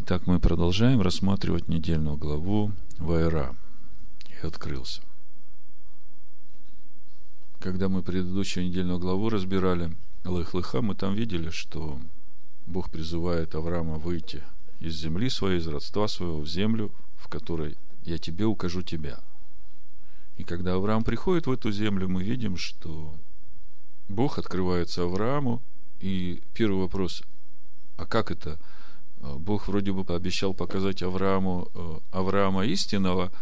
Итак, 0.00 0.28
мы 0.28 0.38
продолжаем 0.38 1.00
рассматривать 1.00 1.66
недельную 1.66 2.16
главу 2.16 2.70
Вайра. 2.98 3.56
И 4.28 4.46
открылся. 4.46 5.02
Когда 7.58 7.88
мы 7.88 8.04
предыдущую 8.04 8.66
недельную 8.66 9.00
главу 9.00 9.28
разбирали 9.28 9.96
Лых-Лыха, 10.22 10.82
мы 10.82 10.94
там 10.94 11.14
видели, 11.14 11.50
что 11.50 12.00
Бог 12.64 12.90
призывает 12.90 13.56
Авраама 13.56 13.96
выйти 13.96 14.40
из 14.78 14.94
земли 14.94 15.28
своей, 15.28 15.58
из 15.58 15.66
родства 15.66 16.06
своего 16.06 16.38
в 16.38 16.46
землю, 16.46 16.92
в 17.16 17.26
которой 17.26 17.76
я 18.04 18.18
тебе 18.18 18.44
укажу 18.44 18.82
тебя. 18.82 19.18
И 20.36 20.44
когда 20.44 20.74
Авраам 20.74 21.02
приходит 21.02 21.48
в 21.48 21.52
эту 21.52 21.72
землю, 21.72 22.08
мы 22.08 22.22
видим, 22.22 22.56
что 22.56 23.16
Бог 24.08 24.38
открывается 24.38 25.02
Аврааму, 25.02 25.60
и 25.98 26.40
первый 26.54 26.82
вопрос, 26.82 27.24
а 27.96 28.06
как 28.06 28.30
это? 28.30 28.60
Бог 29.20 29.68
вроде 29.68 29.92
бы 29.92 30.04
пообещал 30.04 30.54
показать 30.54 31.02
Аврааму 31.02 31.68
э, 31.74 31.98
Авраама 32.12 32.64
истинного, 32.66 33.32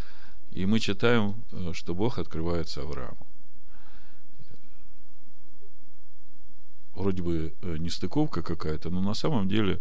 и 0.51 0.65
мы 0.65 0.80
читаем, 0.80 1.43
э, 1.52 1.73
что 1.75 1.95
Бог 1.95 2.19
открывается 2.19 2.83
Аврааму. 2.83 3.27
Вроде 6.95 7.23
бы 7.23 7.55
э, 7.61 7.77
нестыковка 7.77 8.43
какая-то, 8.43 8.91
но 8.91 9.01
на 9.01 9.15
самом 9.15 9.49
деле 9.49 9.80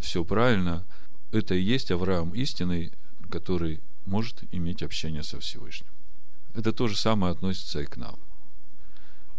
все 0.00 0.24
правильно. 0.24 0.84
Это 1.32 1.56
и 1.56 1.60
есть 1.60 1.90
Авраам 1.90 2.32
истинный, 2.32 2.92
который 3.28 3.80
может 4.04 4.44
иметь 4.52 4.82
общение 4.82 5.24
со 5.24 5.40
Всевышним. 5.40 5.88
Это 6.54 6.72
то 6.72 6.86
же 6.86 6.96
самое 6.96 7.32
относится 7.32 7.80
и 7.80 7.86
к 7.86 7.96
нам. 7.96 8.16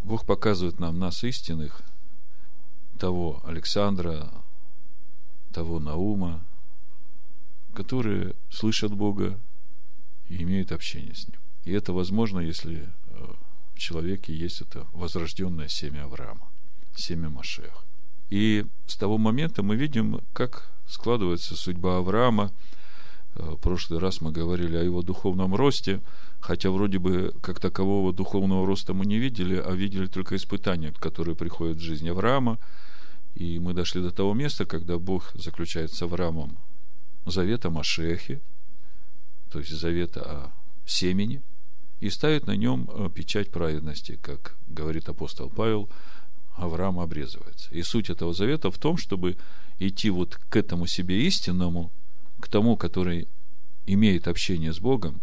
Бог 0.03 0.25
показывает 0.25 0.79
нам 0.79 0.99
нас 0.99 1.23
истинных, 1.23 1.81
того 2.99 3.41
Александра, 3.45 4.29
того 5.55 5.79
Наума, 5.79 6.43
которые 7.73 8.35
слышат 8.49 8.93
Бога 8.93 9.39
и 10.27 10.43
имеют 10.43 10.73
общение 10.73 11.15
с 11.15 11.29
Ним. 11.29 11.39
И 11.63 11.71
это 11.71 11.93
возможно, 11.93 12.39
если 12.41 12.89
э, 13.07 13.33
в 13.73 13.79
человеке 13.79 14.35
есть 14.35 14.59
это 14.59 14.85
возрожденное 14.91 15.69
семя 15.69 16.03
Авраама, 16.03 16.49
семя 16.93 17.29
Машеха. 17.29 17.85
И 18.29 18.65
с 18.85 18.97
того 18.97 19.17
момента 19.17 19.63
мы 19.63 19.77
видим, 19.77 20.19
как 20.33 20.69
складывается 20.87 21.55
судьба 21.55 21.99
Авраама. 21.99 22.51
Э, 23.35 23.51
в 23.51 23.55
прошлый 23.55 24.01
раз 24.01 24.19
мы 24.19 24.33
говорили 24.33 24.75
о 24.75 24.83
его 24.83 25.03
духовном 25.03 25.55
росте, 25.55 26.01
хотя 26.41 26.69
вроде 26.69 26.99
бы 26.99 27.33
как 27.41 27.61
такового 27.61 28.11
духовного 28.11 28.67
роста 28.67 28.93
мы 28.93 29.05
не 29.05 29.19
видели, 29.19 29.55
а 29.55 29.71
видели 29.71 30.07
только 30.07 30.35
испытания, 30.35 30.91
которые 30.99 31.37
приходят 31.37 31.77
в 31.77 31.81
жизнь 31.81 32.09
Авраама. 32.09 32.59
И 33.35 33.59
мы 33.59 33.73
дошли 33.73 34.01
до 34.01 34.11
того 34.11 34.33
места, 34.33 34.65
когда 34.65 34.97
Бог 34.97 35.31
заключает 35.35 35.93
с 35.93 36.01
Авраамом 36.01 36.57
завет 37.25 37.65
о 37.65 37.69
Машехе, 37.69 38.41
то 39.51 39.59
есть 39.59 39.71
завет 39.71 40.17
о 40.17 40.51
семени, 40.85 41.41
и 41.99 42.09
ставит 42.09 42.47
на 42.47 42.55
нем 42.55 42.89
э, 42.89 43.09
печать 43.13 43.51
праведности, 43.51 44.19
как 44.21 44.55
говорит 44.67 45.09
апостол 45.09 45.49
Павел– 45.49 45.89
Авраам 46.55 46.99
обрезывается. 46.99 47.69
И 47.71 47.83
суть 47.83 48.09
этого 48.09 48.33
завета 48.33 48.71
в 48.71 48.77
том, 48.77 48.97
чтобы 48.97 49.37
идти 49.79 50.09
вот 50.09 50.39
к 50.49 50.55
этому 50.55 50.87
себе 50.87 51.25
истинному, 51.25 51.91
к 52.39 52.47
тому, 52.47 52.77
который 52.77 53.27
имеет 53.85 54.27
общение 54.27 54.73
с 54.73 54.79
Богом, 54.79 55.21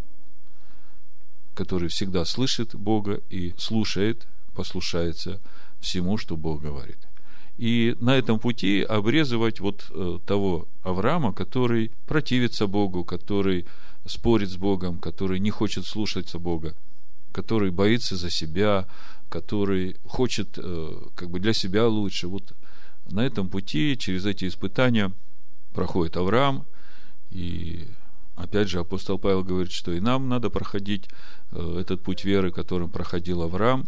который 1.55 1.88
всегда 1.88 2.24
слышит 2.24 2.74
Бога 2.74 3.20
и 3.30 3.55
слушает, 3.56 4.27
послушается 4.55 5.40
всему, 5.80 6.18
что 6.18 6.36
Бог 6.36 6.62
говорит. 6.62 6.98
И 7.58 7.97
на 8.00 8.17
этом 8.17 8.39
пути 8.39 8.83
обрезывать 8.83 9.61
вот 9.61 9.86
э, 9.91 10.19
того 10.27 10.69
Авраама, 10.83 11.33
который 11.33 11.91
противится 12.06 12.67
Богу, 12.67 13.05
который 13.05 13.67
спорит 14.06 14.50
с 14.50 14.56
Богом, 14.56 14.98
который 14.98 15.39
не 15.39 15.50
хочет 15.50 15.86
слушаться 15.86 16.39
Бога, 16.39 16.75
который 17.30 17.70
боится 17.70 18.17
за 18.17 18.30
себя, 18.30 18.86
который 19.29 19.96
хочет 20.05 20.58
э, 20.58 20.92
как 21.14 21.30
бы 21.30 21.41
для 21.41 21.52
себя 21.52 21.86
лучше. 21.86 22.29
Вот 22.29 22.52
на 23.11 23.20
этом 23.20 23.48
пути, 23.48 23.96
через 23.98 24.27
эти 24.27 24.46
испытания 24.46 25.12
проходит 25.73 26.17
Авраам, 26.17 26.67
и 27.30 27.86
опять 28.36 28.68
же 28.68 28.80
апостол 28.80 29.18
Павел 29.18 29.42
говорит, 29.45 29.73
что 29.73 29.92
и 29.92 30.01
нам 30.01 30.29
надо 30.29 30.51
проходить 30.51 31.08
э, 31.51 31.79
этот 31.80 32.02
путь 32.02 32.24
веры, 32.24 32.51
которым 32.51 32.91
проходил 32.91 33.42
Авраам. 33.42 33.86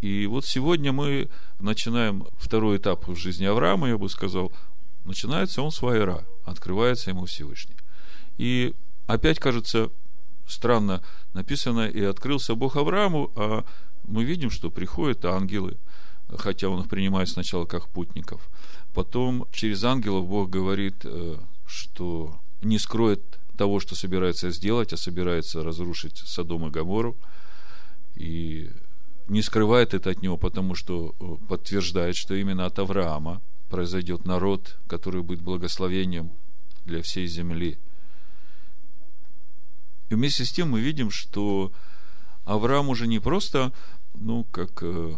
И 0.00 0.26
вот 0.26 0.46
сегодня 0.46 0.92
мы 0.92 1.28
начинаем 1.58 2.26
второй 2.38 2.78
этап 2.78 3.06
в 3.06 3.16
жизни 3.16 3.44
Авраама, 3.44 3.88
я 3.88 3.98
бы 3.98 4.08
сказал, 4.08 4.52
начинается 5.04 5.62
он 5.62 5.70
с 5.70 5.82
Вайра, 5.82 6.24
открывается 6.44 7.10
ему 7.10 7.26
Всевышний. 7.26 7.76
И 8.38 8.74
опять 9.06 9.38
кажется 9.38 9.90
странно 10.46 11.02
написано, 11.34 11.86
и 11.86 12.02
открылся 12.02 12.54
Бог 12.54 12.76
Аврааму, 12.76 13.30
а 13.36 13.64
мы 14.04 14.24
видим, 14.24 14.50
что 14.50 14.70
приходят 14.70 15.24
ангелы, 15.24 15.76
хотя 16.36 16.68
он 16.68 16.80
их 16.80 16.88
принимает 16.88 17.28
сначала 17.28 17.66
как 17.66 17.88
путников. 17.88 18.48
Потом 18.94 19.46
через 19.52 19.84
ангелов 19.84 20.26
Бог 20.26 20.50
говорит, 20.50 21.02
э, 21.04 21.36
что 21.66 22.40
не 22.62 22.78
скроет 22.78 23.22
того, 23.56 23.78
что 23.78 23.94
собирается 23.94 24.50
сделать, 24.50 24.92
а 24.92 24.96
собирается 24.96 25.62
разрушить 25.62 26.18
Содом 26.18 26.66
и 26.66 26.70
Гамору. 26.70 27.16
И 28.16 28.70
не 29.30 29.42
скрывает 29.42 29.94
это 29.94 30.10
от 30.10 30.22
него, 30.22 30.36
потому 30.36 30.74
что 30.74 31.14
э, 31.20 31.46
подтверждает, 31.46 32.16
что 32.16 32.34
именно 32.34 32.66
от 32.66 32.80
Авраама 32.80 33.40
произойдет 33.68 34.26
народ, 34.26 34.76
который 34.88 35.22
будет 35.22 35.40
благословением 35.40 36.32
для 36.84 37.00
всей 37.00 37.28
земли. 37.28 37.78
И 40.08 40.14
вместе 40.14 40.44
с 40.44 40.50
тем 40.50 40.70
мы 40.70 40.80
видим, 40.80 41.12
что 41.12 41.70
Авраам 42.44 42.88
уже 42.88 43.06
не 43.06 43.20
просто 43.20 43.72
ну, 44.14 44.42
как 44.50 44.82
э, 44.82 45.16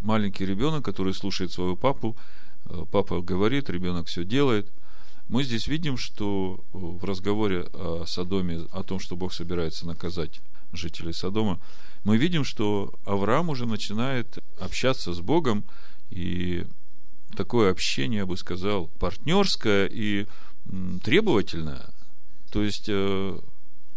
маленький 0.00 0.46
ребенок, 0.46 0.82
который 0.82 1.12
слушает 1.12 1.52
своего 1.52 1.76
папу, 1.76 2.16
э, 2.64 2.86
папа 2.90 3.20
говорит, 3.20 3.68
ребенок 3.68 4.06
все 4.06 4.24
делает. 4.24 4.72
Мы 5.28 5.44
здесь 5.44 5.66
видим, 5.66 5.98
что 5.98 6.64
в 6.72 7.04
разговоре 7.04 7.66
о 7.74 8.04
Содоме, 8.06 8.66
о 8.72 8.82
том, 8.82 8.98
что 8.98 9.14
Бог 9.14 9.34
собирается 9.34 9.86
наказать 9.86 10.40
жителей 10.72 11.12
Содома, 11.12 11.60
мы 12.04 12.16
видим, 12.16 12.44
что 12.44 12.92
Авраам 13.04 13.48
уже 13.48 13.66
начинает 13.66 14.38
общаться 14.58 15.12
с 15.12 15.20
Богом, 15.20 15.64
и 16.10 16.66
такое 17.36 17.70
общение, 17.70 18.18
я 18.18 18.26
бы 18.26 18.36
сказал, 18.36 18.88
партнерское 18.98 19.86
и 19.86 20.26
требовательное. 21.02 21.86
То 22.50 22.62
есть 22.62 22.90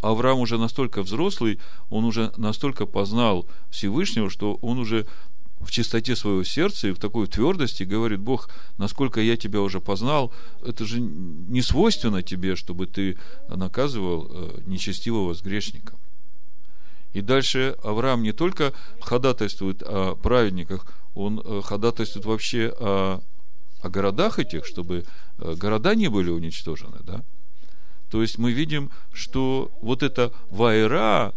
Авраам 0.01 0.39
уже 0.39 0.57
настолько 0.57 1.01
взрослый, 1.01 1.59
он 1.89 2.05
уже 2.05 2.31
настолько 2.37 2.85
познал 2.85 3.47
Всевышнего, 3.69 4.29
что 4.29 4.55
он 4.61 4.79
уже 4.79 5.07
в 5.59 5.71
чистоте 5.71 6.15
своего 6.15 6.43
сердца 6.43 6.87
и 6.87 6.91
в 6.91 6.99
такой 6.99 7.27
твердости 7.27 7.83
говорит, 7.83 8.19
Бог, 8.19 8.49
насколько 8.77 9.19
я 9.19 9.35
тебя 9.35 9.61
уже 9.61 9.81
познал, 9.81 10.31
это 10.63 10.85
же 10.85 10.99
не 10.99 11.61
свойственно 11.61 12.21
тебе, 12.21 12.55
чтобы 12.55 12.85
ты 12.85 13.17
наказывал 13.47 14.27
э, 14.29 14.61
нечестивого 14.65 15.33
с 15.33 15.41
грешником. 15.41 15.97
И 17.15 17.21
дальше 17.21 17.77
Авраам 17.81 18.23
не 18.23 18.33
только 18.33 18.73
ходатайствует 18.99 19.81
о 19.83 20.15
праведниках, 20.15 20.85
он 21.13 21.39
э, 21.39 21.61
ходатайствует 21.63 22.25
вообще 22.25 22.73
о, 22.77 23.21
о 23.79 23.89
городах 23.89 24.37
этих, 24.37 24.65
чтобы 24.65 25.05
э, 25.37 25.55
города 25.55 25.95
не 25.95 26.09
были 26.09 26.29
уничтожены, 26.29 26.97
да? 27.03 27.23
То 28.11 28.21
есть 28.21 28.37
мы 28.37 28.51
видим, 28.51 28.91
что 29.13 29.71
вот 29.81 30.03
эта 30.03 30.33
вайра, 30.49 31.33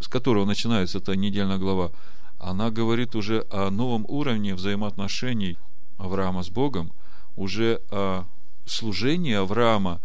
с 0.00 0.08
которого 0.08 0.46
начинается 0.46 0.96
эта 0.96 1.14
недельная 1.14 1.58
глава, 1.58 1.90
она 2.38 2.70
говорит 2.70 3.14
уже 3.14 3.44
о 3.50 3.68
новом 3.68 4.06
уровне 4.08 4.54
взаимоотношений 4.54 5.58
Авраама 5.98 6.42
с 6.42 6.48
Богом, 6.48 6.90
уже 7.36 7.82
о 7.90 8.24
служении 8.64 9.34
Авраама 9.34 10.00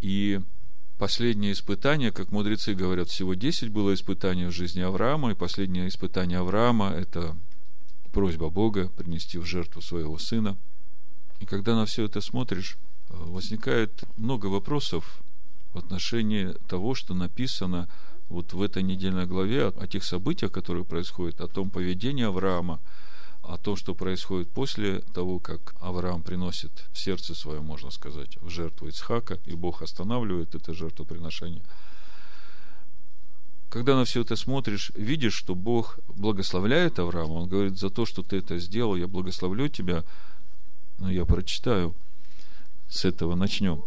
и 0.00 0.40
последнее 0.98 1.52
испытание, 1.52 2.12
как 2.12 2.30
мудрецы 2.30 2.74
говорят, 2.74 3.08
всего 3.08 3.34
10 3.34 3.70
было 3.70 3.94
испытаний 3.94 4.46
в 4.46 4.52
жизни 4.52 4.80
Авраама, 4.80 5.30
и 5.32 5.34
последнее 5.34 5.88
испытание 5.88 6.38
Авраама– 6.38 6.90
это 6.96 7.36
просьба 8.12 8.50
Бога 8.50 8.88
принести 8.88 9.38
в 9.38 9.44
жертву 9.44 9.82
своего 9.82 10.18
сына. 10.18 10.56
И 11.40 11.46
когда 11.46 11.74
на 11.74 11.86
все 11.86 12.04
это 12.04 12.20
смотришь, 12.20 12.78
возникает 13.08 14.04
много 14.16 14.46
вопросов, 14.46 15.22
в 15.74 15.78
отношении 15.78 16.54
того, 16.68 16.94
что 16.94 17.14
написано 17.14 17.88
вот 18.28 18.52
в 18.52 18.62
этой 18.62 18.82
недельной 18.82 19.26
главе 19.26 19.68
о 19.68 19.86
тех 19.86 20.04
событиях, 20.04 20.52
которые 20.52 20.84
происходят, 20.84 21.40
о 21.40 21.48
том 21.48 21.68
поведении 21.68 22.24
Авраама, 22.24 22.80
о 23.46 23.58
том, 23.58 23.76
что 23.76 23.94
происходит 23.94 24.50
после 24.50 25.00
того, 25.12 25.38
как 25.38 25.74
Авраам 25.80 26.22
приносит 26.22 26.72
в 26.92 26.98
сердце 26.98 27.34
свое, 27.34 27.60
можно 27.60 27.90
сказать, 27.90 28.36
в 28.40 28.48
жертву 28.48 28.88
Ицхака, 28.88 29.38
и 29.44 29.54
Бог 29.54 29.82
останавливает 29.82 30.54
это 30.54 30.72
жертвоприношение. 30.72 31.62
Когда 33.68 33.96
на 33.96 34.04
все 34.04 34.22
это 34.22 34.36
смотришь, 34.36 34.92
видишь, 34.94 35.34
что 35.34 35.54
Бог 35.54 35.98
благословляет 36.08 36.98
Авраама, 36.98 37.32
Он 37.32 37.48
говорит, 37.48 37.78
за 37.78 37.90
то, 37.90 38.06
что 38.06 38.22
ты 38.22 38.36
это 38.36 38.58
сделал, 38.58 38.94
я 38.94 39.08
благословлю 39.08 39.68
тебя. 39.68 40.04
Но 40.98 41.10
я 41.10 41.24
прочитаю, 41.24 41.94
с 42.88 43.04
этого 43.04 43.34
начнем 43.34 43.82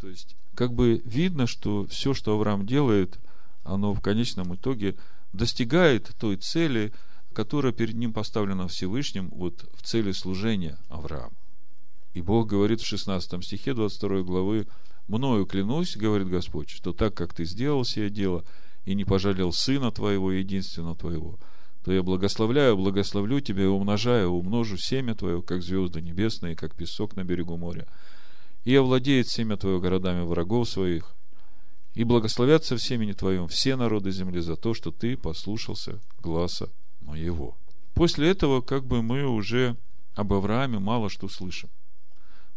То 0.00 0.08
есть, 0.08 0.34
как 0.56 0.72
бы 0.72 1.00
видно, 1.04 1.46
что 1.46 1.86
все, 1.86 2.12
что 2.12 2.34
Авраам 2.34 2.66
делает, 2.66 3.20
оно 3.62 3.94
в 3.94 4.00
конечном 4.00 4.54
итоге 4.56 4.96
достигает 5.32 6.10
той 6.18 6.36
цели, 6.36 6.92
которая 7.32 7.72
перед 7.72 7.94
ним 7.94 8.12
поставлена 8.12 8.68
Всевышним 8.68 9.28
вот 9.30 9.68
в 9.74 9.82
цели 9.82 10.12
служения 10.12 10.78
Авраама. 10.88 11.34
И 12.14 12.20
Бог 12.20 12.48
говорит 12.48 12.80
в 12.80 12.86
16 12.86 13.44
стихе 13.44 13.74
22 13.74 14.22
главы, 14.22 14.66
«Мною 15.08 15.46
клянусь,— 15.46 15.96
говорит 15.98 16.28
Господь,— 16.28 16.70
что 16.70 16.92
так, 16.92 17.14
как 17.14 17.34
ты 17.34 17.44
сделал 17.44 17.84
сие 17.84 18.10
дело, 18.10 18.44
и 18.84 18.94
не 18.94 19.04
пожалел 19.04 19.52
сына 19.52 19.90
твоего, 19.90 20.32
единственного 20.32 20.94
твоего, 20.94 21.38
то 21.84 21.92
я 21.92 22.02
благословляю, 22.02 22.76
благословлю 22.76 23.40
тебя 23.40 23.64
и 23.64 23.66
умножаю, 23.66 24.30
умножу 24.30 24.76
семя 24.76 25.14
твое, 25.14 25.42
как 25.42 25.62
звезды 25.62 26.00
небесные, 26.00 26.54
как 26.54 26.74
песок 26.74 27.16
на 27.16 27.24
берегу 27.24 27.56
моря. 27.56 27.86
И 28.64 28.74
овладеет 28.74 29.28
семя 29.28 29.56
твое 29.56 29.80
городами 29.80 30.24
врагов 30.24 30.68
своих, 30.68 31.14
и 31.94 32.04
благословятся 32.04 32.76
в 32.76 32.82
семени 32.82 33.12
твоем 33.12 33.48
все 33.48 33.76
народы 33.76 34.10
земли 34.12 34.40
за 34.40 34.56
то, 34.56 34.74
что 34.74 34.92
ты 34.92 35.16
послушался 35.16 36.00
гласа 36.20 36.70
моего. 37.02 37.56
После 37.94 38.30
этого, 38.30 38.60
как 38.60 38.84
бы 38.84 39.02
мы 39.02 39.26
уже 39.26 39.76
об 40.14 40.32
Аврааме 40.32 40.78
мало 40.78 41.08
что 41.08 41.28
слышим. 41.28 41.70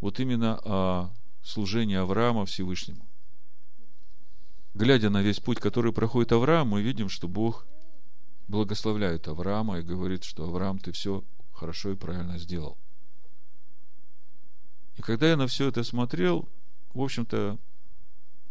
Вот 0.01 0.19
именно 0.19 0.59
о 0.63 1.11
служении 1.43 1.95
Авраама 1.95 2.45
Всевышнему. 2.45 3.05
Глядя 4.73 5.09
на 5.09 5.21
весь 5.21 5.39
путь, 5.39 5.59
который 5.59 5.93
проходит 5.93 6.31
Авраам, 6.31 6.69
мы 6.69 6.81
видим, 6.81 7.07
что 7.07 7.27
Бог 7.27 7.65
благословляет 8.47 9.27
Авраама 9.27 9.79
и 9.79 9.83
говорит, 9.83 10.23
что 10.23 10.43
Авраам, 10.43 10.79
ты 10.79 10.91
все 10.91 11.23
хорошо 11.53 11.91
и 11.91 11.95
правильно 11.95 12.37
сделал. 12.37 12.77
И 14.97 15.01
когда 15.01 15.29
я 15.29 15.37
на 15.37 15.47
все 15.47 15.67
это 15.69 15.83
смотрел, 15.83 16.49
в 16.93 17.01
общем-то, 17.01 17.57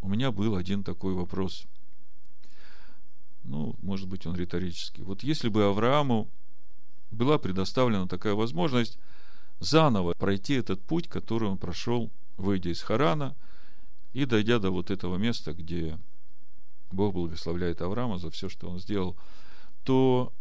у 0.00 0.08
меня 0.08 0.32
был 0.32 0.56
один 0.56 0.82
такой 0.82 1.14
вопрос. 1.14 1.67
Ну, 3.44 3.76
может 3.82 4.08
быть, 4.08 4.26
он 4.26 4.37
риторический. 4.37 5.02
Вот 5.02 5.23
если 5.23 5.49
бы 5.49 5.64
Аврааму 5.64 6.29
была 7.11 7.38
предоставлена 7.38 8.08
такая 8.08 8.35
возможность 8.35 8.99
заново 9.61 10.14
пройти 10.14 10.55
этот 10.55 10.82
путь, 10.82 11.08
который 11.08 11.49
он 11.49 11.58
прошел, 11.58 12.11
выйдя 12.37 12.70
из 12.70 12.82
Харана 12.82 13.37
и 14.12 14.25
дойдя 14.25 14.58
до 14.58 14.70
вот 14.70 14.91
этого 14.91 15.17
места, 15.17 15.52
где 15.52 15.99
Бог 16.91 17.14
благословляет 17.14 17.82
Авраама 17.82 18.19
за 18.19 18.31
все, 18.31 18.49
что 18.49 18.69
он 18.69 18.79
сделал– 18.81 19.17
то 19.85 20.32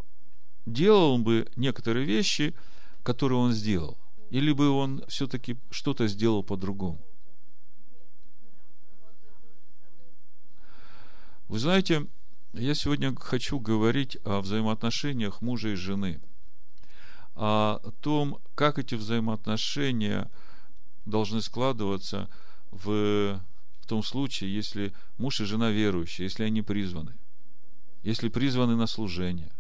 делал 0.66 1.12
он 1.14 1.24
бы 1.24 1.48
некоторые 1.56 2.06
вещи, 2.06 2.56
которые 3.04 3.38
он 3.38 3.52
сделал. 3.52 3.98
Или 4.30 4.52
бы 4.52 4.70
он 4.70 5.04
все-таки 5.08 5.58
что-то 5.70 6.08
сделал 6.08 6.44
по-другому. 6.44 7.00
Вы 11.48 11.60
знаете, 11.60 12.08
я 12.54 12.76
сегодня 12.76 13.16
хочу 13.16 13.60
говорить 13.60 14.18
о 14.24 14.42
взаимоотношениях 14.42 15.42
мужа 15.42 15.70
и 15.70 15.76
жены. 15.76 16.22
О 17.36 17.80
том, 18.02 18.40
как 18.56 18.80
эти 18.80 18.96
взаимоотношения 18.96 20.30
должны 21.06 21.42
складываться 21.42 22.30
в, 22.72 23.42
в 23.82 23.86
том 23.88 24.04
случае, 24.04 24.54
если 24.54 24.94
муж 25.18 25.42
и 25.42 25.46
жена 25.46 25.72
верующие, 25.72 26.26
если 26.26 26.44
они 26.44 26.62
призваны 26.62 27.16
если 28.04 28.28
призваны 28.28 28.76
на 28.76 28.86
служение. 28.86 29.52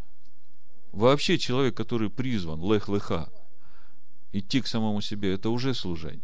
Вообще 0.92 1.40
человек, 1.40 1.76
который 1.76 2.10
призван, 2.10 2.62
лех-леха, 2.62 3.32
идти 4.32 4.62
к 4.62 4.68
самому 4.68 5.02
себе, 5.02 5.34
это 5.34 5.50
уже 5.50 5.74
служение. 5.74 6.22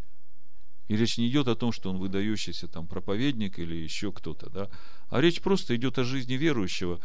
И 0.90 0.98
речь 0.98 1.20
не 1.20 1.30
идет 1.30 1.48
о 1.48 1.56
том, 1.56 1.72
что 1.72 1.92
он 1.92 1.98
выдающийся 1.98 2.68
там 2.68 2.88
проповедник 2.88 3.60
или 3.60 3.76
еще 3.76 4.12
кто-то, 4.12 4.50
да, 4.50 4.70
а 5.10 5.22
речь 5.22 5.40
просто 5.40 5.76
идет 5.76 6.00
о 6.00 6.04
жизни 6.04 6.34
верующего. 6.34 7.00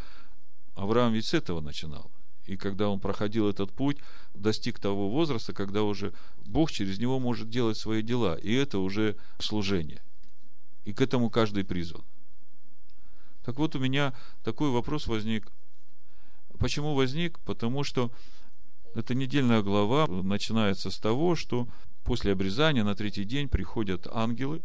Авраам 0.75 1.13
ведь 1.13 1.27
с 1.27 1.35
этого 1.35 1.61
начинал. 1.61 2.11
И 2.47 2.57
когда 2.57 2.89
он 2.89 2.99
проходил 2.99 3.49
этот 3.49 3.73
путь, 3.73 3.99
достиг 4.33 4.79
того 4.79 5.11
возраста, 5.11 5.53
когда 5.53 5.83
уже 5.83 6.15
Бог 6.47 6.73
через 6.73 6.99
него 6.99 7.21
может 7.21 7.51
делать 7.51 7.77
свои 7.77 8.03
дела. 8.03 8.37
И 8.37 8.53
это 8.53 8.79
уже 8.79 9.17
служение. 9.39 10.03
И 10.85 10.95
к 10.95 11.01
этому 11.03 11.29
каждый 11.31 11.65
призван. 11.65 12.05
Так 13.45 13.59
вот, 13.59 13.77
у 13.77 13.79
меня 13.79 14.15
такой 14.43 14.71
вопрос 14.71 15.07
возник. 15.07 15.47
Почему 16.59 16.95
возник? 16.95 17.39
Потому 17.41 17.85
что 17.85 18.11
эта 18.95 19.15
недельная 19.15 19.63
глава 19.63 20.07
начинается 20.07 20.91
с 20.91 20.99
того, 20.99 21.35
что 21.37 21.69
после 22.05 22.33
обрезания 22.33 22.85
на 22.85 22.95
третий 22.95 23.25
день 23.25 23.49
приходят 23.49 24.07
ангелы, 24.11 24.63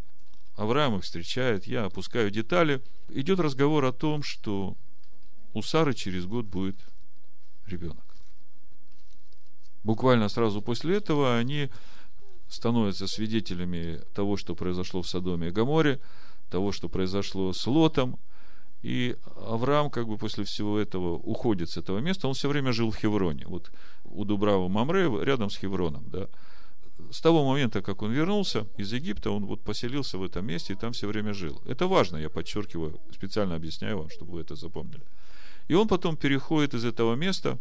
Авраам 0.56 0.98
их 0.98 1.04
встречает, 1.04 1.68
я 1.68 1.86
опускаю 1.86 2.32
детали. 2.32 2.84
Идет 3.08 3.40
разговор 3.40 3.86
о 3.86 3.94
том, 3.94 4.24
что 4.24 4.76
у 5.54 5.62
Сары 5.62 5.94
через 5.94 6.26
год 6.26 6.46
будет 6.46 6.76
ребенок. 7.66 8.04
Буквально 9.84 10.28
сразу 10.28 10.62
после 10.62 10.98
этого 10.98 11.38
они 11.38 11.70
становятся 12.50 13.08
свидетелями 13.08 14.02
того, 14.14 14.36
что 14.36 14.54
произошло 14.54 15.02
в 15.02 15.08
Содоме 15.08 15.48
и 15.48 15.52
Гаморе, 15.52 16.02
того, 16.50 16.74
что 16.74 16.90
произошло 16.90 17.54
с 17.54 17.66
Лотом, 17.66 18.20
и 18.82 19.16
Авраам, 19.36 19.90
как 19.90 20.08
бы 20.08 20.18
после 20.18 20.44
всего 20.44 20.78
этого, 20.78 21.14
уходит 21.14 21.70
с 21.70 21.78
этого 21.78 22.00
места. 22.00 22.28
Он 22.28 22.34
все 22.34 22.50
время 22.50 22.74
жил 22.74 22.92
в 22.92 22.98
Хевроне. 22.98 23.46
Вот 23.46 23.72
у 24.04 24.26
Дубрава 24.26 24.68
Мамре, 24.68 25.10
рядом 25.24 25.50
с 25.50 25.58
Хевроном, 25.58 26.04
да. 26.10 26.28
С 27.12 27.22
того 27.22 27.46
момента, 27.46 27.82
как 27.82 28.02
он 28.02 28.12
вернулся 28.12 28.68
из 28.78 28.94
Египта, 28.94 29.32
он 29.32 29.46
вот 29.46 29.62
поселился 29.64 30.18
в 30.18 30.24
этом 30.24 30.46
месте 30.46 30.74
и 30.74 30.76
там 30.76 30.92
все 30.92 31.08
время 31.08 31.34
жил. 31.34 31.62
Это 31.66 31.88
важно, 31.88 32.18
я 32.18 32.30
подчеркиваю, 32.30 33.00
специально 33.12 33.56
объясняю 33.56 33.98
вам, 33.98 34.10
чтобы 34.10 34.34
вы 34.34 34.42
это 34.42 34.56
запомнили. 34.56 35.04
И 35.68 35.74
он 35.74 35.88
потом 35.88 36.18
переходит 36.18 36.74
из 36.74 36.86
этого 36.86 37.16
места, 37.16 37.58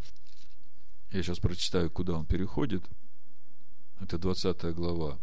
я 1.13 1.23
сейчас 1.23 1.39
прочитаю, 1.39 1.91
куда 1.91 2.15
он 2.15 2.27
переходит, 2.27 2.83
это 4.01 4.19
20 4.19 4.75
глава, 4.75 5.19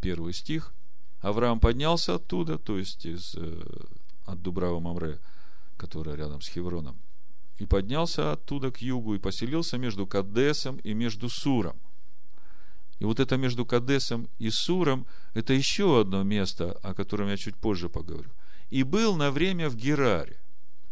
первый 0.00 0.32
стих. 0.32 0.72
Авраам 1.20 1.60
поднялся 1.60 2.14
оттуда, 2.14 2.58
то 2.58 2.78
есть 2.78 3.06
из, 3.06 3.34
э, 3.36 3.62
от 4.26 4.42
Дубрава 4.42 4.80
Мамре, 4.80 5.18
которая 5.76 6.16
рядом 6.16 6.40
с 6.40 6.48
Хевроном, 6.48 6.96
и 7.58 7.66
поднялся 7.66 8.32
оттуда 8.32 8.70
к 8.70 8.78
югу 8.82 9.14
и 9.14 9.18
поселился 9.18 9.78
между 9.78 10.06
Кадесом 10.06 10.76
и 10.78 10.94
между 10.94 11.28
Суром. 11.28 11.76
И 13.00 13.04
вот 13.04 13.18
это 13.18 13.36
между 13.36 13.66
Кадесом 13.66 14.28
и 14.38 14.50
Суром, 14.50 15.06
это 15.34 15.52
еще 15.52 16.00
одно 16.00 16.22
место, 16.22 16.78
о 16.82 16.94
котором 16.94 17.28
я 17.28 17.36
чуть 17.36 17.56
позже 17.56 17.88
поговорю. 17.88 18.30
И 18.70 18.84
был 18.84 19.16
на 19.16 19.32
время 19.32 19.68
в 19.68 19.74
Гераре. 19.74 20.38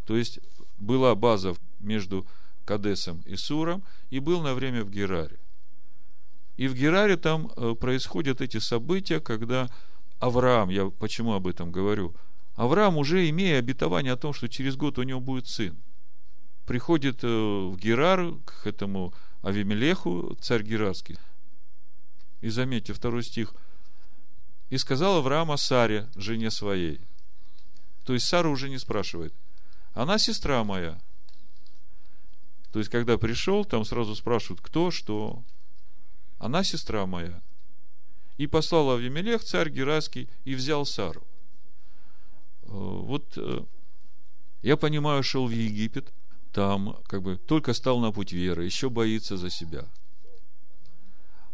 То 0.04 0.16
есть, 0.16 0.40
была 0.78 1.14
база 1.14 1.54
между 1.78 2.26
Кадесом 2.64 3.22
и 3.26 3.36
Суром, 3.36 3.84
и 4.10 4.18
был 4.18 4.42
на 4.42 4.54
время 4.54 4.84
в 4.84 4.90
Гераре. 4.90 5.38
И 6.56 6.66
в 6.66 6.74
Гераре 6.74 7.16
там 7.16 7.52
э, 7.56 7.74
происходят 7.78 8.40
эти 8.40 8.58
события, 8.58 9.20
когда 9.20 9.70
Авраам, 10.18 10.70
я 10.70 10.90
почему 10.90 11.34
об 11.34 11.46
этом 11.46 11.70
говорю– 11.70 12.16
Авраам, 12.58 12.96
уже 12.96 13.30
имея 13.30 13.60
обетование 13.60 14.12
о 14.12 14.16
том, 14.16 14.32
что 14.32 14.48
через 14.48 14.74
год 14.74 14.98
у 14.98 15.04
него 15.04 15.20
будет 15.20 15.46
сын, 15.46 15.76
приходит 16.66 17.20
э, 17.22 17.28
в 17.28 17.76
Герар 17.76 18.34
к 18.44 18.66
этому 18.66 19.14
Авимелеху, 19.42 20.36
царь 20.40 20.64
Герарский. 20.64 21.16
И 22.40 22.48
заметьте, 22.48 22.92
второй 22.92 23.22
стих. 23.22 23.54
И 24.70 24.78
сказал 24.78 25.18
Авраам 25.18 25.50
о 25.50 25.56
Саре, 25.56 26.08
жене 26.14 26.50
своей. 26.50 27.00
То 28.04 28.14
есть 28.14 28.26
Сара 28.26 28.48
уже 28.48 28.68
не 28.68 28.78
спрашивает. 28.78 29.34
Она 29.94 30.18
сестра 30.18 30.62
моя. 30.64 31.00
То 32.72 32.78
есть, 32.78 32.90
когда 32.90 33.18
пришел, 33.18 33.64
там 33.64 33.84
сразу 33.84 34.14
спрашивают, 34.14 34.60
кто, 34.60 34.90
что. 34.90 35.42
Она 36.38 36.62
сестра 36.62 37.06
моя. 37.06 37.42
И 38.36 38.46
послал 38.46 38.92
Авимелех, 38.92 39.42
царь 39.42 39.70
Герарский, 39.70 40.28
и 40.44 40.54
взял 40.54 40.86
Сару. 40.86 41.22
Э, 42.62 42.66
вот 42.68 43.32
э, 43.36 43.64
я 44.62 44.76
понимаю, 44.76 45.22
шел 45.22 45.46
в 45.46 45.50
Египет, 45.50 46.12
там 46.52 46.98
как 47.06 47.22
бы 47.22 47.36
только 47.36 47.72
стал 47.74 48.00
на 48.00 48.12
путь 48.12 48.32
веры, 48.32 48.64
еще 48.64 48.90
боится 48.90 49.36
за 49.36 49.50
себя. 49.50 49.86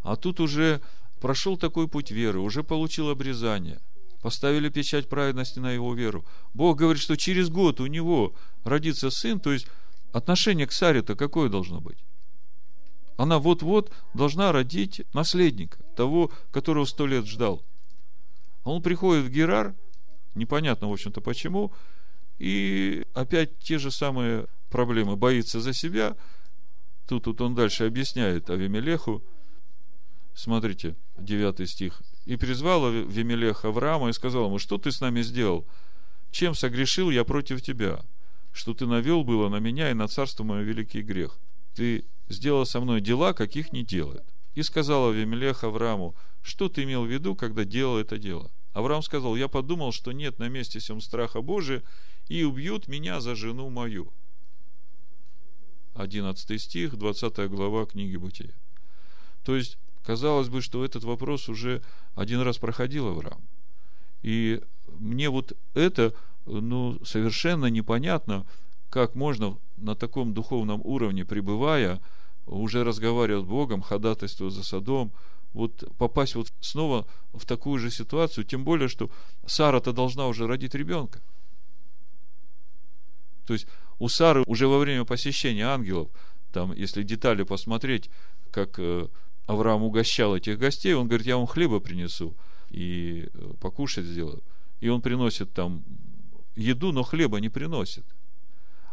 А 0.04 0.14
тут 0.14 0.38
уже 0.38 0.80
прошел 1.20 1.56
такой 1.56 1.88
путь 1.88 2.12
веры, 2.12 2.38
уже 2.38 2.62
получил 2.62 3.10
обрезание, 3.10 3.80
поставили 4.22 4.68
печать 4.68 5.08
праведности 5.08 5.58
на 5.58 5.72
его 5.72 5.92
веру. 5.92 6.24
Бог 6.54 6.78
говорит, 6.78 7.02
что 7.02 7.16
через 7.16 7.48
год 7.48 7.80
у 7.80 7.86
него 7.86 8.32
родится 8.62 9.10
сын, 9.10 9.40
то 9.40 9.52
есть 9.52 9.66
отношение 10.12 10.68
к 10.68 10.72
Саре-то 10.72 11.16
какое 11.16 11.48
должно 11.48 11.80
быть? 11.80 11.98
Она 13.16 13.40
вот-вот 13.40 13.90
должна 14.14 14.52
родить 14.52 15.02
наследника, 15.12 15.82
того, 15.96 16.30
которого 16.52 16.84
сто 16.84 17.06
лет 17.06 17.26
ждал. 17.26 17.64
А 18.62 18.70
он 18.70 18.82
приходит 18.82 19.24
в 19.24 19.30
Герар, 19.30 19.74
Непонятно, 20.34 20.88
в 20.88 20.92
общем-то, 20.92 21.20
почему. 21.20 21.72
И 22.38 23.04
опять 23.14 23.58
те 23.58 23.78
же 23.78 23.90
самые 23.90 24.46
проблемы. 24.68 25.16
Боится 25.16 25.60
за 25.60 25.72
себя. 25.72 26.16
Тут, 27.06 27.24
тут 27.24 27.40
он 27.40 27.54
дальше 27.54 27.84
объясняет 27.84 28.50
Авимелеху. 28.50 29.22
Смотрите, 30.34 30.96
9 31.16 31.68
стих. 31.68 32.02
И 32.26 32.36
призвала 32.36 32.90
Вимелех 32.90 33.64
Авраама 33.64 34.08
и 34.08 34.12
сказала 34.12 34.46
ему, 34.46 34.58
что 34.58 34.78
ты 34.78 34.90
с 34.90 35.00
нами 35.00 35.22
сделал? 35.22 35.64
Чем 36.30 36.54
согрешил 36.54 37.10
я 37.10 37.24
против 37.24 37.62
тебя? 37.62 38.00
Что 38.52 38.74
ты 38.74 38.86
навел 38.86 39.24
было 39.24 39.48
на 39.48 39.56
меня 39.60 39.90
и 39.90 39.94
на 39.94 40.08
царство 40.08 40.42
мое 40.42 40.62
великий 40.62 41.02
грех. 41.02 41.38
Ты 41.74 42.04
сделал 42.28 42.66
со 42.66 42.80
мной 42.80 43.00
дела, 43.00 43.32
каких 43.32 43.72
не 43.72 43.84
делает. 43.84 44.24
И 44.54 44.62
сказала 44.62 45.12
Вимелех 45.12 45.64
Аврааму, 45.64 46.14
что 46.42 46.68
ты 46.68 46.82
имел 46.82 47.04
в 47.04 47.10
виду, 47.10 47.34
когда 47.34 47.64
делал 47.64 47.98
это 47.98 48.18
дело? 48.18 48.50
Авраам 48.72 49.02
сказал, 49.02 49.36
я 49.36 49.48
подумал, 49.48 49.92
что 49.92 50.12
нет 50.12 50.38
на 50.38 50.48
месте 50.48 50.80
сем 50.80 51.00
страха 51.00 51.40
Божия, 51.40 51.82
и 52.28 52.42
убьют 52.42 52.88
меня 52.88 53.20
за 53.20 53.34
жену 53.34 53.70
мою. 53.70 54.12
11 55.94 56.60
стих, 56.60 56.96
20 56.96 57.50
глава 57.50 57.86
книги 57.86 58.16
Бытия. 58.16 58.50
То 59.44 59.54
есть, 59.54 59.78
казалось 60.04 60.48
бы, 60.48 60.60
что 60.60 60.84
этот 60.84 61.04
вопрос 61.04 61.48
уже 61.48 61.82
один 62.14 62.40
раз 62.40 62.58
проходил 62.58 63.08
Авраам. 63.08 63.40
И 64.22 64.60
мне 64.98 65.30
вот 65.30 65.56
это, 65.74 66.14
ну, 66.46 66.98
совершенно 67.04 67.66
непонятно, 67.66 68.46
как 68.90 69.14
можно 69.14 69.58
на 69.76 69.94
таком 69.94 70.34
духовном 70.34 70.80
уровне, 70.84 71.24
пребывая, 71.24 72.00
уже 72.46 72.84
разговаривать 72.84 73.44
с 73.44 73.48
Богом, 73.48 73.80
ходатайствуя 73.80 74.50
за 74.50 74.62
Садом, 74.62 75.12
вот 75.54 75.84
попасть 75.98 76.34
вот 76.34 76.52
снова 76.60 77.06
в 77.32 77.46
такую 77.46 77.78
же 77.78 77.90
ситуацию, 77.90 78.44
тем 78.44 78.64
более, 78.64 78.88
что 78.88 79.10
Сара-то 79.46 79.92
должна 79.92 80.26
уже 80.26 80.46
родить 80.46 80.74
ребенка. 80.74 81.20
То 83.46 83.52
есть 83.54 83.66
у 83.98 84.08
Сары 84.08 84.42
уже 84.46 84.68
во 84.68 84.78
время 84.78 85.04
посещения 85.04 85.66
ангелов, 85.66 86.08
там, 86.52 86.72
если 86.72 87.02
детали 87.02 87.42
посмотреть, 87.44 88.10
как 88.50 88.78
э, 88.78 89.08
Авраам 89.46 89.82
угощал 89.82 90.36
этих 90.36 90.58
гостей, 90.58 90.94
он 90.94 91.08
говорит, 91.08 91.26
я 91.26 91.36
вам 91.36 91.46
хлеба 91.46 91.80
принесу 91.80 92.34
и 92.70 93.28
э, 93.32 93.52
покушать 93.60 94.06
сделаю. 94.06 94.42
И 94.80 94.88
он 94.88 95.00
приносит 95.00 95.52
там 95.52 95.84
еду, 96.56 96.92
но 96.92 97.02
хлеба 97.02 97.40
не 97.40 97.48
приносит. 97.48 98.04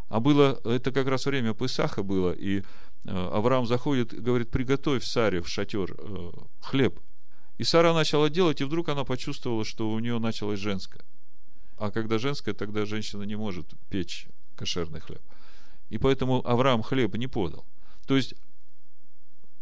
А 0.10 0.20
было, 0.20 0.60
это 0.65 0.91
как 0.91 1.08
раз 1.08 1.25
время 1.25 1.53
Пысаха 1.53 2.03
было, 2.03 2.31
и 2.34 2.63
Э, 3.05 3.29
Авраам 3.34 3.65
заходит 3.65 4.13
говорит, 4.13 4.51
приготовь 4.51 5.03
Саре 5.03 5.41
в 5.41 5.48
шатер 5.48 5.96
э, 5.98 6.31
хлеб. 6.62 7.00
И 7.58 7.63
Сара 7.63 7.93
начала 7.93 8.29
делать, 8.29 8.62
и 8.62 8.63
вдруг 8.63 8.89
она 8.89 9.03
почувствовала, 9.03 9.65
что 9.65 9.91
у 9.91 10.00
нее 10.00 10.20
началось 10.20 10.60
женское. 10.60 11.03
А 11.77 11.91
когда 11.91 12.17
женское, 12.17 12.53
тогда 12.53 12.86
женщина 12.86 13.24
не 13.24 13.36
может 13.36 13.74
печь 13.89 14.27
кошерный 14.55 15.00
хлеб. 15.00 15.22
И 15.89 15.98
поэтому 15.98 16.48
Авраам 16.48 16.84
хлеб 16.84 17.15
не 17.15 17.27
подал. 17.27 17.65
То 18.05 18.15
есть, 18.15 18.36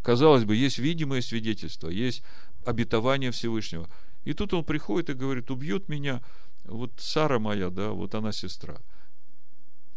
казалось 0.01 0.46
бы, 0.46 0.56
есть 0.56 0.77
видимое 0.77 1.22
свидетельство, 1.22 1.89
есть 1.89 2.24
обетование 2.65 3.32
Всевышнего. 3.32 3.89
И 4.24 4.34
тут 4.34 4.53
он 4.53 4.63
приходит 4.63 5.10
и 5.10 5.13
говорит, 5.13 5.51
убьют 5.51 5.89
меня, 5.89 6.22
вот 6.65 6.91
Сара 6.98 7.39
моя, 7.39 7.70
да, 7.70 7.91
вот 7.91 8.15
она 8.15 8.32
сестра. 8.32 8.77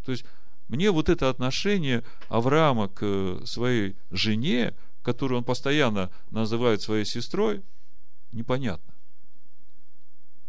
То 0.05 0.13
есть, 0.13 0.25
мне 0.69 0.91
вот 0.91 1.09
это 1.09 1.29
отношение 1.29 2.03
Авраама 2.29 2.89
к 2.89 3.41
своей 3.45 3.97
жене, 4.11 4.75
которую 5.03 5.39
он 5.39 5.45
постоянно 5.45 6.11
называет 6.31 6.83
своей 6.83 7.05
сестрой, 7.05 7.63
непонятно. 8.33 8.93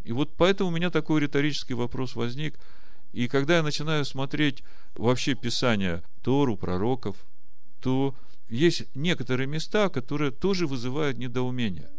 И 0.04 0.12
вот 0.12 0.34
поэтому 0.36 0.70
у 0.70 0.74
меня 0.74 0.90
такой 0.90 1.22
риторический 1.22 1.74
вопрос 1.74 2.16
возник. 2.16 2.60
И 3.14 3.28
когда 3.28 3.58
я 3.58 3.64
начинаю 3.64 4.06
смотреть 4.06 4.64
вообще 4.96 5.34
Писание 5.34 6.04
Тору, 6.22 6.58
пророков, 6.58 7.16
то 7.82 8.16
есть 8.54 8.84
некоторые 8.94 9.48
места, 9.48 9.90
которые 9.90 10.32
тоже 10.32 10.68
вызывают 10.68 11.18
недоумение. 11.18 11.90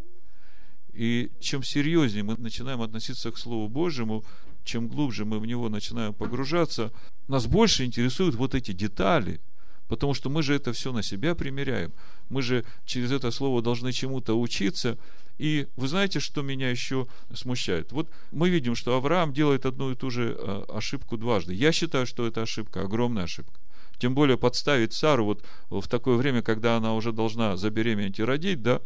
И 0.92 1.32
чем 1.40 1.64
серьезнее 1.64 2.23
мы 2.23 2.37
начинаем 2.37 2.80
относиться 2.80 3.32
к 3.32 3.38
Слову 3.38 3.68
Божьему, 3.68 4.25
чем 4.62 4.88
глубже 4.88 5.25
мы 5.25 5.40
в 5.40 5.46
него 5.46 5.68
начинаем 5.68 6.14
погружаться, 6.14 6.92
нас 7.26 7.46
больше 7.46 7.84
интересуют 7.84 8.37
вот 8.37 8.54
эти 8.54 8.73
детали, 8.73 9.40
потому 9.88 10.14
что 10.14 10.30
мы 10.30 10.44
же 10.44 10.54
это 10.54 10.73
все 10.73 10.92
на 10.92 11.02
себя 11.02 11.34
примеряем. 11.34 11.92
Мы 12.28 12.40
же 12.40 12.64
через 12.87 13.11
это 13.11 13.32
слово 13.32 13.61
должны 13.61 13.92
чему-то 13.92 14.38
учиться. 14.38 14.96
И 15.38 15.66
вы 15.75 15.88
знаете, 15.88 16.20
что 16.20 16.42
меня 16.42 16.70
еще 16.70 17.08
смущает? 17.34 17.90
Вот 17.90 18.08
мы 18.30 18.49
видим, 18.49 18.76
что 18.76 18.96
Авраам 18.96 19.32
делает 19.32 19.66
одну 19.66 19.90
и 19.90 19.96
ту 19.96 20.08
же 20.11 20.37
э, 20.38 20.64
ошибку 20.68 21.16
дважды. 21.16 21.52
Я 21.52 21.73
считаю, 21.73 22.06
что 22.06 22.25
это 22.26 22.42
ошибка, 22.42 22.82
огромная 22.82 23.25
ошибка. 23.25 23.58
Тем 23.98 24.14
более 24.14 24.36
подставить 24.36 24.92
Сару 24.92 25.24
вот 25.24 25.44
в 25.70 25.88
такое 25.88 26.16
время, 26.16 26.42
когда 26.42 26.76
она 26.76 26.94
уже 26.94 27.12
должна 27.12 27.56
забеременеть 27.56 28.18
и 28.18 28.24
родить, 28.24 28.62
да, 28.62 28.80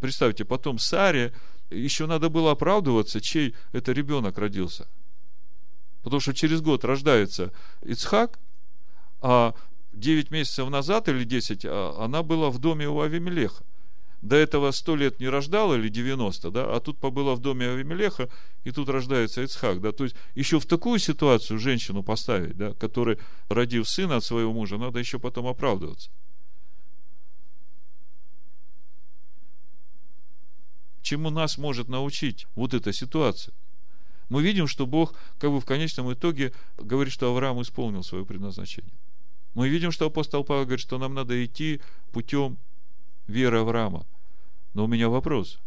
представьте, 0.00 0.44
потом 0.44 0.78
Саре 0.78 1.32
еще 1.70 2.06
надо 2.06 2.28
было 2.28 2.52
оправдываться, 2.52 3.20
чей 3.20 3.54
это 3.72 3.92
ребенок 3.92 4.38
родился– 4.38 4.86
Потому 6.04 6.20
что 6.20 6.34
через 6.34 6.60
год 6.60 6.84
рождается 6.84 7.50
Ицхак, 7.82 8.38
а 9.22 9.54
9 9.94 10.30
месяцев 10.30 10.68
назад 10.68 11.08
или 11.08 11.24
10 11.24 11.64
а, 11.64 11.96
она 11.98 12.22
была 12.22 12.50
в 12.50 12.58
доме 12.58 12.86
у 12.86 13.00
Авимелеха. 13.00 13.64
До 14.24 14.36
этого 14.36 14.70
100 14.70 14.96
лет 14.96 15.20
не 15.20 15.28
рождала 15.28 15.74
или 15.74 15.90
90, 15.90 16.50
да, 16.50 16.74
а 16.74 16.80
тут 16.80 16.98
побыла 16.98 17.34
в 17.34 17.40
доме 17.40 17.68
Авимелеха, 17.68 18.30
и 18.64 18.70
тут 18.70 18.88
рождается 18.88 19.42
Ицхак, 19.42 19.82
да. 19.82 19.92
То 19.92 20.04
есть, 20.04 20.16
еще 20.34 20.58
в 20.58 20.64
такую 20.64 20.98
ситуацию 20.98 21.58
женщину 21.58 22.02
поставить, 22.02 22.56
да, 22.56 22.72
который 22.72 23.18
родив 23.50 23.86
сына 23.86 24.16
от 24.16 24.24
своего 24.24 24.50
мужа, 24.54 24.78
надо 24.78 24.98
еще 24.98 25.18
потом 25.18 25.46
оправдываться. 25.46 26.10
Чему 31.02 31.28
нас 31.28 31.58
может 31.58 31.88
научить 31.88 32.46
вот 32.54 32.72
эта 32.72 32.94
ситуация? 32.94 33.52
мы 34.30 34.42
видим, 34.42 34.66
что 34.66 34.86
Бог, 34.86 35.14
как 35.38 35.50
бы 35.50 35.60
в 35.60 35.66
конечном 35.66 36.10
итоге, 36.14 36.54
говорит, 36.78 37.12
что 37.12 37.30
Авраам 37.30 37.60
исполнил 37.60 38.02
свое 38.02 38.24
предназначение. 38.24 38.94
Мы 39.52 39.68
видим, 39.68 39.92
что 39.92 40.06
апостол 40.06 40.44
Павел 40.44 40.64
говорит, 40.64 40.80
что 40.80 40.96
нам 40.96 41.12
надо 41.12 41.44
идти 41.44 41.82
путем 42.10 42.56
веры 43.26 43.58
Авраама. 43.58 44.06
Но 44.74 44.84
у 44.84 44.86
меня 44.88 45.08
вопрос. 45.08 45.60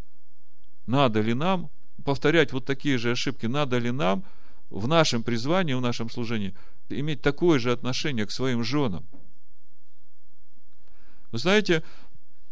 Надо 0.85 1.21
ли 1.21 1.33
нам 1.33 1.69
повторять 2.03 2.53
вот 2.53 2.65
такие 2.65 2.97
же 2.97 3.11
ошибки? 3.11 3.45
Надо 3.45 3.77
ли 3.77 3.91
нам 3.91 4.23
в 4.69 4.87
нашем 4.87 5.23
призвании, 5.23 5.73
в 5.73 5.81
нашем 5.81 6.09
служении 6.09 6.55
иметь 6.89 7.21
такое 7.21 7.59
же 7.59 7.71
отношение 7.71 8.25
к 8.25 8.31
своим 8.31 8.63
женам? 8.63 9.05
Вы 11.31 11.39
знаете, 11.39 11.83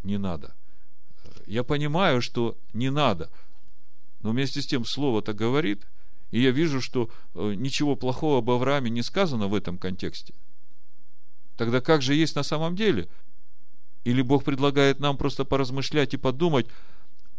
не 0.04 0.18
надо. 0.18 0.54
Я 1.46 1.64
понимаю, 1.64 2.22
что 2.22 2.58
не 2.74 2.90
надо. 2.90 3.30
Но 4.22 4.32
вместе 4.32 4.62
с 4.62 4.68
тем 4.68 4.86
слово-то 4.86 5.34
говорит, 5.34 5.86
и 6.32 6.42
я 6.42 6.52
вижу, 6.52 6.82
что 6.82 7.10
э, 7.34 7.54
ничего 7.56 7.96
плохого 7.96 8.40
об 8.40 8.50
Аврааме 8.50 8.90
не 8.90 9.04
сказано 9.04 9.48
в 9.48 9.54
этом 9.54 9.78
контексте. 9.78 10.34
Тогда 11.56 11.80
как 11.80 12.02
же 12.02 12.16
есть 12.16 12.36
на 12.36 12.44
самом 12.44 12.76
деле? 12.76 13.08
Или 14.06 14.22
Бог 14.22 14.46
предлагает 14.46 15.00
нам 15.00 15.18
просто 15.18 15.44
поразмышлять 15.44 16.14
и 16.14 16.18
подумать, 16.18 16.68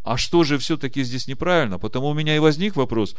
а 0.02 0.18
что 0.18 0.44
же 0.44 0.58
все-таки 0.58 1.02
здесь 1.02 1.26
неправильно? 1.26 1.78
Потому 1.78 2.08
у 2.08 2.14
меня 2.14 2.36
и 2.36 2.40
возник 2.40 2.76
вопрос, 2.76 3.16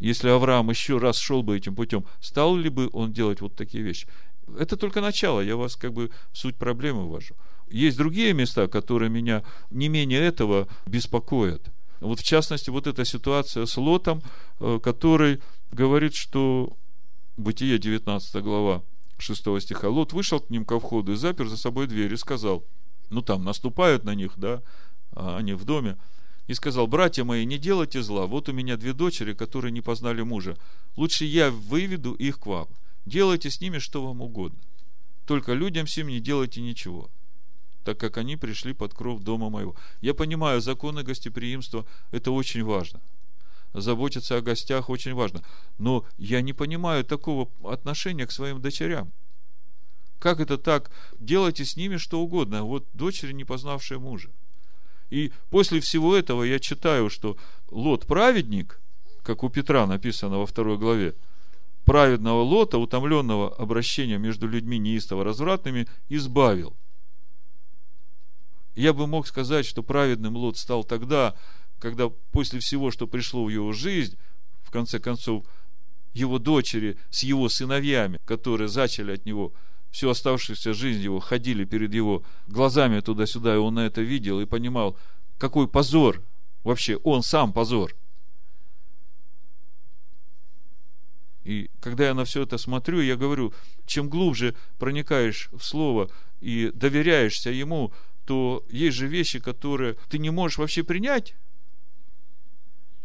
если 0.00 0.30
Авраам 0.30 0.70
еще 0.70 0.98
раз 0.98 1.18
шел 1.18 1.42
бы 1.42 1.56
этим 1.56 1.74
путем, 1.74 2.06
стал 2.20 2.56
ли 2.56 2.70
бы 2.70 2.88
он 2.92 3.12
делать 3.12 3.40
вот 3.40 3.54
такие 3.54 3.84
вещи? 3.84 4.06
Это 4.58 4.76
только 4.76 5.00
начало, 5.02 5.40
я 5.40 5.56
вас 5.56 5.76
как 5.76 5.92
бы 5.92 6.10
в 6.32 6.38
суть 6.38 6.56
проблемы 6.56 7.06
ввожу. 7.06 7.34
Есть 7.68 7.98
другие 7.98 8.32
места, 8.32 8.66
которые 8.66 9.10
меня 9.10 9.42
не 9.70 9.88
менее 9.88 10.20
этого 10.20 10.66
беспокоят– 10.86 11.62
вот 12.00 12.20
в 12.20 12.22
частности, 12.22 12.70
вот 12.70 12.86
эта 12.86 13.04
ситуация 13.04 13.66
с 13.66 13.76
Лотом, 13.76 14.22
э, 14.60 14.78
который 14.82 15.40
говорит, 15.72 16.14
что 16.14 16.76
Бытие 17.36 17.78
19 17.78 18.42
глава 18.42 18.82
6 19.22 19.60
стиха. 19.60 19.88
Лот 19.88 20.12
вышел 20.12 20.40
к 20.40 20.50
ним 20.50 20.64
ко 20.64 20.78
входу 20.78 21.12
и 21.12 21.16
запер 21.16 21.48
за 21.48 21.56
собой 21.56 21.86
дверь 21.86 22.12
и 22.12 22.16
сказал, 22.16 22.64
ну 23.10 23.22
там 23.22 23.44
наступают 23.44 24.04
на 24.04 24.14
них, 24.14 24.34
да, 24.36 24.62
а 25.12 25.36
они 25.38 25.54
в 25.54 25.64
доме, 25.64 25.96
и 26.46 26.54
сказал, 26.54 26.86
братья 26.86 27.24
мои, 27.24 27.44
не 27.44 27.58
делайте 27.58 28.02
зла, 28.02 28.26
вот 28.26 28.48
у 28.48 28.52
меня 28.52 28.76
две 28.76 28.92
дочери, 28.92 29.34
которые 29.34 29.72
не 29.72 29.80
познали 29.80 30.22
мужа, 30.22 30.56
лучше 30.96 31.24
я 31.24 31.50
выведу 31.50 32.14
их 32.14 32.38
к 32.38 32.46
вам, 32.46 32.68
делайте 33.06 33.50
с 33.50 33.60
ними 33.60 33.78
что 33.78 34.06
вам 34.06 34.20
угодно, 34.22 34.58
только 35.26 35.52
людям 35.52 35.86
сим 35.86 36.08
не 36.08 36.20
делайте 36.20 36.60
ничего, 36.60 37.10
так 37.84 37.98
как 37.98 38.16
они 38.16 38.36
пришли 38.36 38.72
под 38.72 38.94
кров 38.94 39.22
дома 39.22 39.50
моего. 39.50 39.74
Я 40.00 40.14
понимаю, 40.14 40.60
законы 40.60 41.02
гостеприимства– 41.02 41.86
это 42.10 42.30
очень 42.30 42.64
важно. 42.64 43.00
Заботиться 43.80 44.36
о 44.36 44.40
гостях 44.40 44.90
очень 44.90 45.14
важно. 45.14 45.42
Но 45.78 46.04
я 46.16 46.40
не 46.40 46.52
понимаю 46.52 47.04
такого 47.04 47.48
отношения 47.64 48.26
к 48.26 48.32
своим 48.32 48.60
дочерям. 48.60 49.12
Как 50.18 50.40
это 50.40 50.58
так? 50.58 50.90
Делайте 51.18 51.64
с 51.64 51.76
ними 51.76 51.96
что 51.96 52.20
угодно. 52.20 52.64
Вот 52.64 52.86
дочери, 52.92 53.32
не 53.32 53.44
познавшие 53.44 53.98
мужа. 53.98 54.30
И 55.10 55.32
после 55.50 55.80
всего 55.80 56.14
этого 56.16 56.42
я 56.42 56.58
читаю, 56.58 57.08
что 57.08 57.36
Лот 57.70 58.06
праведник, 58.06 58.80
как 59.22 59.42
у 59.42 59.48
Петра 59.48 59.86
написано 59.86 60.38
во 60.38 60.46
второй 60.46 60.76
главе, 60.76 61.14
праведного 61.84 62.42
Лота, 62.42 62.78
утомленного 62.78 63.54
обращением 63.54 64.22
между 64.22 64.46
людьми 64.46 64.78
неистово 64.78 65.24
развратными, 65.24 65.86
избавил– 66.08 66.76
я 68.78 68.92
бы 68.92 69.08
мог 69.08 69.26
сказать, 69.26 69.66
что 69.66 69.82
праведным 69.82 70.36
Лот 70.36 70.56
стал 70.56 70.84
тогда, 70.84 71.34
когда 71.78 72.08
после 72.32 72.60
всего, 72.60 72.90
что 72.90 73.06
пришло 73.06 73.44
в 73.44 73.48
его 73.48 73.72
жизнь, 73.72 74.16
в 74.62 74.70
конце 74.70 74.98
концов, 74.98 75.44
его 76.12 76.38
дочери 76.38 76.98
с 77.10 77.22
его 77.22 77.48
сыновьями, 77.48 78.18
которые 78.24 78.68
зачали 78.68 79.12
от 79.12 79.24
него 79.24 79.52
всю 79.90 80.10
оставшуюся 80.10 80.74
жизнь 80.74 81.02
его, 81.02 81.20
ходили 81.20 81.64
перед 81.64 81.94
его 81.94 82.22
глазами 82.46 83.00
туда-сюда, 83.00 83.54
и 83.54 83.58
он 83.58 83.74
на 83.74 83.86
это 83.86 84.02
видел 84.02 84.40
и 84.40 84.46
понимал, 84.46 84.96
какой 85.38 85.68
позор, 85.68 86.22
вообще 86.64 86.96
он 86.96 87.22
сам 87.22 87.52
позор. 87.52 87.94
И 91.44 91.70
когда 91.80 92.08
я 92.08 92.14
на 92.14 92.26
все 92.26 92.42
это 92.42 92.58
смотрю, 92.58 93.00
я 93.00 93.16
говорю, 93.16 93.54
чем 93.86 94.10
глубже 94.10 94.54
проникаешь 94.78 95.48
в 95.52 95.62
Слово 95.62 96.10
и 96.40 96.70
доверяешься 96.74 97.48
Ему, 97.48 97.92
то 98.26 98.62
есть 98.68 98.98
же 98.98 99.06
вещи, 99.06 99.40
которые 99.40 99.96
ты 100.10 100.18
не 100.18 100.28
можешь 100.28 100.58
вообще 100.58 100.82
принять. 100.82 101.34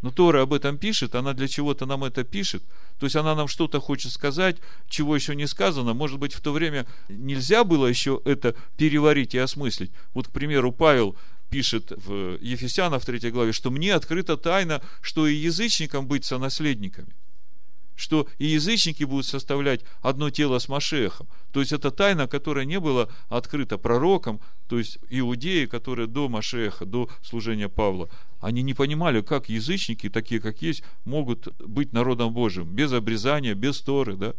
Но 0.04 0.12
Тора 0.12 0.42
об 0.42 0.54
этом 0.54 0.78
пишет, 0.78 1.16
она 1.16 1.34
для 1.34 1.48
чего-то 1.48 1.86
нам 1.86 2.04
это 2.04 2.26
пишет. 2.26 2.62
То 3.00 3.06
есть 3.06 3.16
она 3.16 3.36
нам 3.36 3.48
что-то 3.48 3.80
хочет 3.80 4.12
сказать, 4.12 4.58
чего 4.90 5.16
еще 5.16 5.34
не 5.34 5.48
сказано. 5.48 5.94
Может 5.94 6.20
быть, 6.20 6.34
в 6.34 6.42
то 6.42 6.52
время 6.52 6.86
нельзя 7.08 7.64
было 7.64 7.88
еще 7.88 8.22
это 8.26 8.54
переварить 8.78 9.34
и 9.34 9.40
осмыслить. 9.40 9.92
Вот, 10.14 10.28
к 10.28 10.32
примеру, 10.32 10.74
Павел 10.74 11.16
пишет 11.50 11.94
в 11.96 12.38
Ефесянах 12.42 13.02
в 13.02 13.06
3 13.06 13.32
главе, 13.32 13.54
что 13.54 13.72
мне 13.72 13.94
открыта 13.94 14.36
тайна, 14.36 14.82
что 15.02 15.26
и 15.26 15.36
язычникам 15.36 16.06
быть 16.06 16.26
сонаследниками 16.26 17.16
что 17.96 18.28
и 18.38 18.46
язычники 18.46 19.04
будут 19.04 19.26
составлять 19.26 19.82
одно 20.02 20.30
тело 20.30 20.60
с 20.60 20.68
Машехом. 20.68 21.28
То 21.52 21.60
есть 21.60 21.72
это 21.72 21.92
тайна, 21.92 22.28
которая 22.28 22.66
не 22.66 22.80
была 22.80 23.08
открыта 23.30 23.78
пророкам, 23.78 24.40
то 24.68 24.78
есть 24.78 24.98
иудеи, 25.10 25.66
которые 25.66 26.08
до 26.08 26.30
Машеха, 26.30 26.86
до 26.86 27.10
служения 27.22 27.70
Павла, 27.70 28.10
они 28.42 28.62
не 28.64 28.74
понимали, 28.74 29.22
как 29.22 29.50
язычники, 29.50 30.10
такие 30.10 30.42
как 30.42 30.62
есть, 30.62 30.84
могут 31.06 31.48
быть 31.60 31.94
народом 31.94 32.34
Божьим, 32.34 32.66
без 32.66 32.92
обрезания, 32.92 33.54
без 33.54 33.80
Торы, 33.82 34.16
да? 34.16 34.34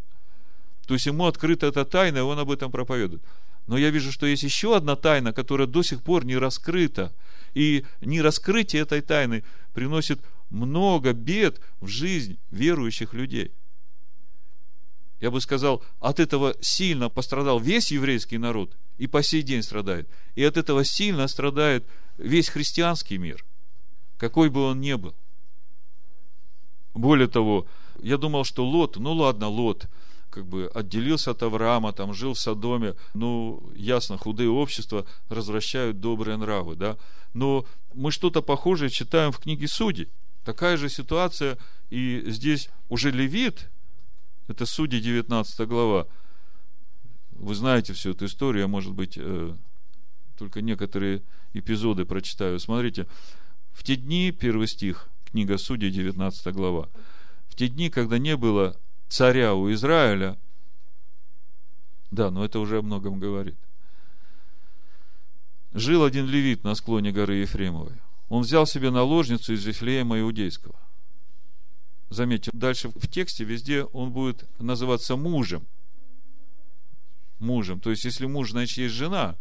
То 0.87 0.95
есть 0.95 1.07
ему 1.07 1.27
открыта 1.27 1.67
эта 1.67 1.85
тайна, 1.85 2.19
и 2.19 2.21
он 2.21 2.39
об 2.39 2.51
этом 2.51 2.71
проповедует. 2.71 3.23
Но 3.67 3.79
я 3.79 3.91
вижу, 3.91 4.13
что 4.13 4.27
есть 4.27 4.43
еще 4.43 4.77
одна 4.77 4.97
тайна, 4.97 5.33
которая 5.33 5.67
до 5.67 5.83
сих 5.83 6.03
пор 6.03 6.27
не 6.27 6.37
раскрыта. 6.37 7.13
И 7.55 7.85
не 8.01 8.21
раскрытие 8.21 8.83
этой 8.83 9.01
тайны 9.01 9.45
приносит 9.73 10.21
много 10.51 11.13
бед 11.13 11.61
в 11.81 11.89
жизнь 11.89 12.39
верующих 12.51 13.15
людей. 13.15 13.53
Я 15.21 15.31
бы 15.31 15.41
сказал, 15.41 15.83
от 16.01 16.21
этого 16.21 16.55
сильно 16.61 17.09
пострадал 17.09 17.59
весь 17.59 17.91
еврейский 17.91 18.39
народ 18.39 18.77
и 18.99 19.07
по 19.07 19.23
сей 19.23 19.43
день 19.43 19.63
страдает. 19.63 20.09
И 20.35 20.45
от 20.45 20.57
этого 20.57 20.85
сильно 20.85 21.27
страдает 21.29 21.87
весь 22.19 22.49
христианский 22.49 23.19
мир, 23.19 23.45
какой 24.19 24.51
бы 24.51 24.63
он 24.63 24.81
ни 24.81 24.95
был. 24.95 25.15
Более 26.95 27.29
того, 27.29 27.67
я 28.01 28.19
думал, 28.19 28.45
что 28.45 28.65
Лот, 28.65 28.97
ну 28.97 29.13
ладно, 29.13 29.49
Лот, 29.49 29.87
как 30.31 30.47
бы 30.47 30.71
отделился 30.75 31.31
от 31.31 31.43
Авраама, 31.43 31.93
там 31.93 32.13
жил 32.13 32.35
в 32.35 32.39
Содоме, 32.39 32.95
ну, 33.15 33.63
ясно, 33.75 34.19
худые 34.19 34.51
общества 34.51 35.07
развращают 35.29 36.01
добрые 36.01 36.37
нравы, 36.37 36.77
да, 36.77 36.97
но 37.35 37.67
мы 37.95 38.11
что-то 38.11 38.43
похожее 38.43 38.91
читаем 38.91 39.33
в 39.33 39.39
книге 39.39 39.69
Судей. 39.69 40.09
Такая 40.45 40.77
же 40.77 40.91
ситуация 40.91 41.59
и 41.89 42.23
здесь 42.27 42.69
уже 42.91 43.11
Левит, 43.11 43.71
это 44.47 44.67
Судьи 44.67 45.01
19 45.01 45.67
глава. 45.67 46.07
Вы 47.33 47.55
знаете 47.55 47.95
всю 47.95 48.11
эту 48.11 48.27
историю, 48.27 48.63
я, 48.63 48.69
может 48.69 48.93
быть, 48.93 49.15
э, 49.17 49.57
только 50.37 50.61
некоторые 50.61 51.23
эпизоды 51.55 52.05
прочитаю. 52.05 52.61
Смотрите, 52.61 53.07
в 53.73 53.83
те 53.83 53.97
дни, 53.97 54.33
первый 54.33 54.69
стих, 54.69 55.09
книга 55.25 55.57
Судьи, 55.57 55.91
19 55.91 56.53
глава, 56.55 56.91
в 57.49 57.55
те 57.55 57.69
дни, 57.69 57.89
когда 57.89 58.19
не 58.19 58.37
было 58.37 58.77
царя 59.09 59.55
у 59.55 59.73
Израиля, 59.73 60.39
да, 62.11 62.31
но 62.31 62.45
это 62.45 62.61
уже 62.61 62.79
о 62.79 62.83
многом 62.83 63.19
говорит, 63.19 63.57
жил 65.73 66.05
один 66.05 66.27
левит 66.27 66.65
на 66.65 66.75
склоне 66.75 67.13
горы 67.13 67.37
Ефремовой 67.37 68.04
он 68.29 68.43
взял 68.43 68.67
себе 68.67 68.91
наложницу 68.91 69.53
из 69.53 69.65
Вифлеема 69.65 70.19
Иудейского. 70.21 70.79
Заметьте, 72.11 72.51
дальше 72.53 72.91
в 72.91 73.09
тексте 73.09 73.45
везде 73.45 73.85
он 73.85 74.13
будет 74.13 74.49
называться 74.61 75.17
мужем. 75.17 75.67
Мужем. 77.39 77.81
То 77.81 77.91
есть, 77.91 78.05
если 78.05 78.27
муж, 78.27 78.53
значит, 78.53 78.79
есть 78.79 78.95
жена, 78.95 79.37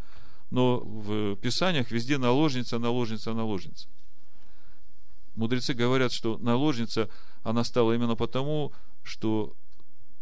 но 0.50 0.80
в 0.80 1.36
Писаниях 1.38 1.92
везде 1.92 2.18
наложница, 2.18 2.80
наложница, 2.80 3.34
наложница. 3.34 3.88
Мудрецы 5.36 5.74
говорят, 5.74 6.12
что 6.12 6.38
наложница, 6.38 7.10
она 7.44 7.64
стала 7.64 7.94
именно 7.94 8.16
потому, 8.16 8.72
что 9.04 9.56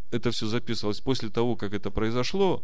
это 0.09 0.31
все 0.31 0.47
записывалось 0.47 1.01
после 1.01 1.29
того, 1.29 1.55
как 1.55 1.73
это 1.73 1.91
произошло, 1.91 2.63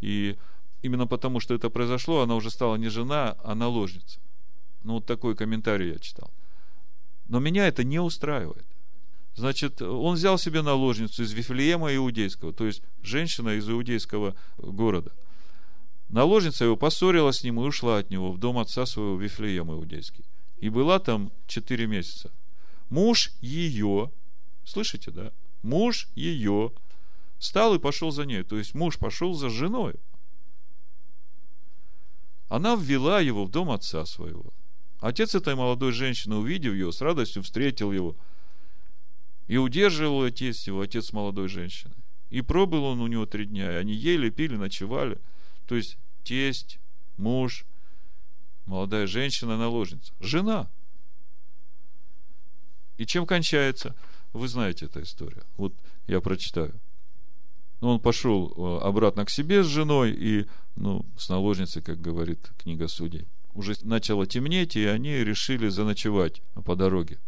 и 0.00 0.36
именно 0.82 1.06
потому, 1.06 1.40
что 1.40 1.54
это 1.54 1.70
произошло, 1.70 2.20
она 2.20 2.34
уже 2.34 2.50
стала 2.50 2.76
не 2.76 2.88
жена, 2.88 3.36
а 3.42 3.54
наложница. 3.54 4.20
Ну, 4.86 4.94
вот 4.94 5.04
такой 5.04 5.34
комментарий 5.34 5.94
я 5.94 5.98
читал. 5.98 6.30
Но 7.26 7.40
меня 7.40 7.66
это 7.66 7.82
не 7.82 7.98
устраивает. 7.98 8.64
Значит, 9.34 9.82
он 9.82 10.14
взял 10.14 10.38
себе 10.38 10.62
наложницу 10.62 11.24
из 11.24 11.32
Вифлеема 11.32 11.92
Иудейского, 11.96 12.52
то 12.52 12.64
есть 12.64 12.82
женщина 13.02 13.56
из 13.56 13.68
Иудейского 13.68 14.36
города. 14.56 15.10
Наложница 16.08 16.66
его 16.66 16.76
поссорилась 16.76 17.38
с 17.38 17.42
ним 17.42 17.58
и 17.60 17.64
ушла 17.64 17.98
от 17.98 18.10
него 18.10 18.30
в 18.30 18.38
дом 18.38 18.58
отца 18.58 18.86
своего 18.86 19.18
Вифлеема 19.18 19.74
Иудейский. 19.74 20.24
И 20.58 20.68
была 20.68 21.00
там 21.00 21.32
четыре 21.48 21.88
месяца. 21.88 22.30
Муж 22.88 23.32
ее, 23.40 24.12
слышите, 24.64 25.10
да? 25.10 25.32
Муж 25.62 26.08
ее 26.14 26.70
встал 27.38 27.74
и 27.74 27.80
пошел 27.80 28.12
за 28.12 28.24
ней. 28.24 28.44
То 28.44 28.56
есть 28.56 28.72
муж 28.72 28.98
пошел 28.98 29.34
за 29.34 29.50
женой. 29.50 29.94
Она 32.48 32.76
ввела 32.76 33.18
его 33.18 33.44
в 33.44 33.50
дом 33.50 33.72
отца 33.72 34.06
своего. 34.06 34.52
Отец 35.00 35.34
этой 35.34 35.54
молодой 35.54 35.92
женщины, 35.92 36.36
увидев 36.36 36.72
ее, 36.72 36.92
с 36.92 37.00
радостью 37.00 37.42
встретил 37.42 37.92
его 37.92 38.16
и 39.46 39.58
удерживал 39.58 40.22
отец 40.22 40.66
его, 40.66 40.80
отец 40.80 41.12
молодой 41.12 41.48
женщины. 41.48 41.94
И 42.30 42.40
пробыл 42.40 42.84
он 42.84 43.00
у 43.00 43.06
него 43.06 43.26
три 43.26 43.46
дня, 43.46 43.72
и 43.72 43.76
они 43.76 43.92
ели, 43.92 44.30
пили, 44.30 44.56
ночевали. 44.56 45.18
То 45.66 45.76
есть 45.76 45.98
тесть, 46.24 46.80
муж, 47.16 47.64
молодая 48.64 49.06
женщина, 49.06 49.56
наложница, 49.56 50.12
жена. 50.18 50.68
И 52.96 53.06
чем 53.06 53.26
кончается? 53.26 53.94
Вы 54.32 54.48
знаете 54.48 54.86
эту 54.86 55.02
историю. 55.02 55.44
Вот 55.56 55.74
я 56.06 56.20
прочитаю. 56.20 56.74
Ну, 57.80 57.90
он 57.90 58.00
пошел 58.00 58.52
э, 58.56 58.84
обратно 58.84 59.26
к 59.26 59.30
себе 59.30 59.62
с 59.62 59.66
женой 59.66 60.12
и, 60.12 60.46
ну, 60.76 61.04
с 61.16 61.28
наложницей, 61.28 61.82
как 61.82 62.00
говорит 62.00 62.50
книга 62.58 62.88
судей 62.88 63.28
уже 63.56 63.74
начало 63.82 64.26
темнеть, 64.26 64.76
и 64.76 64.84
они 64.84 65.12
решили 65.24 65.68
заночевать 65.68 66.42
по 66.64 66.76
дороге. 66.76 67.18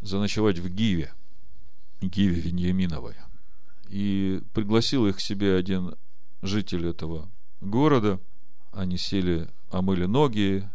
Заночевать 0.00 0.58
в 0.58 0.68
Гиве, 0.68 1.12
Гиве 2.00 2.40
Веньяминовой. 2.40 3.14
И 3.88 4.42
пригласил 4.52 5.06
их 5.06 5.16
к 5.16 5.20
себе 5.20 5.54
один 5.54 5.94
житель 6.42 6.86
этого 6.86 7.30
города. 7.60 8.20
Они 8.72 8.98
сели, 8.98 9.48
омыли 9.70 10.06
ноги, 10.06 10.68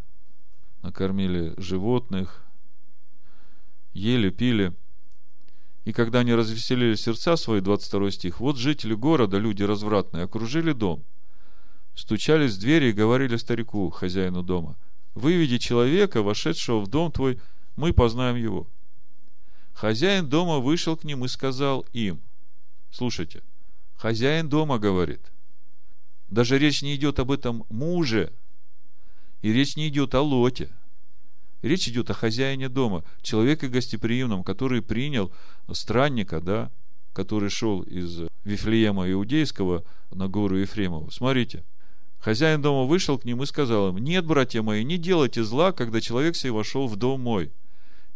накормили 0.81 1.53
животных, 1.57 2.41
ели, 3.93 4.29
пили. 4.29 4.73
И 5.83 5.91
когда 5.93 6.19
они 6.19 6.33
развеселили 6.33 6.95
сердца 6.95 7.35
свои, 7.35 7.59
22 7.59 8.11
стих, 8.11 8.39
вот 8.39 8.57
жители 8.57 8.93
города, 8.93 9.37
люди 9.37 9.63
развратные, 9.63 10.23
окружили 10.23 10.71
дом– 10.71 11.03
стучались 11.95 12.55
в 12.55 12.59
двери 12.59 12.89
и 12.89 12.93
говорили 12.93 13.37
старику, 13.37 13.89
хозяину 13.89 14.43
дома, 14.43 14.77
«Выведи 15.13 15.57
человека, 15.57 16.21
вошедшего 16.21 16.79
в 16.79 16.87
дом 16.87 17.11
твой, 17.11 17.39
мы 17.75 17.93
познаем 17.93 18.35
его». 18.35 18.67
Хозяин 19.73 20.27
дома 20.27 20.59
вышел 20.59 20.95
к 20.95 21.03
ним 21.03 21.25
и 21.25 21.27
сказал 21.27 21.85
им, 21.93 22.21
слушайте, 22.91 23.41
хозяин 23.95 24.47
дома 24.47 24.77
говорит, 24.77 25.21
даже 26.29 26.57
речь 26.57 26.81
не 26.81 26.95
идет 26.95 27.19
об 27.19 27.31
этом 27.31 27.65
муже, 27.69 28.31
и 29.41 29.51
речь 29.51 29.75
не 29.75 29.87
идет 29.87 30.13
о 30.15 30.21
лоте. 30.21 30.69
Речь 31.61 31.87
идет 31.87 32.09
о 32.09 32.13
хозяине 32.13 32.69
дома, 32.69 33.03
человеке 33.21 33.67
гостеприимном, 33.67 34.43
который 34.43 34.81
принял 34.81 35.31
странника, 35.71 36.41
да, 36.41 36.71
который 37.13 37.49
шел 37.49 37.81
из 37.81 38.21
Вифлеема 38.43 39.11
Иудейского 39.11 39.83
на 40.09 40.27
гору 40.27 40.57
Ефремову. 40.57 41.11
Смотрите, 41.11 41.63
Хозяин 42.21 42.61
дома 42.61 42.87
вышел 42.87 43.17
к 43.17 43.25
ним 43.25 43.41
и 43.41 43.47
сказал 43.47 43.89
им, 43.89 43.97
нет, 43.97 44.25
братья 44.25 44.61
мои, 44.61 44.83
не 44.83 44.99
делайте 44.99 45.43
зла, 45.43 45.71
когда 45.71 45.99
человек 45.99 46.35
сей 46.35 46.51
вошел 46.51 46.87
в 46.87 46.95
дом 46.95 47.21
мой. 47.21 47.51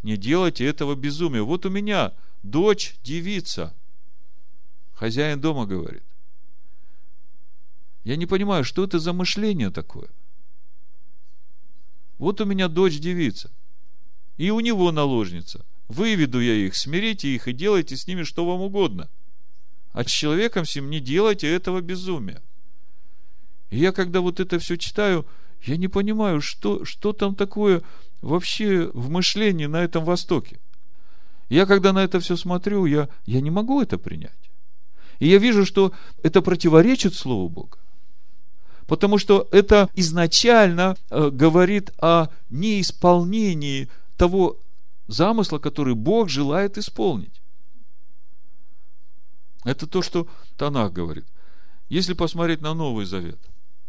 Не 0.03 0.15
делайте 0.15 0.63
этого 0.63 0.93
безумия. 0.93 1.41
Вот 1.41 1.65
у 1.65 1.71
меня 1.71 2.13
дочь 2.43 2.95
девица. 3.03 3.73
Хозяин 4.93 5.41
дома 5.41 5.65
говорит. 5.65 6.03
Я 8.03 8.15
не 8.15 8.27
понимаю, 8.27 8.63
что 8.63 8.83
это 8.83 8.99
за 8.99 9.11
мышление 9.11 9.71
такое. 9.71 10.09
Вот 12.19 12.39
у 12.39 12.45
меня 12.45 12.67
дочь 12.67 12.99
девица, 12.99 13.51
и 14.37 14.51
у 14.51 14.59
него 14.59 14.91
наложница. 14.91 15.65
Выведу 15.87 16.39
я 16.39 16.53
их, 16.53 16.75
смирите 16.75 17.29
их 17.29 17.47
и 17.47 17.53
делайте 17.53 17.97
с 17.97 18.05
ними 18.05 18.21
что 18.21 18.45
вам 18.45 18.61
угодно. 18.61 19.09
А 19.93 20.03
с 20.03 20.07
человеком 20.07 20.65
сим 20.65 20.91
не 20.91 20.99
делайте 20.99 21.51
этого 21.51 21.81
безумия. 21.81 22.43
И 23.69 23.77
я, 23.77 23.91
когда 23.91 24.21
вот 24.21 24.39
это 24.39 24.59
все 24.59 24.77
читаю, 24.77 25.25
я 25.63 25.77
не 25.77 25.87
понимаю, 25.87 26.41
что, 26.41 26.85
что 26.85 27.13
там 27.13 27.35
такое 27.35 27.81
вообще 28.21 28.89
в 28.93 29.09
мышлении 29.09 29.65
на 29.65 29.83
этом 29.83 30.03
Востоке. 30.03 30.59
Я, 31.49 31.65
когда 31.65 31.93
на 31.93 32.03
это 32.03 32.19
все 32.19 32.35
смотрю, 32.35 32.85
я, 32.85 33.09
я 33.25 33.41
не 33.41 33.51
могу 33.51 33.81
это 33.81 33.97
принять. 33.97 34.31
И 35.19 35.27
я 35.27 35.37
вижу, 35.37 35.65
что 35.65 35.93
это 36.23 36.41
противоречит 36.41 37.15
Слову 37.15 37.49
Бога. 37.49 37.77
Потому 38.87 39.17
что 39.17 39.47
это 39.51 39.89
изначально 39.95 40.95
э, 41.09 41.29
говорит 41.29 41.91
о 41.99 42.27
неисполнении 42.49 43.87
того 44.17 44.57
замысла, 45.07 45.57
который 45.57 45.95
Бог 45.95 46.29
желает 46.29 46.77
исполнить. 46.77 47.41
Это 49.63 49.87
то, 49.87 50.01
что 50.01 50.27
Танах 50.57 50.93
говорит. 50.93 51.25
Если 51.89 52.13
посмотреть 52.13 52.61
на 52.61 52.73
Новый 52.73 53.05
Завет, 53.05 53.39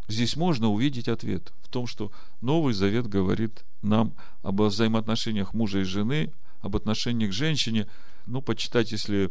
здесь 0.09 0.37
можно 0.37 0.69
увидеть 0.69 1.09
ответ 1.09 1.53
в 1.63 1.69
том, 1.69 1.87
что 1.87 2.13
Новый 2.41 2.75
Завет 2.75 3.07
говорит 3.09 3.65
нам 3.83 4.15
об 4.43 4.61
взаимоотношениях 4.63 5.55
мужа 5.55 5.81
и 5.81 5.85
жены, 5.85 6.33
об 6.61 6.77
отношениях 6.77 7.31
к 7.31 7.35
женщине. 7.35 7.87
Ну, 8.27 8.43
почитать, 8.43 8.93
если 8.93 9.31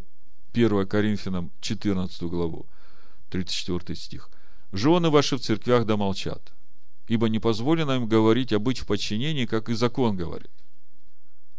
1 0.54 0.88
Коринфянам 0.88 1.52
14 1.62 2.24
главу, 2.24 2.66
34 3.30 3.98
стих. 3.98 4.30
«Жены 4.72 5.10
ваши 5.10 5.38
в 5.38 5.42
церквях 5.42 5.86
да 5.86 5.98
молчат, 5.98 6.54
ибо 7.08 7.30
не 7.30 7.40
позволено 7.40 7.94
им 7.94 8.08
говорить, 8.08 8.54
а 8.54 8.60
быть 8.60 8.80
в 8.80 8.86
подчинении, 8.86 9.46
как 9.46 9.70
и 9.70 9.74
закон 9.74 10.16
говорит. 10.18 10.52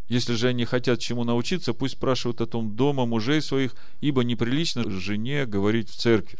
Если 0.09 0.35
же 0.35 0.49
они 0.49 0.65
хотят 0.65 1.01
чему 1.01 1.25
научиться, 1.25 1.73
пусть 1.73 1.95
спрашивают 1.95 2.41
о 2.41 2.47
том 2.47 2.77
дома 2.77 3.07
мужей 3.07 3.43
своих, 3.43 3.75
ибо 4.01 4.23
неприлично 4.23 4.89
жене 4.89 5.47
говорить 5.47 5.91
в 5.91 5.97
церкви. 5.97 6.39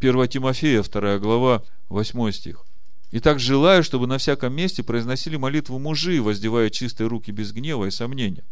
1 0.00 0.28
Тимофея, 0.28 0.82
2 0.82 1.18
глава, 1.18 1.64
8 1.88 2.30
стих. 2.30 2.64
Итак, 3.10 3.40
желаю, 3.40 3.82
чтобы 3.82 4.06
на 4.06 4.18
всяком 4.18 4.54
месте 4.54 4.82
произносили 4.82 5.36
молитву 5.36 5.78
мужи, 5.78 6.20
воздевая 6.22 6.70
чистые 6.70 7.08
руки 7.08 7.30
без 7.30 7.52
гнева 7.52 7.86
и 7.86 7.90
сомнения. 7.90 8.44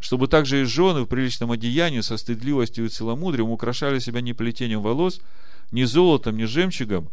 Чтобы 0.00 0.28
также 0.28 0.62
и 0.62 0.64
жены 0.64 1.02
в 1.02 1.06
приличном 1.06 1.52
одеянии 1.52 2.00
со 2.00 2.16
стыдливостью 2.16 2.86
и 2.86 2.88
целомудрием 2.88 3.50
украшали 3.50 3.98
себя 3.98 4.20
не 4.20 4.32
плетением 4.32 4.82
волос, 4.82 5.20
ни 5.70 5.84
золотом, 5.84 6.36
ни 6.36 6.44
жемчугом, 6.44 7.08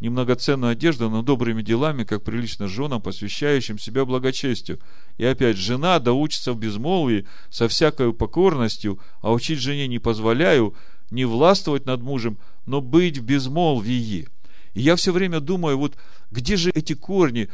немногоценную 0.00 0.72
одежду, 0.72 1.10
но 1.10 1.22
добрыми 1.22 1.62
делами, 1.62 2.04
как 2.04 2.22
прилично 2.22 2.68
женам, 2.68 3.02
посвящающим 3.02 3.78
себя 3.78 4.04
благочестию. 4.04 4.78
И 5.18 5.24
опять, 5.24 5.56
жена 5.56 5.98
да 5.98 6.12
учится 6.12 6.52
в 6.52 6.58
безмолвии 6.58 7.26
со 7.50 7.68
всякой 7.68 8.12
покорностью, 8.14 8.98
а 9.20 9.32
учить 9.32 9.58
жене 9.58 9.86
не 9.88 9.98
позволяю, 9.98 10.74
не 11.10 11.24
властвовать 11.24 11.86
над 11.86 12.02
мужем, 12.02 12.38
но 12.66 12.80
быть 12.80 13.18
в 13.18 13.24
безмолвии. 13.24 14.28
И 14.74 14.80
я 14.80 14.96
все 14.96 15.12
время 15.12 15.40
думаю, 15.40 15.78
вот 15.78 15.96
где 16.30 16.56
же 16.56 16.70
эти 16.70 16.94
корни, 16.94 17.48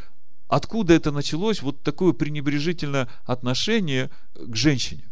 откуда 0.47 0.93
это 0.93 1.11
началось, 1.11 1.61
вот 1.61 1.81
такое 1.81 2.13
пренебрежительное 2.13 3.07
отношение 3.25 4.09
к 4.35 4.55
женщине. 4.55 5.03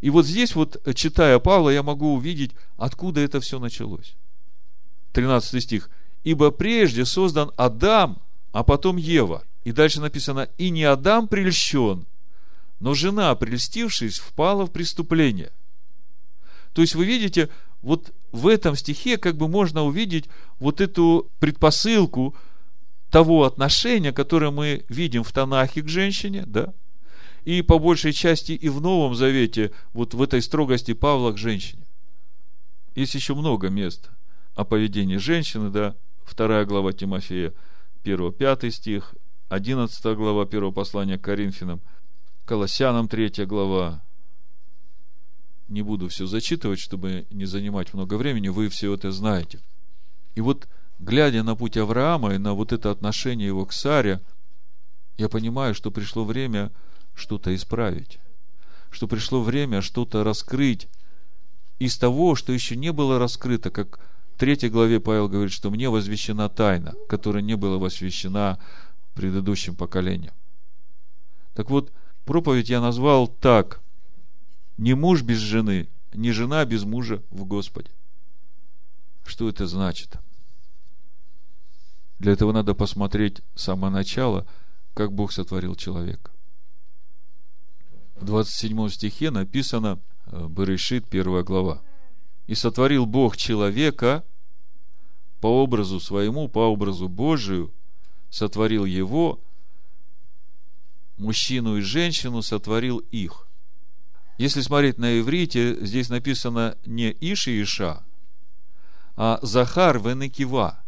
И 0.00 0.10
вот 0.10 0.26
здесь 0.26 0.54
вот, 0.54 0.82
читая 0.94 1.38
Павла, 1.38 1.70
я 1.70 1.82
могу 1.82 2.14
увидеть, 2.14 2.52
откуда 2.76 3.20
это 3.20 3.40
все 3.40 3.58
началось. 3.58 4.14
13 5.12 5.62
стих 5.62 5.88
ибо 6.24 6.50
прежде 6.50 7.04
создан 7.04 7.52
Адам, 7.56 8.18
а 8.52 8.64
потом 8.64 8.96
Ева. 8.96 9.44
И 9.62 9.72
дальше 9.72 10.00
написано, 10.00 10.48
и 10.58 10.70
не 10.70 10.84
Адам 10.84 11.28
прельщен, 11.28 12.06
но 12.80 12.94
жена, 12.94 13.34
прельстившись, 13.34 14.18
впала 14.18 14.66
в 14.66 14.72
преступление. 14.72 15.52
То 16.72 16.82
есть 16.82 16.94
вы 16.94 17.04
видите, 17.04 17.50
вот 17.84 18.14
в 18.32 18.48
этом 18.48 18.76
стихе 18.76 19.18
как 19.18 19.36
бы 19.36 19.46
можно 19.46 19.84
увидеть 19.84 20.24
вот 20.58 20.80
эту 20.80 21.30
предпосылку 21.38 22.34
того 23.10 23.44
отношения, 23.44 24.10
которое 24.10 24.50
мы 24.50 24.84
видим 24.88 25.22
в 25.22 25.30
Танахе 25.32 25.82
к 25.82 25.88
женщине, 25.88 26.44
да, 26.46 26.72
и 27.44 27.60
по 27.60 27.78
большей 27.78 28.14
части 28.14 28.52
и 28.52 28.70
в 28.70 28.80
Новом 28.80 29.14
Завете, 29.14 29.70
вот 29.92 30.14
в 30.14 30.22
этой 30.22 30.40
строгости 30.40 30.94
Павла 30.94 31.32
к 31.32 31.38
женщине. 31.38 31.86
Есть 32.94 33.14
еще 33.14 33.34
много 33.34 33.68
мест 33.68 34.08
о 34.54 34.64
поведении 34.64 35.18
женщины, 35.18 35.68
да, 35.68 35.94
Вторая 36.24 36.64
глава 36.64 36.94
Тимофея, 36.94 37.52
1-5 38.02 38.70
стих, 38.70 39.14
11 39.50 40.16
глава 40.16 40.44
1 40.44 40.72
послания 40.72 41.18
к 41.18 41.22
Коринфянам, 41.22 41.82
Колоссянам 42.46 43.08
3 43.08 43.44
глава. 43.44 44.02
Не 45.68 45.82
буду 45.82 46.08
все 46.08 46.26
зачитывать, 46.26 46.78
чтобы 46.78 47.26
не 47.30 47.46
занимать 47.46 47.94
много 47.94 48.14
времени, 48.14 48.48
вы 48.48 48.68
все 48.68 48.92
это 48.94 49.10
знаете. 49.12 49.60
И 50.34 50.40
вот, 50.40 50.68
глядя 50.98 51.42
на 51.42 51.56
путь 51.56 51.76
Авраама 51.76 52.34
и 52.34 52.38
на 52.38 52.52
вот 52.54 52.72
это 52.72 52.90
отношение 52.90 53.46
его 53.46 53.64
к 53.64 53.72
Саре, 53.72 54.20
я 55.16 55.28
понимаю, 55.28 55.74
что 55.74 55.90
пришло 55.90 56.24
время 56.24 56.70
что-то 57.14 57.54
исправить, 57.54 58.18
что 58.90 59.06
пришло 59.06 59.42
время 59.42 59.80
что-то 59.80 60.24
раскрыть 60.24 60.88
из 61.78 61.96
того, 61.96 62.34
что 62.34 62.52
еще 62.52 62.76
не 62.76 62.92
было 62.92 63.18
раскрыто, 63.18 63.70
как 63.70 64.00
в 64.34 64.38
третьей 64.38 64.68
главе 64.68 65.00
Павел 65.00 65.28
говорит, 65.28 65.52
что 65.52 65.70
мне 65.70 65.88
возвещена 65.88 66.48
тайна, 66.48 66.94
которая 67.08 67.42
не 67.42 67.56
была 67.56 67.78
возвещена 67.78 68.58
предыдущим 69.14 69.76
поколениям. 69.76 70.34
Так 71.54 71.70
вот, 71.70 71.92
проповедь 72.24 72.68
я 72.68 72.80
назвал 72.80 73.28
так. 73.28 73.80
Не 74.76 74.94
муж 74.94 75.22
без 75.22 75.38
жены, 75.38 75.88
не 76.12 76.32
жена 76.32 76.64
без 76.64 76.84
мужа 76.84 77.22
в 77.30 77.44
Господе. 77.44 77.90
Что 79.24 79.48
это 79.48 79.66
значит? 79.66 80.18
Для 82.18 82.32
этого 82.32 82.52
надо 82.52 82.74
посмотреть 82.74 83.40
с 83.54 83.64
самого 83.64 83.90
начала, 83.90 84.46
как 84.94 85.12
Бог 85.12 85.32
сотворил 85.32 85.74
человека. 85.74 86.30
В 88.16 88.24
27 88.24 88.88
стихе 88.88 89.30
написано, 89.30 89.98
э, 90.26 90.46
Берешит, 90.48 91.06
первая 91.08 91.42
глава– 91.42 91.82
и 92.46 92.54
сотворил 92.54 93.06
Бог 93.06 93.36
человека 93.36 94.24
по 95.40 95.62
образу 95.62 96.00
своему, 96.00 96.48
по 96.48 96.60
образу 96.70 97.08
Божию, 97.08 97.72
сотворил 98.30 98.84
его, 98.84 99.40
мужчину 101.16 101.76
и 101.76 101.80
женщину 101.80 102.42
сотворил 102.42 102.98
их. 102.98 103.46
Если 104.36 104.60
смотреть 104.60 104.98
на 104.98 105.20
иврите, 105.20 105.76
здесь 105.84 106.08
написано 106.08 106.76
не 106.84 107.10
Иш 107.20 107.48
и 107.48 107.62
Иша, 107.62 108.02
а 109.16 109.38
Захар 109.42 109.98
Венекива. 109.98 110.80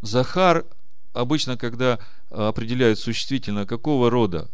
Захар 0.00 0.66
обычно, 1.12 1.56
когда 1.56 2.00
определяют 2.30 2.98
существительно 2.98 3.66
какого 3.66 4.10
рода, 4.10 4.50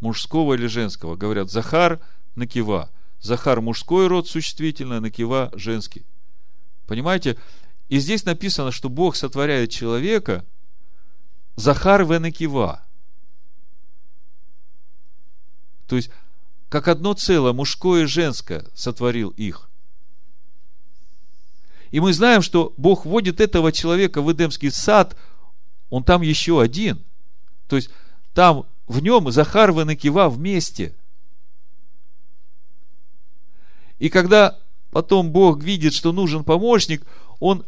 мужского 0.00 0.54
или 0.54 0.66
женского, 0.66 1.16
говорят 1.16 1.50
Захар 1.50 2.00
Накива– 2.34 2.90
Захар 3.20 3.60
мужской 3.60 4.06
род 4.06 4.28
существительное, 4.28 5.00
Накива 5.00 5.50
женский. 5.54 6.04
Понимаете? 6.86 7.36
И 7.88 7.98
здесь 7.98 8.24
написано, 8.24 8.72
что 8.72 8.88
Бог 8.88 9.14
сотворяет 9.14 9.70
человека 9.70 10.44
Захар 11.56 12.04
Венакива. 12.04 12.82
То 15.86 15.96
есть, 15.96 16.10
как 16.70 16.88
одно 16.88 17.12
целое, 17.12 17.52
мужское 17.52 18.04
и 18.04 18.06
женское 18.06 18.64
сотворил 18.74 19.28
их. 19.30 19.68
И 21.90 22.00
мы 22.00 22.14
знаем, 22.14 22.40
что 22.40 22.72
Бог 22.78 23.04
вводит 23.04 23.40
этого 23.40 23.72
человека 23.72 24.22
в 24.22 24.32
Эдемский 24.32 24.70
сад, 24.70 25.14
он 25.90 26.04
там 26.04 26.22
еще 26.22 26.62
один. 26.62 27.04
То 27.68 27.76
есть, 27.76 27.90
там 28.32 28.64
в 28.86 29.02
нем 29.02 29.30
Захар 29.30 29.72
Венакива 29.72 30.30
вместе– 30.30 30.94
и 34.00 34.08
когда 34.08 34.58
потом 34.90 35.30
Бог 35.30 35.62
видит, 35.62 35.94
что 35.94 36.10
нужен 36.10 36.42
помощник, 36.42 37.06
Он 37.38 37.64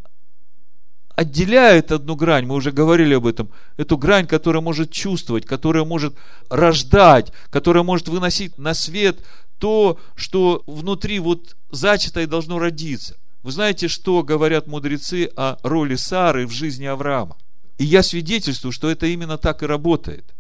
отделяет 1.17 1.93
одну 1.93 2.17
грань, 2.17 2.47
мы 2.47 2.55
уже 2.55 2.73
говорили 2.73 3.15
об 3.15 3.27
этом, 3.27 3.51
эту 3.77 3.97
грань, 3.97 4.27
которая 4.27 4.63
может 4.63 4.91
чувствовать, 4.91 5.47
которая 5.47 5.85
может 5.85 6.15
рождать, 6.49 7.33
которая 7.51 7.83
может 7.83 8.09
выносить 8.09 8.59
на 8.59 8.75
свет 8.75 9.21
то, 9.59 9.99
что 10.15 10.63
внутри 10.67 11.19
вот 11.19 11.57
зачато 11.71 12.27
должно 12.27 12.59
родиться. 12.59 13.17
Вы 13.43 13.53
знаете, 13.53 13.89
что 13.89 14.23
говорят 14.23 14.67
мудрецы 14.67 15.31
о 15.37 15.57
роли 15.63 15.97
Сары 15.97 16.47
в 16.47 16.53
жизни 16.53 16.87
Авраама? 16.87 17.37
И 17.79 17.85
я 17.85 18.03
свидетельствую, 18.03 18.73
что 18.73 18.91
это 18.91 19.07
именно 19.07 19.39
так 19.39 19.63
и 19.63 19.67
работает– 19.67 20.25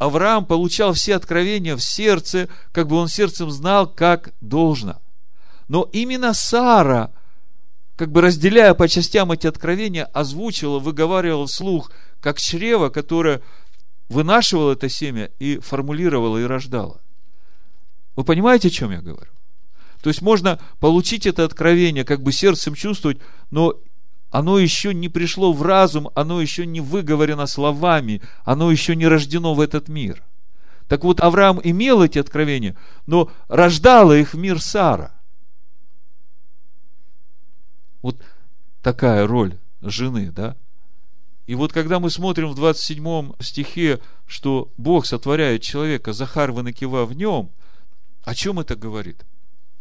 Авраам 0.00 0.46
получал 0.46 0.94
все 0.94 1.14
откровения 1.14 1.76
в 1.76 1.82
сердце, 1.82 2.48
как 2.72 2.88
бы 2.88 2.96
он 2.96 3.08
сердцем 3.08 3.50
знал, 3.50 3.86
как 3.86 4.32
должно. 4.40 4.96
Но 5.68 5.90
именно 5.92 6.32
Сара, 6.32 7.10
как 8.00 8.12
бы 8.12 8.22
разделяя 8.22 8.72
по 8.72 8.88
частям 8.88 9.30
эти 9.30 9.46
откровения, 9.46 10.06
озвучивала, 10.06 10.78
выговаривала 10.78 11.46
вслух, 11.46 11.92
как 12.22 12.40
чрево, 12.40 12.88
которое 12.88 13.42
вынашивало 14.08 14.72
это 14.72 14.88
семя 14.88 15.28
и 15.38 15.58
формулировало 15.58 16.38
и 16.38 16.44
рождало. 16.44 17.02
Вы 18.16 18.24
понимаете, 18.24 18.68
о 18.68 18.70
чем 18.70 18.90
я 18.90 19.02
говорю? 19.02 19.30
То 20.00 20.08
есть 20.08 20.22
можно 20.22 20.58
получить 20.78 21.26
это 21.26 21.44
откровение, 21.44 22.06
как 22.06 22.22
бы 22.22 22.32
сердцем 22.32 22.74
чувствовать, 22.74 23.18
но 23.50 23.74
оно 24.30 24.58
еще 24.58 24.94
не 24.94 25.10
пришло 25.10 25.52
в 25.52 25.60
разум, 25.60 26.08
оно 26.14 26.40
еще 26.40 26.64
не 26.64 26.80
выговорено 26.80 27.46
словами, 27.46 28.22
оно 28.46 28.70
еще 28.70 28.96
не 28.96 29.06
рождено 29.08 29.52
в 29.52 29.60
этот 29.60 29.88
мир. 29.88 30.22
Так 30.88 31.04
вот, 31.04 31.20
Авраам 31.20 31.60
имел 31.62 32.02
эти 32.02 32.18
откровения, 32.18 32.78
но 33.04 33.30
рождала 33.48 34.16
их 34.16 34.32
в 34.32 34.38
мир 34.38 34.58
Сара. 34.58 35.19
Вот 38.02 38.20
такая 38.82 39.26
роль 39.26 39.58
жены, 39.80 40.30
да? 40.30 40.56
И 41.46 41.54
вот 41.54 41.72
когда 41.72 41.98
мы 41.98 42.10
смотрим 42.10 42.48
в 42.48 42.54
27 42.54 43.32
стихе, 43.40 44.00
что 44.26 44.70
Бог 44.76 45.06
сотворяет 45.06 45.62
человека, 45.62 46.12
Захар 46.12 46.52
вынакива 46.52 47.04
в 47.04 47.14
нем, 47.14 47.50
о 48.22 48.34
чем 48.34 48.60
это 48.60 48.76
говорит? 48.76 49.24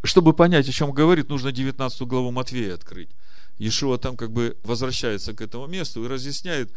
Чтобы 0.03 0.33
понять, 0.33 0.67
о 0.67 0.71
чем 0.71 0.91
говорит, 0.91 1.29
нужно 1.29 1.51
19 1.51 2.01
главу 2.03 2.31
Матвея 2.31 2.73
открыть. 2.73 3.09
Иешуа 3.57 3.97
там 3.97 4.15
как 4.15 4.31
бы 4.31 4.57
возвращается 4.63 5.33
к 5.33 5.41
этому 5.41 5.67
месту 5.67 6.03
и 6.03 6.07
разъясняет, 6.07 6.71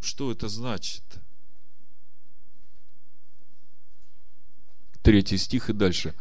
что 0.00 0.30
это 0.32 0.48
значит. 0.48 1.04
Третий 5.02 5.38
стих 5.38 5.70
и 5.70 5.72
дальше. 5.72 6.14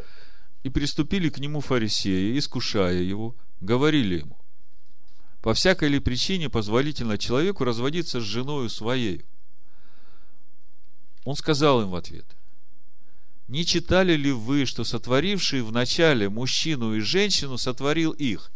И 0.63 0.69
приступили 0.69 1.29
к 1.29 1.39
нему 1.39 1.59
фарисеи, 1.59 2.37
искушая 2.37 3.01
его, 3.01 3.35
говорили 3.59 4.19
ему, 4.19 4.37
по 5.45 5.53
всякой 5.53 5.89
ли 5.89 5.99
причине 5.99 6.49
позволительно 6.49 7.19
человеку 7.19 7.65
разводиться 7.65 8.19
с 8.19 8.23
женою 8.23 8.67
своей? 8.67 9.25
Он 11.23 11.35
сказал 11.35 11.83
им 11.83 11.91
в 11.91 11.95
ответ, 11.95 12.25
не 13.47 13.63
читали 13.63 14.13
ли 14.13 14.31
вы, 14.31 14.65
что 14.65 14.83
сотворивший 14.83 15.61
в 15.61 15.71
начале 15.71 16.29
мужчину 16.29 16.95
и 16.95 16.99
женщину 16.99 17.59
сотворил 17.59 18.09
их? 18.09 18.51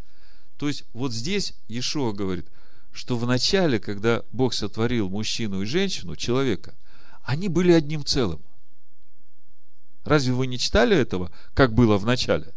То 0.57 0.67
есть 0.67 0.83
вот 0.93 1.13
здесь 1.13 1.53
Иешуа 1.67 2.11
говорит, 2.11 2.47
что 2.91 3.17
в 3.17 3.27
начале, 3.27 3.77
когда 3.77 4.23
Бог 4.31 4.55
сотворил 4.55 5.09
мужчину 5.09 5.61
и 5.61 5.67
женщину, 5.67 6.15
человека, 6.15 6.73
они 7.21 7.49
были 7.49 7.71
одним 7.71 8.03
целым. 8.03 8.41
Разве 10.05 10.33
вы 10.33 10.47
не 10.47 10.57
читали 10.57 10.97
этого, 10.97 11.31
как 11.53 11.71
было 11.71 11.99
в 11.99 12.05
начале? 12.07 12.51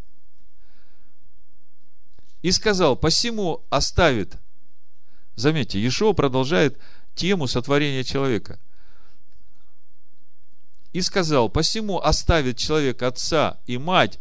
И 2.43 2.51
сказал, 2.51 2.97
посему 2.97 3.65
оставит. 3.71 4.37
Заметьте, 5.37 5.79
Иешуа 5.79 6.13
продолжает 6.13 6.79
тему 7.15 7.47
сотворения 7.47 8.05
человека. 8.05 8.59
И 10.93 11.01
сказал, 11.01 11.49
посему 11.49 12.01
оставит 12.01 12.59
человек 12.59 13.03
отца 13.03 13.59
и 13.67 13.79
мать, 13.79 14.19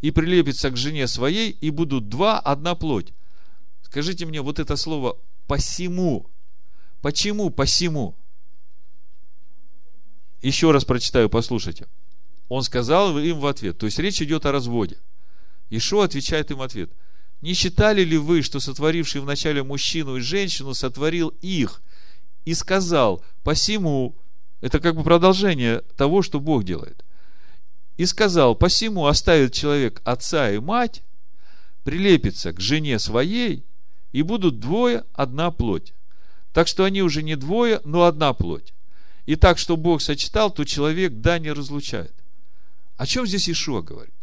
и 0.00 0.10
прилепится 0.10 0.70
к 0.70 0.76
жене 0.76 1.06
своей, 1.06 1.50
и 1.50 1.70
будут 1.70 2.08
два, 2.08 2.38
одна 2.38 2.74
плоть. 2.74 3.12
Скажите 3.82 4.24
мне 4.24 4.40
вот 4.40 4.58
это 4.58 4.76
слово 4.76 5.18
«посему». 5.46 6.30
Почему 7.02 7.50
«посему»? 7.50 8.14
Еще 10.40 10.70
раз 10.70 10.84
прочитаю, 10.84 11.28
послушайте. 11.28 11.88
Он 12.48 12.62
сказал 12.62 13.18
им 13.18 13.40
в 13.40 13.46
ответ. 13.46 13.78
То 13.78 13.86
есть 13.86 13.98
речь 13.98 14.20
идет 14.20 14.46
о 14.46 14.52
разводе. 14.52 14.98
Ишо 15.70 16.02
отвечает 16.02 16.50
им 16.50 16.60
ответ. 16.60 16.90
Не 17.44 17.52
считали 17.52 18.04
ли 18.04 18.16
вы, 18.16 18.40
что 18.40 18.58
сотворивший 18.58 19.20
вначале 19.20 19.62
мужчину 19.62 20.16
и 20.16 20.20
женщину 20.20 20.72
сотворил 20.72 21.28
их 21.42 21.82
и 22.46 22.54
сказал, 22.54 23.22
посему, 23.42 24.16
это 24.62 24.80
как 24.80 24.96
бы 24.96 25.04
продолжение 25.04 25.82
того, 25.98 26.22
что 26.22 26.40
Бог 26.40 26.64
делает. 26.64 27.04
И 27.98 28.06
сказал, 28.06 28.54
посему 28.54 29.08
оставит 29.08 29.52
человек 29.52 30.00
отца 30.04 30.52
и 30.52 30.58
мать, 30.58 31.02
прилепится 31.84 32.54
к 32.54 32.60
жене 32.60 32.98
своей, 32.98 33.62
и 34.12 34.22
будут 34.22 34.58
двое, 34.58 35.04
одна 35.12 35.50
плоть. 35.50 35.92
Так 36.54 36.66
что 36.66 36.84
они 36.84 37.02
уже 37.02 37.22
не 37.22 37.36
двое, 37.36 37.82
но 37.84 38.04
одна 38.04 38.32
плоть. 38.32 38.72
И 39.26 39.36
так, 39.36 39.58
что 39.58 39.76
Бог 39.76 40.00
сочетал, 40.00 40.50
то 40.50 40.64
человек 40.64 41.12
да 41.16 41.38
не 41.38 41.52
разлучает. 41.52 42.14
О 42.96 43.04
чем 43.04 43.26
здесь 43.26 43.50
Ишуа 43.50 43.82
говорит? 43.82 44.14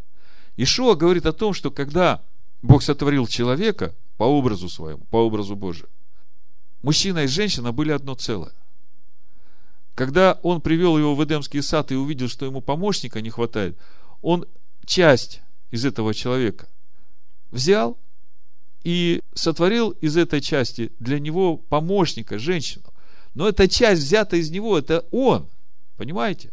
Ишуа 0.58 0.96
говорит 0.96 1.28
о 1.28 1.34
том, 1.34 1.54
что 1.54 1.70
когда 1.70 2.24
Бог 2.62 2.84
сотворил 2.84 3.28
человека 3.28 3.94
по 4.18 4.24
образу 4.24 4.70
своему, 4.70 5.04
по 5.10 5.18
образу 5.18 5.56
Божию, 5.56 5.90
мужчина 6.82 7.20
и 7.20 7.28
женщина 7.28 7.72
были 7.72 7.92
одно 7.92 8.16
целое. 8.16 8.54
Когда 9.96 10.40
он 10.42 10.62
привел 10.62 10.98
его 10.98 11.16
в 11.16 11.24
Эдемский 11.24 11.62
сад 11.62 11.92
и 11.92 11.96
увидел, 11.96 12.30
что 12.30 12.46
ему 12.46 12.62
помощника 12.62 13.22
не 13.22 13.30
хватает, 13.30 13.78
он 14.22 14.46
часть 14.86 15.42
из 15.70 15.86
этого 15.86 16.14
человека 16.14 16.68
взял 17.50 17.98
и 18.84 19.22
сотворил 19.34 19.92
из 19.92 20.18
этой 20.18 20.42
части 20.42 20.92
для 21.00 21.20
него 21.20 21.58
помощника, 21.58 22.40
женщину. 22.40 22.86
Но 23.34 23.48
эта 23.48 23.68
часть 23.68 24.02
взята 24.02 24.38
из 24.38 24.50
него, 24.50 24.78
это 24.78 25.06
он. 25.12 25.48
Понимаете? 25.98 26.52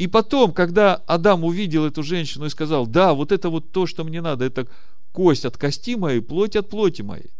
И 0.00 0.06
потом, 0.06 0.54
когда 0.54 0.94
Адам 0.94 1.44
увидел 1.44 1.84
эту 1.84 2.02
женщину 2.02 2.46
и 2.46 2.48
сказал, 2.48 2.86
да, 2.86 3.12
вот 3.12 3.32
это 3.32 3.50
вот 3.50 3.70
то, 3.70 3.84
что 3.84 4.02
мне 4.02 4.22
надо, 4.22 4.46
это 4.46 4.66
кость 5.12 5.44
от 5.44 5.58
кости 5.58 5.94
моей, 5.94 6.22
плоть 6.22 6.56
от 6.56 6.70
плоти 6.70 7.02
моей, 7.02 7.30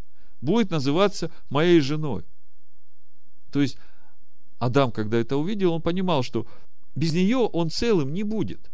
будет 0.41 0.69
называться 0.69 1.31
моей 1.49 1.79
женой. 1.79 2.23
То 3.51 3.61
есть, 3.61 3.79
Адам, 4.59 4.91
когда 4.91 5.17
это 5.17 5.37
увидел, 5.37 5.73
он 5.73 5.81
понимал, 5.81 6.21
что 6.21 6.45
без 6.93 7.13
нее 7.13 7.37
он 7.37 7.71
целым 7.71 8.13
не 8.13 8.21
будет 8.21 8.69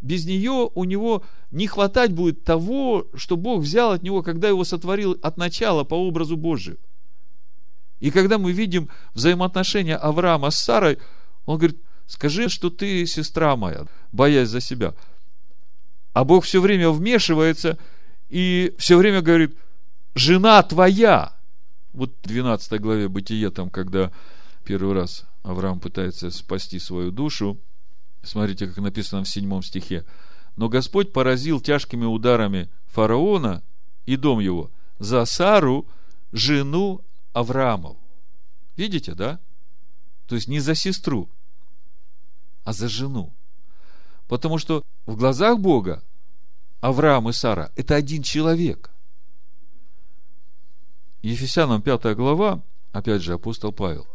без 0.00 0.24
нее 0.24 0.70
у 0.72 0.84
него 0.84 1.24
не 1.50 1.66
хватать 1.66 2.12
будет 2.12 2.44
того, 2.44 3.06
что 3.14 3.36
Бог 3.36 3.62
взял 3.62 3.90
от 3.90 4.04
него, 4.04 4.22
когда 4.22 4.48
его 4.48 4.64
сотворил 4.64 5.18
от 5.22 5.36
начала 5.36 5.82
по 5.82 5.94
образу 5.94 6.36
Божию. 6.36 6.78
И 7.98 8.10
когда 8.10 8.38
мы 8.38 8.52
видим 8.52 8.88
взаимоотношения 9.14 9.96
Авраама 9.96 10.50
с 10.50 10.58
Сарой, 10.58 10.98
он 11.46 11.58
говорит, 11.58 11.80
скажи, 12.06 12.48
что 12.48 12.70
ты 12.70 13.06
сестра 13.06 13.56
моя, 13.56 13.86
боясь 14.12 14.48
за 14.48 14.60
себя. 14.60 14.94
А 16.12 16.24
Бог 16.24 16.44
все 16.44 16.60
время 16.60 16.90
вмешивается 16.90 17.78
и 18.28 18.74
все 18.78 18.96
время 18.96 19.22
говорит, 19.22 19.56
жена 20.14 20.62
твоя. 20.62 21.32
Вот 21.92 22.12
в 22.22 22.26
12 22.26 22.80
главе 22.80 23.08
Бытие, 23.08 23.50
там, 23.50 23.70
когда 23.70 24.10
первый 24.64 24.94
раз 24.94 25.24
Авраам 25.42 25.80
пытается 25.80 26.30
спасти 26.30 26.78
свою 26.78 27.10
душу, 27.10 27.58
Смотрите, 28.22 28.68
как 28.68 28.76
написано 28.78 29.24
в 29.24 29.28
седьмом 29.28 29.62
стихе. 29.62 30.04
Но 30.56 30.68
Господь 30.68 31.12
поразил 31.12 31.60
тяжкими 31.60 32.04
ударами 32.04 32.70
фараона 32.86 33.62
и 34.06 34.16
дом 34.16 34.38
его 34.38 34.70
за 34.98 35.24
Сару, 35.24 35.86
жену 36.30 37.00
Авраамову. 37.32 37.98
Видите, 38.76 39.14
да? 39.14 39.40
То 40.28 40.36
есть 40.36 40.48
не 40.48 40.60
за 40.60 40.74
сестру, 40.74 41.28
а 42.64 42.72
за 42.72 42.88
жену. 42.88 43.32
Потому 44.28 44.58
что 44.58 44.82
в 45.06 45.16
глазах 45.16 45.58
Бога 45.58 46.02
Авраам 46.80 47.28
и 47.28 47.32
Сара– 47.32 47.70
это 47.76 47.94
один 47.94 48.22
человек. 48.22 48.90
Ефесянам 51.22 51.82
5 51.82 52.16
глава, 52.16 52.62
опять 52.92 53.22
же, 53.22 53.34
апостол 53.34 53.72
Павел, 53.72 54.08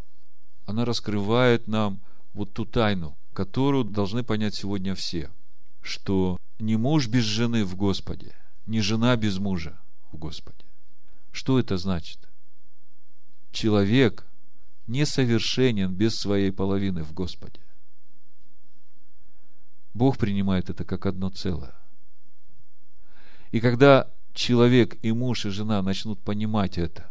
она 0.66 0.84
раскрывает 0.84 1.68
нам 1.68 2.02
вот 2.34 2.54
ту 2.54 2.66
тайну, 2.66 3.18
которую 3.34 3.86
должны 3.86 4.24
понять 4.24 4.56
сегодня 4.56 4.96
все, 4.96 5.32
что 5.82 6.38
не 6.60 6.76
муж 6.76 7.08
без 7.08 7.24
жены 7.24 7.64
в 7.64 7.76
Господе, 7.76 8.36
не 8.66 8.82
жена 8.82 9.16
без 9.16 9.38
мужа 9.38 9.80
в 10.12 10.18
Господе. 10.18 10.66
Что 11.32 11.60
это 11.60 11.78
значит? 11.78 12.20
Человек 13.52 14.26
несовершенен 14.88 15.94
без 15.94 16.16
своей 16.16 16.52
половины 16.52 17.04
в 17.04 17.14
Господе. 17.14 17.60
Бог 19.98 20.18
принимает 20.18 20.70
это 20.70 20.84
как 20.86 21.06
одно 21.06 21.30
целое. 21.30 21.74
И 23.52 23.60
когда 23.60 24.10
человек 24.34 24.98
и 25.02 25.12
муж 25.12 25.46
и 25.46 25.50
жена 25.50 25.82
начнут 25.82 26.20
понимать 26.20 26.78
это, 26.78 27.10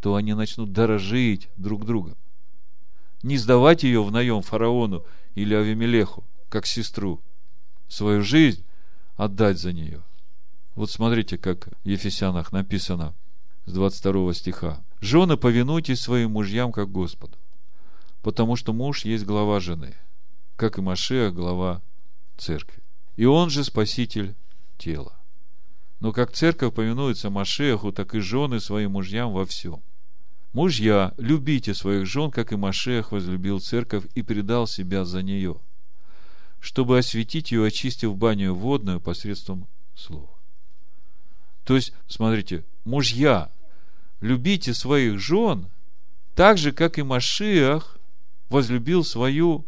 то 0.00 0.14
они 0.14 0.34
начнут 0.34 0.72
дорожить 0.72 1.48
друг 1.56 1.84
другом 1.84 2.16
не 3.24 3.38
сдавать 3.38 3.82
ее 3.82 4.04
в 4.04 4.12
наем 4.12 4.42
фараону 4.42 5.02
или 5.34 5.54
Авимелеху, 5.54 6.24
как 6.50 6.66
сестру, 6.66 7.22
свою 7.88 8.22
жизнь 8.22 8.62
отдать 9.16 9.58
за 9.58 9.72
нее. 9.72 10.02
Вот 10.74 10.90
смотрите, 10.90 11.38
как 11.38 11.68
в 11.84 11.88
Ефесянах 11.88 12.52
написано 12.52 13.14
с 13.64 13.72
22 13.72 14.34
стиха. 14.34 14.84
«Жены, 15.00 15.38
повинуйтесь 15.38 16.00
своим 16.00 16.32
мужьям, 16.32 16.70
как 16.70 16.92
Господу, 16.92 17.38
потому 18.22 18.56
что 18.56 18.74
муж 18.74 19.06
есть 19.06 19.24
глава 19.24 19.58
жены, 19.58 19.94
как 20.56 20.78
и 20.78 20.80
Машея 20.82 21.30
глава 21.30 21.82
церкви. 22.36 22.82
И 23.16 23.24
он 23.24 23.50
же 23.50 23.64
спаситель 23.64 24.34
тела. 24.78 25.12
Но 26.00 26.12
как 26.12 26.32
церковь 26.32 26.74
повинуется 26.74 27.30
Машеху, 27.30 27.92
так 27.92 28.14
и 28.14 28.20
жены 28.20 28.60
своим 28.60 28.92
мужьям 28.92 29.32
во 29.32 29.46
всем. 29.46 29.82
Мужья, 30.52 31.14
любите 31.16 31.74
своих 31.74 32.06
жен, 32.06 32.30
как 32.30 32.52
и 32.52 32.56
Машех 32.56 33.10
возлюбил 33.10 33.60
церковь 33.60 34.04
и 34.14 34.22
предал 34.22 34.66
себя 34.66 35.04
за 35.04 35.22
нее, 35.22 35.56
чтобы 36.60 36.98
осветить 36.98 37.50
ее, 37.50 37.66
очистив 37.66 38.16
баню 38.16 38.54
водную 38.54 39.00
посредством 39.00 39.66
слова. 39.96 40.30
То 41.64 41.74
есть, 41.74 41.92
смотрите, 42.06 42.64
мужья, 42.84 43.50
любите 44.20 44.74
своих 44.74 45.18
жен, 45.18 45.68
так 46.36 46.58
же, 46.58 46.72
как 46.72 46.98
и 46.98 47.02
Машиах 47.02 47.98
возлюбил 48.48 49.04
свою 49.04 49.64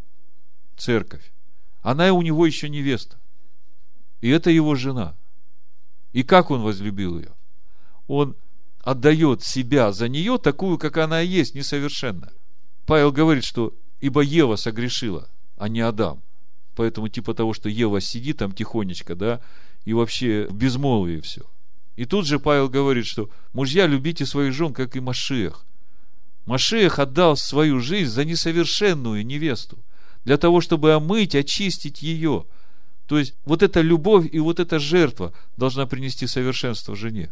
церковь. 0.77 1.33
Она 1.83 2.13
у 2.13 2.23
него 2.23 2.47
еще 2.47 2.69
невеста. 2.69 3.17
И 4.21 4.29
это 4.29 4.51
его 4.51 4.75
жена. 4.75 5.15
И 6.13 6.23
как 6.23 6.51
он 6.51 6.63
возлюбил 6.63 7.19
ее? 7.19 7.33
Он 8.07 8.37
отдает 8.81 9.43
себя 9.43 9.93
за 9.93 10.09
нее 10.09 10.39
такую, 10.39 10.79
как 10.79 10.97
она 10.97 11.21
есть, 11.21 11.55
несовершенная. 11.55 12.33
Павел 12.87 13.13
говорит, 13.13 13.45
что 13.45 13.75
ибо 14.01 14.21
Ева 14.21 14.57
согрешила, 14.57 15.29
а 15.57 15.69
не 15.69 15.81
Адам. 15.81 16.23
Поэтому 16.75 17.09
типа 17.09 17.35
того, 17.35 17.53
что 17.53 17.69
Ева 17.69 18.01
сидит 18.01 18.39
там 18.39 18.53
тихонечко, 18.53 19.15
да, 19.15 19.41
и 19.85 19.93
вообще 19.93 20.47
в 20.49 20.55
безмолвии 20.55 21.21
все. 21.21 21.43
И 21.97 22.05
тут 22.05 22.27
же 22.27 22.39
Павел 22.39 22.69
говорит, 22.69 23.07
что 23.07 23.31
мужья, 23.53 23.87
любите 23.87 24.27
своих 24.27 24.53
жен, 24.53 24.73
как 24.75 24.97
и 24.97 25.01
Машех. 25.01 25.65
Машех 26.45 26.99
отдал 26.99 27.37
свою 27.37 27.81
жизнь 27.81 28.11
за 28.11 28.25
несовершенную 28.25 29.25
невесту, 29.27 29.79
для 30.27 30.37
того, 30.37 30.61
чтобы 30.61 30.93
омыть, 30.93 31.35
очистить 31.35 32.03
ее. 32.03 32.45
То 33.07 33.19
есть, 33.19 33.35
вот 33.47 33.63
эта 33.63 33.81
любовь 33.81 34.29
и 34.31 34.39
вот 34.39 34.61
эта 34.61 34.79
жертва 34.79 35.33
должна 35.57 35.87
принести 35.87 36.27
совершенство 36.27 36.95
жене. 36.95 37.31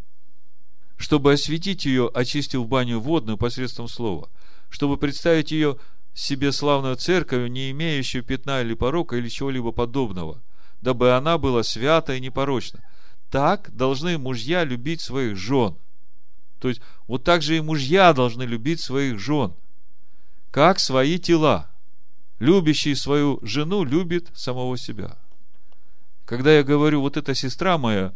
Чтобы 0.96 1.32
осветить 1.34 1.84
ее, 1.84 2.10
очистив 2.14 2.66
баню 2.66 3.00
водную 3.00 3.36
посредством 3.36 3.88
слова. 3.88 4.30
Чтобы 4.70 4.96
представить 4.96 5.50
ее 5.50 5.76
себе 6.14 6.52
славную 6.52 6.96
церковь, 6.96 7.50
не 7.50 7.70
имеющую 7.72 8.24
пятна 8.24 8.62
или 8.62 8.72
порока 8.72 9.16
или 9.16 9.28
чего-либо 9.28 9.72
подобного, 9.72 10.40
дабы 10.80 11.12
она 11.12 11.36
была 11.36 11.62
свята 11.62 12.14
и 12.14 12.20
непорочна– 12.20 12.80
так 13.34 13.74
должны 13.74 14.16
мужья 14.16 14.62
любить 14.62 15.00
своих 15.00 15.36
жен. 15.36 15.74
То 16.60 16.68
есть, 16.68 16.80
вот 17.08 17.24
так 17.24 17.42
же 17.42 17.56
и 17.56 17.60
мужья 17.60 18.12
должны 18.12 18.44
любить 18.44 18.80
своих 18.80 19.18
жен, 19.18 19.54
как 20.52 20.78
свои 20.78 21.18
тела. 21.18 21.68
Любящий 22.38 22.94
свою 22.94 23.38
жену 23.42 23.84
любит 23.84 24.28
самого 24.34 24.76
себя. 24.76 25.16
Когда 26.24 26.52
я 26.52 26.62
говорю, 26.62 27.00
вот 27.00 27.16
эта 27.16 27.34
сестра 27.34 27.78
моя, 27.78 28.12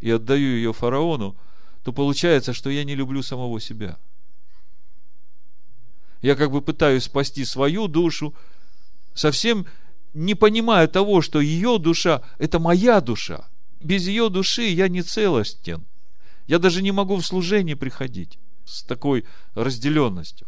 и 0.00 0.10
отдаю 0.10 0.56
ее 0.56 0.72
фараону, 0.72 1.36
то 1.82 1.92
получается, 1.92 2.52
что 2.52 2.70
я 2.70 2.84
не 2.84 2.94
люблю 2.94 3.22
самого 3.22 3.60
себя. 3.60 3.98
Я 6.22 6.34
как 6.34 6.50
бы 6.50 6.62
пытаюсь 6.62 7.04
спасти 7.04 7.44
свою 7.44 7.88
душу, 7.88 8.34
совсем 9.14 9.66
не 10.14 10.34
понимая 10.34 10.86
того, 10.88 11.20
что 11.20 11.40
ее 11.40 11.78
душа– 11.78 12.22
это 12.38 12.58
моя 12.58 13.00
душа– 13.00 13.48
без 13.80 14.06
ее 14.08 14.28
души 14.30 14.62
я 14.62 14.88
не 14.88 15.02
целостен. 15.02 15.84
Я 16.46 16.58
даже 16.58 16.82
не 16.82 16.92
могу 16.92 17.16
в 17.16 17.26
служение 17.26 17.76
приходить 17.76 18.38
с 18.64 18.82
такой 18.82 19.24
разделенностью. 19.54 20.46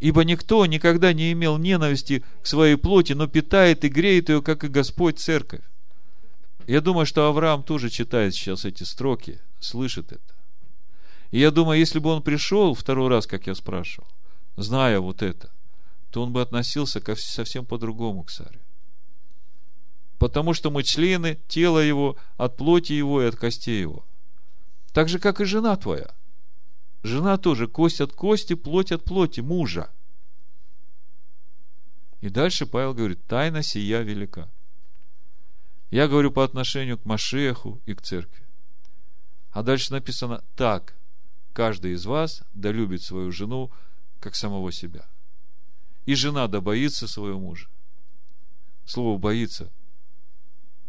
Ибо 0.00 0.24
никто 0.24 0.66
никогда 0.66 1.12
не 1.12 1.32
имел 1.32 1.56
ненависти 1.56 2.24
к 2.42 2.46
своей 2.46 2.76
плоти, 2.76 3.12
но 3.12 3.26
питает 3.26 3.84
и 3.84 3.88
греет 3.88 4.28
ее, 4.28 4.42
как 4.42 4.64
и 4.64 4.68
Господь 4.68 5.18
Церковь. 5.18 5.62
Я 6.66 6.80
думаю, 6.80 7.06
что 7.06 7.26
Авраам 7.26 7.62
тоже 7.62 7.90
читает 7.90 8.34
сейчас 8.34 8.64
эти 8.64 8.82
строки, 8.82 9.40
слышит 9.60 10.12
это. 10.12 10.34
И 11.30 11.38
я 11.38 11.50
думаю, 11.50 11.78
если 11.78 11.98
бы 11.98 12.10
он 12.10 12.22
пришел 12.22 12.74
второй 12.74 13.08
раз, 13.08 13.26
как 13.26 13.46
я 13.46 13.54
спрашивал, 13.54 14.08
зная 14.56 15.00
вот 15.00 15.22
это, 15.22 15.50
то 16.10 16.22
он 16.22 16.32
бы 16.32 16.40
относился 16.40 17.02
совсем 17.16 17.64
по-другому 17.64 18.22
к 18.24 18.30
царю 18.30 18.60
потому 20.24 20.54
что 20.54 20.70
мы 20.70 20.82
члены 20.82 21.38
тела 21.48 21.80
его, 21.80 22.16
от 22.38 22.56
плоти 22.56 22.94
его 22.94 23.22
и 23.22 23.26
от 23.26 23.36
костей 23.36 23.78
его. 23.78 24.06
Так 24.94 25.10
же, 25.10 25.18
как 25.18 25.40
и 25.40 25.44
жена 25.44 25.76
твоя. 25.76 26.12
Жена 27.04 27.36
тоже 27.36 27.68
кость 27.68 28.00
от 28.00 28.14
кости, 28.14 28.54
плоть 28.54 28.90
от 28.90 29.04
плоти 29.04 29.40
мужа. 29.40 29.90
И 32.22 32.30
дальше 32.30 32.64
Павел 32.64 32.94
говорит, 32.94 33.22
тайна 33.26 33.62
сия 33.62 34.00
велика. 34.00 34.50
Я 35.90 36.08
говорю 36.08 36.32
по 36.32 36.42
отношению 36.42 36.98
к 36.98 37.04
Машеху 37.04 37.78
и 37.84 37.92
к 37.92 38.00
церкви. 38.00 38.42
А 39.50 39.62
дальше 39.62 39.92
написано 39.92 40.42
так. 40.56 40.94
Каждый 41.52 41.92
из 41.92 42.06
вас 42.06 42.42
да 42.54 42.72
любит 42.72 43.02
свою 43.02 43.30
жену, 43.30 43.70
как 44.18 44.34
самого 44.34 44.72
себя. 44.72 45.06
И 46.06 46.14
жена 46.14 46.48
да 46.48 46.62
боится 46.62 47.06
своего 47.06 47.38
мужа. 47.38 47.68
Слово 48.86 49.18
боится 49.18 49.70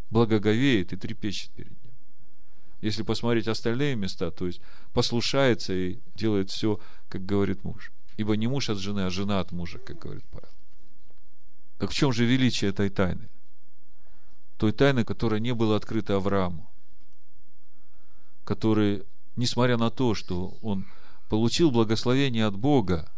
благоговеет 0.10 0.94
и 0.94 0.96
трепещет 0.96 1.52
перед. 1.52 1.75
Если 2.82 3.04
посмотреть 3.04 3.48
остальные 3.48 3.96
места, 3.96 4.32
то 4.32 4.48
есть 4.48 4.62
послушается 4.94 5.74
и 5.74 6.00
делает 6.16 6.52
все, 6.52 6.80
как 7.10 7.26
говорит 7.26 7.64
муж. 7.64 7.92
Ибо 8.18 8.36
не 8.36 8.48
муж 8.48 8.70
от 8.70 8.78
жены, 8.78 9.02
а 9.02 9.10
жена 9.10 9.40
от 9.40 9.52
мужа, 9.52 9.80
как 9.80 10.00
говорит 10.00 10.24
Павел. 10.32 10.50
Так 11.80 11.92
в 11.92 11.94
чем 11.94 12.14
же 12.14 12.26
величие 12.26 12.70
этой 12.70 12.90
тайны? 12.90 13.30
Той 14.58 14.72
тайны, 14.72 15.04
которая 15.04 15.40
не 15.40 15.54
была 15.54 15.76
открыта 15.76 16.16
Аврааму. 16.16 16.70
Который, 18.46 19.04
несмотря 19.36 19.78
на 19.78 19.90
то, 19.90 20.14
что 20.14 20.58
он 20.62 20.86
получил 21.28 21.72
благословение 21.72 22.46
от 22.46 22.56
Бога, 22.56 23.10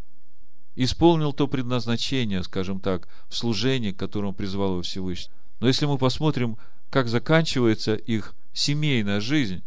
исполнил 0.76 1.34
то 1.34 1.48
предназначение, 1.48 2.44
скажем 2.44 2.80
так, 2.80 3.08
в 3.28 3.36
служении, 3.36 3.92
к 3.92 4.00
которому 4.00 4.34
призвал 4.34 4.72
его 4.72 4.82
Всевышний. 4.82 5.34
Но 5.60 5.68
если 5.68 5.86
мы 5.86 5.98
посмотрим 5.98 6.58
как 6.90 7.08
заканчивается 7.08 7.96
их 7.96 8.34
семейная 8.58 9.22
жизнь, 9.22 9.62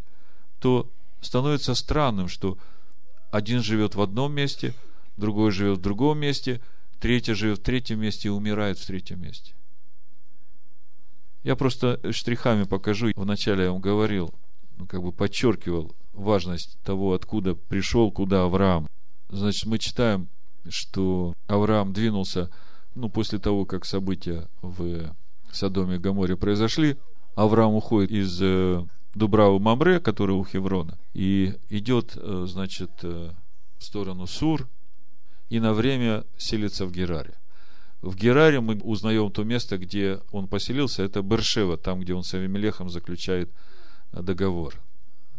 то 0.59 0.91
становится 1.21 1.75
странным, 1.75 2.27
что 2.27 2.57
один 3.31 3.63
живет 3.63 3.95
в 3.95 4.01
одном 4.01 4.33
месте, 4.33 4.73
другой 5.15 5.51
живет 5.51 5.77
в 5.77 5.81
другом 5.81 6.19
месте, 6.19 6.59
третий 6.99 7.33
живет 7.33 7.59
в 7.59 7.63
третьем 7.63 8.01
месте 8.01 8.27
и 8.27 8.31
умирает 8.31 8.77
в 8.77 8.85
третьем 8.85 9.21
месте. 9.21 9.53
Я 11.43 11.55
просто 11.55 11.99
штрихами 12.11 12.63
покажу. 12.63 13.11
Вначале 13.15 13.63
я 13.63 13.71
вам 13.71 13.81
говорил, 13.81 14.33
ну, 14.77 14.85
как 14.85 15.01
бы 15.01 15.11
подчеркивал 15.11 15.95
важность 16.13 16.77
того, 16.83 17.13
откуда 17.13 17.55
пришел, 17.55 18.11
куда 18.11 18.43
Авраам. 18.43 18.87
Значит, 19.29 19.65
мы 19.65 19.79
читаем, 19.79 20.27
что 20.69 21.33
Авраам 21.47 21.93
двинулся, 21.93 22.51
ну, 22.93 23.09
после 23.09 23.39
того, 23.39 23.65
как 23.65 23.85
события 23.85 24.47
в 24.61 25.15
Содоме 25.51 25.95
и 25.95 25.99
Гаморе 25.99 26.35
произошли, 26.35 26.97
Авраам 27.41 27.73
уходит 27.73 28.11
из 28.11 28.39
э, 28.41 28.85
Дубравы 29.15 29.59
Мамре, 29.59 29.99
который 29.99 30.35
у 30.35 30.45
Хеврона, 30.45 30.97
и 31.13 31.55
идет, 31.69 32.13
э, 32.15 32.45
значит, 32.47 32.91
э, 33.03 33.31
в 33.77 33.83
сторону 33.83 34.27
Сур, 34.27 34.69
и 35.49 35.59
на 35.59 35.73
время 35.73 36.23
селится 36.37 36.85
в 36.85 36.91
Гераре. 36.91 37.33
В 38.01 38.15
Гераре 38.15 38.61
мы 38.61 38.75
узнаем 38.75 39.31
то 39.31 39.43
место, 39.43 39.77
где 39.77 40.19
он 40.31 40.47
поселился, 40.47 41.03
это 41.03 41.21
Бершева, 41.21 41.77
там, 41.77 42.01
где 42.01 42.13
он 42.13 42.23
с 42.23 42.33
Авимелехом 42.33 42.89
заключает 42.89 43.49
договор. 44.11 44.75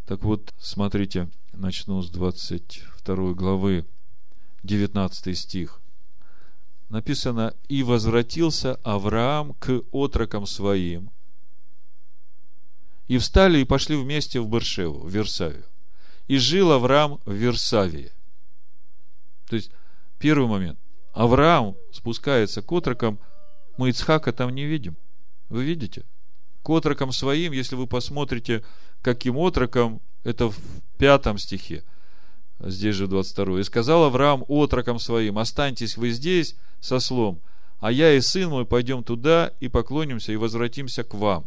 Так 0.07 0.23
вот, 0.25 0.53
смотрите, 0.59 1.29
начну 1.53 2.03
с 2.03 2.11
22 2.11 3.33
главы, 3.35 3.87
19 4.65 5.39
стих. 5.39 5.81
Написано, 6.89 7.55
«И 7.69 7.83
возвратился 7.83 8.75
Авраам 8.83 9.55
к 9.55 9.83
отрокам 9.93 10.47
своим, 10.47 11.11
и 13.13 13.19
встали 13.19 13.59
и 13.59 13.65
пошли 13.65 13.95
вместе 13.95 14.41
в 14.41 14.49
Бершеву, 14.49 15.01
в 15.01 15.11
Версавию. 15.11 15.67
И 16.29 16.39
жил 16.39 16.73
Авраам 16.73 17.21
в 17.27 17.33
Версавии. 17.35 18.11
То 19.51 19.57
есть, 19.57 19.71
первый 20.19 20.49
момент. 20.49 20.79
Авраам 21.13 21.77
спускается 21.93 22.63
к 22.63 22.73
отрокам, 22.73 23.19
мы 23.77 23.91
Ицхака 23.91 24.33
там 24.33 24.49
не 24.55 24.65
видим. 24.65 24.97
Вы 25.51 25.63
видите? 25.63 26.05
К 26.63 26.71
отрокам 26.71 27.13
своим, 27.13 27.53
если 27.53 27.75
вы 27.75 27.87
посмотрите, 27.87 28.65
каким 29.03 29.37
отрокам, 29.37 30.01
это 30.25 30.49
в 30.49 30.57
пятом 30.97 31.37
стихе, 31.37 31.85
здесь 32.61 32.97
же 32.97 33.09
22. 33.09 33.61
«И 33.61 33.63
сказал 33.65 34.05
Авраам 34.05 34.43
отрокам 34.49 34.99
своим, 34.99 35.37
останьтесь 35.37 35.99
вы 35.99 36.13
здесь 36.13 36.57
со 36.81 36.99
слом, 36.99 37.43
а 37.79 37.93
я 37.93 38.15
и 38.15 38.23
сын 38.23 38.49
мой 38.49 38.65
пойдем 38.65 39.05
туда 39.05 39.53
и 39.61 39.69
поклонимся 39.69 40.33
и 40.33 40.37
возвратимся 40.37 41.05
к 41.05 41.13
вам». 41.13 41.45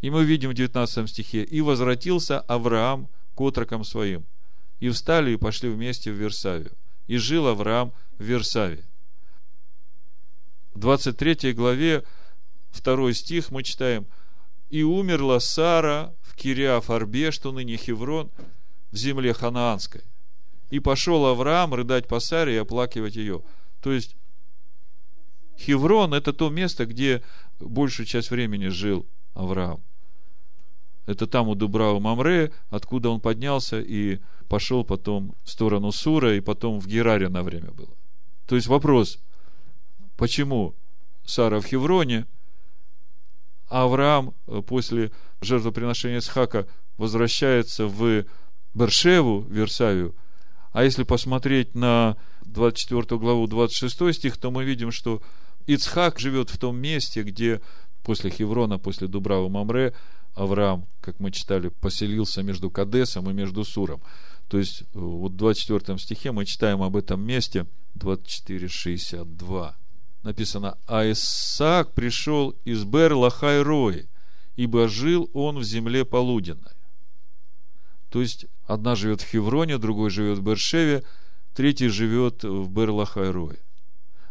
И 0.00 0.10
мы 0.10 0.24
видим 0.24 0.50
в 0.50 0.54
19 0.54 1.08
стихе, 1.08 1.42
«И 1.42 1.60
возвратился 1.60 2.40
Авраам 2.40 3.08
к 3.34 3.40
отрокам 3.40 3.84
своим, 3.84 4.24
и 4.80 4.88
встали 4.90 5.32
и 5.32 5.36
пошли 5.36 5.68
вместе 5.68 6.12
в 6.12 6.14
Версавию. 6.14 6.72
И 7.06 7.16
жил 7.16 7.48
Авраам 7.48 7.92
в 8.18 8.24
Версаве». 8.24 8.84
В 10.74 10.78
23 10.78 11.52
главе, 11.52 12.04
2 12.72 13.12
стих 13.12 13.50
мы 13.50 13.62
читаем, 13.62 14.06
«И 14.70 14.82
умерла 14.82 15.40
Сара 15.40 16.14
в 16.22 16.36
Кириаф 16.36 16.90
Арбе, 16.90 17.32
что 17.32 17.52
ныне 17.52 17.76
Хеврон, 17.76 18.30
в 18.92 18.96
земле 18.96 19.32
ханаанской. 19.32 20.02
И 20.70 20.80
пошел 20.80 21.26
Авраам 21.26 21.74
рыдать 21.74 22.06
по 22.06 22.20
Саре 22.20 22.54
и 22.54 22.58
оплакивать 22.58 23.16
ее. 23.16 23.42
То 23.80 23.92
есть, 23.92 24.16
Хеврон– 25.58 26.14
это 26.14 26.32
то 26.32 26.50
место, 26.50 26.86
где 26.86 27.22
большую 27.58 28.06
часть 28.06 28.30
времени 28.30 28.68
жил 28.68 29.06
Авраам. 29.34 29.82
Это 31.08 31.26
там 31.26 31.48
у 31.48 31.54
Дубрау 31.54 32.00
Мамре, 32.00 32.52
откуда 32.68 33.08
он 33.08 33.18
поднялся 33.18 33.80
и 33.80 34.18
пошел 34.46 34.84
потом 34.84 35.34
в 35.42 35.50
сторону 35.50 35.90
Сура, 35.90 36.36
и 36.36 36.40
потом 36.40 36.78
в 36.80 36.86
Гераре 36.86 37.30
на 37.30 37.42
время 37.42 37.70
было. 37.70 37.88
То 38.46 38.56
есть 38.56 38.66
вопрос, 38.66 39.18
почему 40.18 40.74
Сара 41.24 41.60
в 41.60 41.64
Хевроне, 41.64 42.26
а 43.70 43.84
Авраам 43.84 44.34
э, 44.48 44.60
после 44.60 45.10
жертвоприношения 45.40 46.18
Исхака 46.18 46.66
возвращается 46.98 47.86
в 47.86 48.26
Бершеву, 48.74 49.46
Версавию. 49.48 50.14
А 50.72 50.84
если 50.84 51.04
посмотреть 51.04 51.74
на 51.74 52.18
24 52.42 53.18
главу, 53.18 53.46
26 53.46 54.14
стих, 54.14 54.36
то 54.36 54.50
мы 54.50 54.64
видим, 54.64 54.92
что 54.92 55.22
Ицхак 55.66 56.18
живет 56.18 56.50
в 56.50 56.58
том 56.58 56.76
месте, 56.76 57.22
где 57.22 57.62
после 58.02 58.28
Хеврона, 58.28 58.78
после 58.78 59.08
Дубравы 59.08 59.48
Мамре, 59.48 59.94
Авраам, 60.38 60.86
как 61.00 61.18
мы 61.20 61.30
читали, 61.30 61.68
поселился 61.68 62.42
между 62.42 62.70
Кадесом 62.70 63.28
и 63.28 63.32
между 63.32 63.64
Суром. 63.64 64.00
То 64.48 64.58
есть, 64.58 64.82
э, 64.82 64.84
вот 64.92 65.32
в 65.32 65.36
24 65.36 65.98
стихе 65.98 66.32
мы 66.32 66.46
читаем 66.46 66.82
об 66.82 66.96
этом 66.96 67.20
месте 67.20 67.66
24.62. 67.96 69.74
Написано, 70.22 70.78
а 70.86 71.10
Исаак 71.10 71.92
пришел 71.92 72.50
из 72.64 72.84
Бер 72.84 73.14
Лахайрои, 73.14 74.08
ибо 74.56 74.88
жил 74.88 75.30
он 75.34 75.58
в 75.58 75.64
земле 75.64 76.04
полуденной. 76.04 76.72
То 78.10 78.20
есть, 78.20 78.46
одна 78.66 78.94
живет 78.94 79.20
в 79.20 79.26
Хевроне, 79.28 79.78
другой 79.78 80.10
живет 80.10 80.38
в 80.38 80.42
Бершеве, 80.42 81.04
третий 81.54 81.88
живет 81.88 82.42
в. 82.44 82.68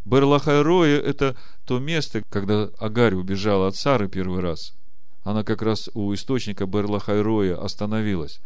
Берлахайрое– 0.05 1.01
это 1.01 1.35
то 1.65 1.79
место, 1.79 2.23
когда 2.29 2.69
Агарь 2.79 3.13
убежала 3.13 3.67
от 3.67 3.75
Сары 3.75 4.07
первый 4.07 4.39
раз. 4.39 4.73
Она 5.27 5.43
как 5.43 5.61
раз 5.61 5.89
у 5.93 6.13
источника 6.13 6.65
Берлахайроя 6.65 7.61
остановилась. 7.61 8.39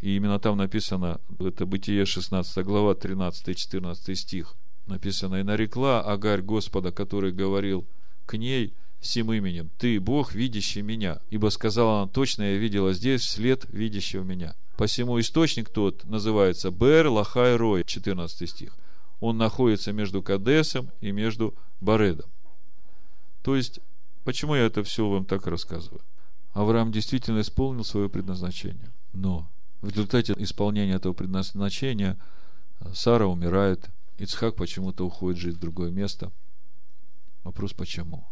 И 0.00 0.16
именно 0.16 0.38
там 0.38 0.58
написано, 0.58 1.20
это 1.38 1.64
Бытие 1.64 2.04
16 2.04 2.64
глава, 2.64 2.92
13-14 2.92 4.14
стих. 4.14 4.54
Написано, 4.86 5.36
и 5.36 5.42
нарекла 5.42 6.02
Агарь 6.02 6.42
Господа, 6.42 6.92
который 6.92 7.32
говорил 7.32 7.86
к 8.26 8.36
ней– 8.36 8.74
сим 9.00 9.32
именем, 9.32 9.70
ты 9.78 9.98
Бог, 9.98 10.34
видящий 10.34 10.82
меня. 10.82 11.20
Ибо 11.30 11.48
сказала 11.48 12.02
она, 12.02 12.10
точно 12.10 12.42
я 12.42 12.58
видела 12.58 12.92
здесь 12.92 13.22
след 13.22 13.64
видящего 13.70 14.22
меня. 14.22 14.54
Посему 14.76 15.18
источник 15.20 15.70
тот 15.70 16.04
называется 16.04 16.70
Бер 16.70 17.08
Лахай 17.08 17.56
Рой, 17.56 17.82
14 17.86 18.48
стих. 18.48 18.76
Он 19.20 19.36
находится 19.36 19.92
между 19.92 20.22
Кадесом 20.22 20.90
и 21.00 21.12
между 21.12 21.54
Баредом. 21.80 22.30
То 23.42 23.56
есть, 23.56 23.80
почему 24.24 24.54
я 24.54 24.64
это 24.66 24.82
все 24.82 25.08
вам 25.08 25.24
так 25.24 25.46
рассказываю? 25.46 26.02
Авраам 26.52 26.92
действительно 26.92 27.40
исполнил 27.40 27.84
свое 27.84 28.08
предназначение. 28.08 28.92
Но 29.12 29.48
в 29.80 29.88
результате 29.88 30.34
исполнения 30.36 30.94
этого 30.94 31.12
предназначения 31.12 32.18
Сара 32.92 33.26
умирает, 33.26 33.90
Ицхак 34.18 34.56
почему-то 34.56 35.06
уходит 35.06 35.38
жить 35.40 35.56
в 35.56 35.60
другое 35.60 35.90
место. 35.90 36.32
Вопрос 37.44 37.72
почему? 37.72 38.26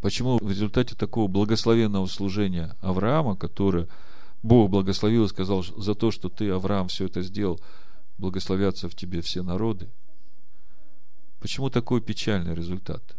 Почему 0.00 0.38
в 0.38 0.50
результате 0.50 0.94
такого 0.94 1.28
благословенного 1.28 2.06
служения 2.06 2.76
Авраама, 2.80 3.36
которое 3.36 3.88
Бог 4.42 4.68
благословил 4.70 5.24
и 5.24 5.28
сказал, 5.28 5.62
за 5.62 5.94
то, 5.94 6.10
что 6.10 6.28
ты, 6.28 6.50
Авраам, 6.50 6.88
все 6.88 7.06
это 7.06 7.22
сделал, 7.22 7.58
благословятся 8.18 8.90
в 8.90 8.94
тебе 8.94 9.22
все 9.22 9.42
народы. 9.42 9.88
Почему 11.40 11.70
такой 11.70 12.02
печальный 12.02 12.54
результат? 12.54 13.16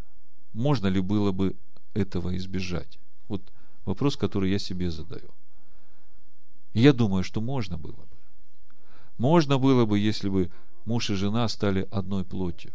Можно 0.53 0.85
ли 0.87 1.01
было 1.01 1.31
бы 1.31 1.55
этого 1.95 2.35
избежать? 2.37 2.99
Вот 3.27 3.41
вопрос, 3.85 4.15
который 4.15 4.51
я 4.51 4.59
себе 4.59 4.91
задаю. 4.91 5.31
я 6.73 6.93
думаю, 6.93 7.23
что 7.23 7.41
можно 7.41 7.77
было 7.77 7.93
бы. 7.93 8.07
Можно 9.17 9.57
было 9.57 9.85
бы, 9.85 9.97
если 9.97 10.29
бы 10.29 10.51
муж 10.85 11.09
и 11.09 11.15
жена 11.15 11.47
стали 11.47 11.87
одной 11.89 12.23
плотью. 12.23 12.71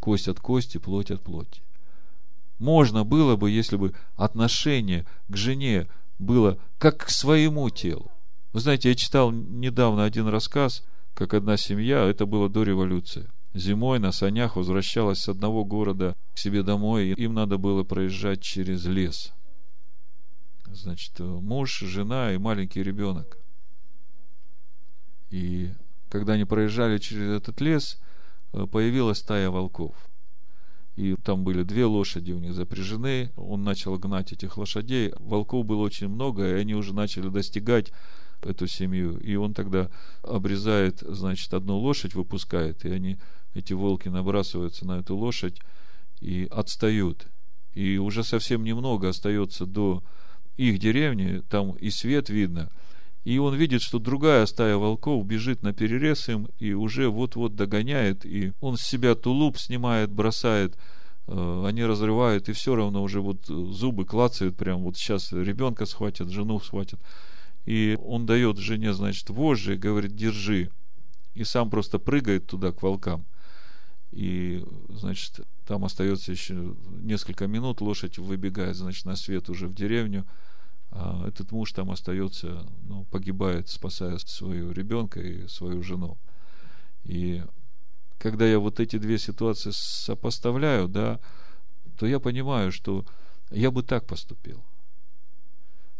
Кость 0.00 0.26
от 0.26 0.40
кости, 0.40 0.78
плоть 0.78 1.12
от 1.12 1.22
плоти 1.22 1.62
можно 2.60 3.04
было 3.04 3.36
бы, 3.36 3.50
если 3.50 3.76
бы 3.76 3.94
отношение 4.16 5.06
к 5.28 5.36
жене 5.36 5.88
было 6.18 6.58
как 6.78 7.06
к 7.06 7.08
своему 7.08 7.68
телу. 7.70 8.10
Вы 8.52 8.60
знаете, 8.60 8.90
я 8.90 8.94
читал 8.94 9.32
недавно 9.32 10.04
один 10.04 10.28
рассказ, 10.28 10.84
как 11.14 11.34
одна 11.34 11.56
семья, 11.56 12.04
это 12.04 12.26
было 12.26 12.48
до 12.48 12.62
революции, 12.62 13.28
зимой 13.54 13.98
на 13.98 14.12
санях 14.12 14.56
возвращалась 14.56 15.20
с 15.20 15.28
одного 15.28 15.64
города 15.64 16.16
к 16.34 16.38
себе 16.38 16.62
домой, 16.62 17.08
и 17.08 17.22
им 17.22 17.34
надо 17.34 17.58
было 17.58 17.84
проезжать 17.84 18.40
через 18.40 18.86
лес. 18.86 19.32
Значит, 20.72 21.18
муж, 21.18 21.80
жена 21.80 22.32
и 22.32 22.38
маленький 22.38 22.82
ребенок. 22.82 23.38
И 25.30 25.70
когда 26.08 26.34
они 26.34 26.44
проезжали 26.44 26.98
через 26.98 27.30
этот 27.38 27.60
лес, 27.60 28.00
появилась 28.52 29.18
стая 29.18 29.50
волков– 29.50 29.94
и 31.00 31.16
там 31.16 31.44
были 31.44 31.62
две 31.62 31.86
лошади 31.86 32.32
у 32.32 32.38
них 32.38 32.52
запряжены. 32.52 33.32
Он 33.36 33.64
начал 33.64 33.98
гнать 33.98 34.32
этих 34.32 34.58
лошадей. 34.58 35.14
Волков 35.18 35.64
было 35.64 35.80
очень 35.80 36.08
много, 36.08 36.46
и 36.46 36.60
они 36.60 36.74
уже 36.74 36.94
начали 36.94 37.28
достигать 37.28 37.90
эту 38.42 38.66
семью. 38.66 39.18
И 39.18 39.34
он 39.36 39.54
тогда 39.54 39.90
обрезает, 40.22 41.00
значит, 41.00 41.52
одну 41.54 41.78
лошадь 41.78 42.14
выпускает, 42.14 42.84
и 42.84 42.90
они, 42.90 43.18
эти 43.54 43.72
волки 43.72 44.08
набрасываются 44.08 44.86
на 44.86 45.00
эту 45.00 45.16
лошадь 45.16 45.58
и 46.20 46.46
отстают. 46.50 47.26
И 47.74 47.98
уже 47.98 48.24
совсем 48.24 48.64
немного 48.64 49.08
остается 49.08 49.66
до 49.66 50.02
их 50.56 50.78
деревни, 50.78 51.42
там 51.48 51.72
и 51.72 51.90
свет 51.90 52.28
видно– 52.28 52.70
и 53.24 53.38
он 53.38 53.54
видит, 53.54 53.82
что 53.82 53.98
другая 53.98 54.46
стая 54.46 54.76
волков 54.76 55.26
бежит 55.26 55.62
на 55.62 55.74
перерез 55.74 56.28
им 56.28 56.48
и 56.58 56.72
уже 56.72 57.08
вот-вот 57.08 57.54
догоняет, 57.54 58.24
и 58.24 58.52
он 58.60 58.76
с 58.76 58.82
себя 58.82 59.14
тулуп 59.14 59.58
снимает, 59.58 60.10
бросает, 60.10 60.76
э, 61.26 61.64
они 61.66 61.84
разрывают, 61.84 62.48
и 62.48 62.52
все 62.52 62.74
равно 62.74 63.02
уже 63.02 63.20
вот 63.20 63.46
зубы 63.46 64.06
клацают, 64.06 64.56
прям 64.56 64.80
вот 64.80 64.96
сейчас 64.96 65.32
ребенка 65.32 65.84
схватят, 65.84 66.30
жену 66.30 66.60
схватят. 66.60 66.98
И 67.66 67.98
он 68.02 68.26
дает 68.26 68.58
жене, 68.58 68.92
значит, 68.92 69.30
вожжи, 69.30 69.76
говорит, 69.76 70.16
держи. 70.16 70.70
И 71.34 71.44
сам 71.44 71.70
просто 71.70 71.98
прыгает 71.98 72.46
туда 72.46 72.72
к 72.72 72.82
волкам. 72.82 73.24
И, 74.10 74.64
значит, 74.88 75.40
там 75.66 75.84
остается 75.84 76.32
еще 76.32 76.74
несколько 77.02 77.46
минут, 77.46 77.80
лошадь 77.80 78.18
выбегает, 78.18 78.76
значит, 78.76 79.04
на 79.04 79.16
свет 79.16 79.48
уже 79.48 79.68
в 79.68 79.74
деревню– 79.74 80.26
а 80.92 81.26
этот 81.26 81.52
муж 81.52 81.72
там 81.72 81.90
остается, 81.90 82.66
ну, 82.82 83.04
погибает, 83.04 83.68
спасая 83.68 84.18
своего 84.18 84.72
ребенка 84.72 85.20
и 85.20 85.46
свою 85.46 85.82
жену. 85.82 86.18
И 87.04 87.44
когда 88.18 88.46
я 88.46 88.58
вот 88.58 88.80
эти 88.80 88.98
две 88.98 89.18
ситуации 89.18 89.70
сопоставляю, 89.72 90.88
да, 90.88 91.20
то 91.96 92.06
я 92.06 92.18
понимаю, 92.18 92.72
что 92.72 93.04
я 93.50 93.70
бы 93.70 93.82
так 93.82 94.06
поступил. 94.06 94.64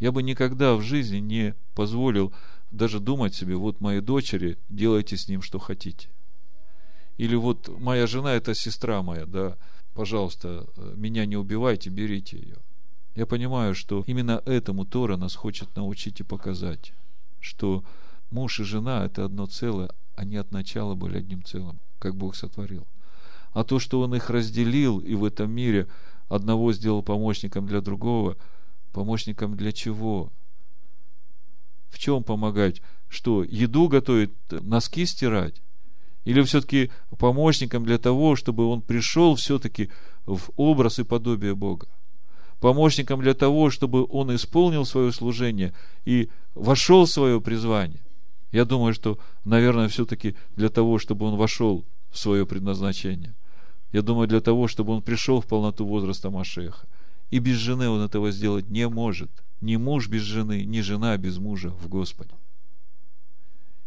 Я 0.01 0.13
бы 0.13 0.23
никогда 0.23 0.75
в 0.75 0.83
жизни 0.83 1.19
не 1.19 1.55
позволил 1.75 2.33
даже 2.71 3.01
думать 3.01 3.35
себе, 3.35 3.55
вот 3.55 3.81
моей 3.81 4.01
дочери, 4.01 4.59
делайте 4.69 5.17
с 5.17 5.29
ним, 5.29 5.43
что 5.43 5.59
хотите. 5.59 6.09
Или 7.19 7.37
вот 7.37 7.69
моя 7.79 8.07
жена, 8.07 8.33
это 8.33 8.55
сестра 8.55 9.03
моя, 9.03 9.27
да, 9.27 9.59
пожалуйста, 9.93 10.67
меня 10.97 11.27
не 11.27 11.37
убивайте, 11.37 11.91
берите 11.91 12.39
ее. 12.39 12.57
Я 13.15 13.27
понимаю, 13.27 13.75
что 13.75 14.05
именно 14.07 14.43
этому 14.47 14.87
Тора 14.87 15.17
нас 15.17 15.35
хочет 15.35 15.77
научить 15.77 16.21
и 16.21 16.25
показать, 16.25 16.95
что 17.41 17.85
муж 18.31 18.61
и 18.61 18.65
жена– 18.65 19.05
это 19.07 19.25
одно 19.27 19.47
целое, 19.47 19.91
они 20.15 20.37
от 20.37 20.53
начала 20.53 20.95
были 20.95 21.19
одним 21.19 21.45
целым, 21.45 21.79
как 21.99 22.17
Бог 22.17 22.37
сотворил. 22.37 22.87
А 23.53 23.65
то, 23.65 23.79
что 23.79 24.01
Он 24.01 24.15
их 24.15 24.31
разделил 24.31 24.99
и 25.01 25.15
в 25.15 25.25
этом 25.25 25.51
мире 25.51 25.89
одного 26.29 26.73
сделал 26.73 27.03
помощником 27.03 27.67
для 27.67 27.81
другого, 27.81 28.37
помощником 28.93 29.57
для 29.57 29.73
чего? 29.73 30.33
В 31.91 31.99
чем 31.99 32.23
помогать? 32.23 32.83
Что, 33.09 33.43
еду 33.43 33.89
готовить, 33.89 34.31
носки 34.51 35.07
стирать? 35.07 35.61
Или 36.25 36.43
все-таки 36.43 36.91
помощником 37.19 37.85
для 37.85 37.99
того, 37.99 38.37
чтобы 38.37 38.67
он 38.67 38.83
пришел 38.83 39.35
все-таки 39.35 39.91
в 40.27 40.51
образ 40.57 40.99
и 40.99 41.05
подобие 41.05 41.55
Бога? 41.55 41.89
помощником 42.61 43.23
для 43.23 43.35
того, 43.35 43.71
чтобы 43.71 44.07
он 44.09 44.35
исполнил 44.35 44.85
свое 44.85 45.13
служение 45.13 45.73
и 46.05 46.29
вошел 46.55 47.07
в 47.07 47.11
свое 47.11 47.41
призвание. 47.41 48.01
Я 48.53 48.65
думаю, 48.65 48.95
что, 48.95 49.19
наверное, 49.45 49.89
все-таки 49.89 50.37
для 50.57 50.69
того, 50.69 50.99
чтобы 50.99 51.27
он 51.27 51.37
вошел 51.37 51.85
в 52.11 52.19
свое 52.19 52.47
предназначение. 52.47 53.35
Я 53.93 54.03
думаю, 54.03 54.29
для 54.29 54.41
того, 54.41 54.69
чтобы 54.69 54.93
он 54.93 55.03
пришел 55.03 55.41
в 55.41 55.47
полноту 55.47 55.87
возраста 55.87 56.31
Машеха. 56.31 56.87
И 57.31 57.39
без 57.39 57.57
жены 57.57 57.89
он 57.89 58.03
этого 58.03 58.31
сделать 58.33 58.69
не 58.69 58.89
может. 58.89 59.31
Ни 59.61 59.77
муж 59.77 60.09
без 60.09 60.23
жены, 60.23 60.65
ни 60.65 60.81
жена 60.81 61.17
без 61.17 61.39
мужа 61.39 61.71
в 61.71 61.89
Господе. 61.89 62.35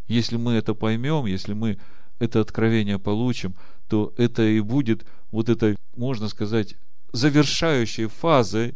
Если 0.08 0.38
мы 0.38 0.54
это 0.54 0.74
поймем, 0.74 1.26
если 1.26 1.54
мы 1.54 1.80
это 2.20 2.40
откровение 2.40 3.00
получим, 3.00 3.56
то 3.88 4.14
это 4.18 4.44
и 4.44 4.60
будет 4.60 5.06
вот 5.32 5.50
это, 5.50 5.76
можно 5.96 6.30
сказать, 6.30 6.76
завершающей 7.12 8.08
фазой 8.08 8.76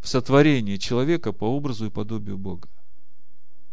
в 0.00 0.08
сотворении 0.08 0.76
человека 0.76 1.32
по 1.32 1.44
образу 1.44 1.86
и 1.86 1.90
подобию 1.90 2.38
Бога. 2.38 2.68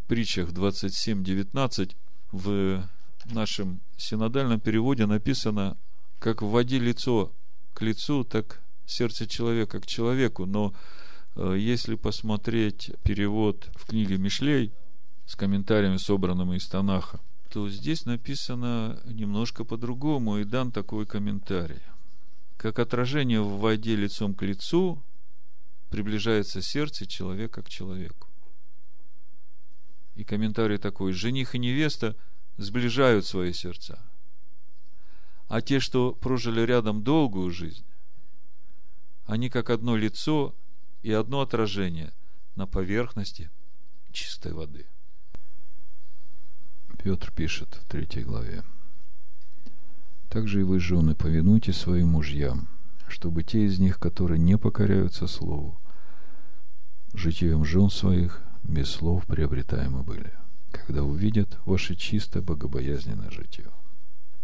В 0.04 0.08
притчах 0.08 0.50
27.19 0.50 1.96
в 2.32 2.90
нашем 3.26 3.82
синодальном 3.98 4.60
переводе 4.60 5.06
написано, 5.06 5.78
как 6.20 6.42
вводи 6.42 6.80
лицо 6.80 7.32
к 7.74 7.82
лицу, 7.82 8.24
так 8.24 8.63
сердце 8.86 9.28
человека 9.28 9.80
к 9.80 9.86
человеку. 9.86 10.46
Но 10.46 10.74
э, 11.36 11.56
если 11.58 11.96
посмотреть 11.96 12.92
перевод 13.04 13.70
в 13.76 13.86
книге 13.86 14.18
Мишлей 14.18 14.72
с 15.26 15.36
комментариями, 15.36 15.98
собранными 15.98 16.58
из 16.58 16.68
Танаха, 16.68 17.20
то 17.50 17.70
здесь 17.70 18.06
написано 18.06 19.00
немножко 19.06 19.64
по-другому, 19.64 20.40
и 20.40 20.44
дан 20.44 20.72
такой 20.72 21.06
комментарий. 21.06 21.82
Как 22.58 22.80
отражение 22.80 23.42
в 23.42 23.60
воде 23.60 23.96
лицом 23.96 24.34
к 24.34 24.42
лицу 24.42 25.04
приближается 25.90 26.62
сердце 26.62 27.06
человека 27.06 27.62
к 27.62 27.70
человеку. 27.70 28.28
И 30.16 30.24
комментарий 30.24 30.78
такой, 30.78 31.14
жених 31.14 31.54
и 31.54 31.60
невеста 31.60 32.16
сближают 32.58 33.26
свои 33.26 33.54
сердца. 33.54 34.00
А 35.48 35.62
те, 35.62 35.80
что 35.80 36.14
прожили 36.14 36.62
рядом 36.62 37.04
долгую 37.04 37.52
жизнь, 37.52 37.86
они 39.26 39.50
как 39.50 39.70
одно 39.70 39.96
лицо 39.96 40.56
и 41.02 41.12
одно 41.12 41.42
отражение 41.42 42.14
на 42.56 42.68
поверхности 42.68 43.50
чистой 44.12 44.54
воды. 44.54 44.86
Петр 47.04 47.32
пишет 47.36 47.80
в 47.82 47.86
третьей 47.86 48.24
главе. 48.24 48.64
Также 50.30 50.62
и 50.62 50.64
вы, 50.64 50.80
жены, 50.80 51.16
повинуйте 51.16 51.74
своим 51.74 52.10
мужьям, 52.10 52.70
чтобы 53.08 53.44
те 53.44 53.66
из 53.66 53.80
них, 53.80 54.00
которые 54.00 54.40
не 54.40 54.58
покоряются 54.58 55.28
слову, 55.28 55.80
житием 57.14 57.66
жен 57.66 57.90
своих 57.90 58.42
без 58.64 58.90
слов 58.90 59.26
приобретаемы 59.26 60.04
были, 60.04 60.32
когда 60.72 61.04
увидят 61.04 61.60
ваше 61.66 61.96
чисто 61.96 62.42
богобоязненное 62.42 63.30
житие. 63.30 63.68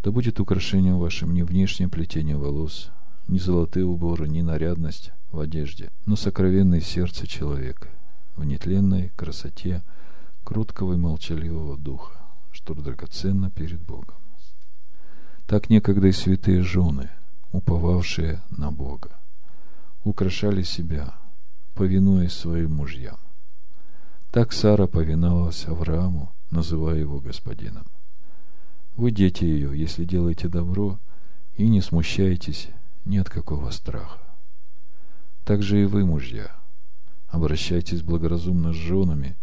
Да 0.03 0.11
будет 0.11 0.39
украшением 0.39 0.99
вашим 0.99 1.33
не 1.33 1.43
внешнее 1.43 1.89
плетение 1.89 2.37
волос, 2.37 2.91
ни 3.29 3.37
золотые 3.37 3.85
уборы, 3.85 4.27
ни 4.27 4.41
нарядность 4.41 5.11
в 5.31 5.39
одежде, 5.39 5.91
но 6.05 6.15
сокровенное 6.15 6.81
сердце 6.81 7.27
человека, 7.27 7.87
в 8.35 8.43
нетленной 8.43 9.11
красоте 9.15 9.83
кроткого 10.43 10.93
и 10.93 10.97
молчаливого 10.97 11.77
духа, 11.77 12.17
что 12.51 12.73
драгоценно 12.73 13.51
перед 13.51 13.81
Богом. 13.81 14.15
Так 15.45 15.69
некогда 15.69 16.07
и 16.07 16.11
святые 16.11 16.63
жены, 16.63 17.09
уповавшие 17.51 18.41
на 18.49 18.71
Бога, 18.71 19.19
украшали 20.03 20.63
себя, 20.63 21.13
повинуясь 21.75 22.33
своим 22.33 22.75
мужьям. 22.75 23.19
Так 24.31 24.53
Сара 24.53 24.87
повиновалась 24.87 25.67
Аврааму, 25.67 26.31
называя 26.49 26.99
его 26.99 27.19
господином. 27.19 27.85
Вы 28.95 29.11
дети 29.11 29.43
ее, 29.43 29.79
если 29.79 30.03
делаете 30.03 30.47
добро 30.47 30.99
и 31.55 31.67
не 31.67 31.81
смущаетесь 31.81 32.69
ни 33.09 33.17
от 33.17 33.29
какого 33.29 33.71
страха. 33.71 34.19
Так 35.43 35.63
же 35.63 35.81
и 35.81 35.85
вы, 35.85 36.05
мужья, 36.05 36.55
обращайтесь 37.27 38.03
благоразумно 38.03 38.71
с 38.71 38.75
женами, 38.75 39.35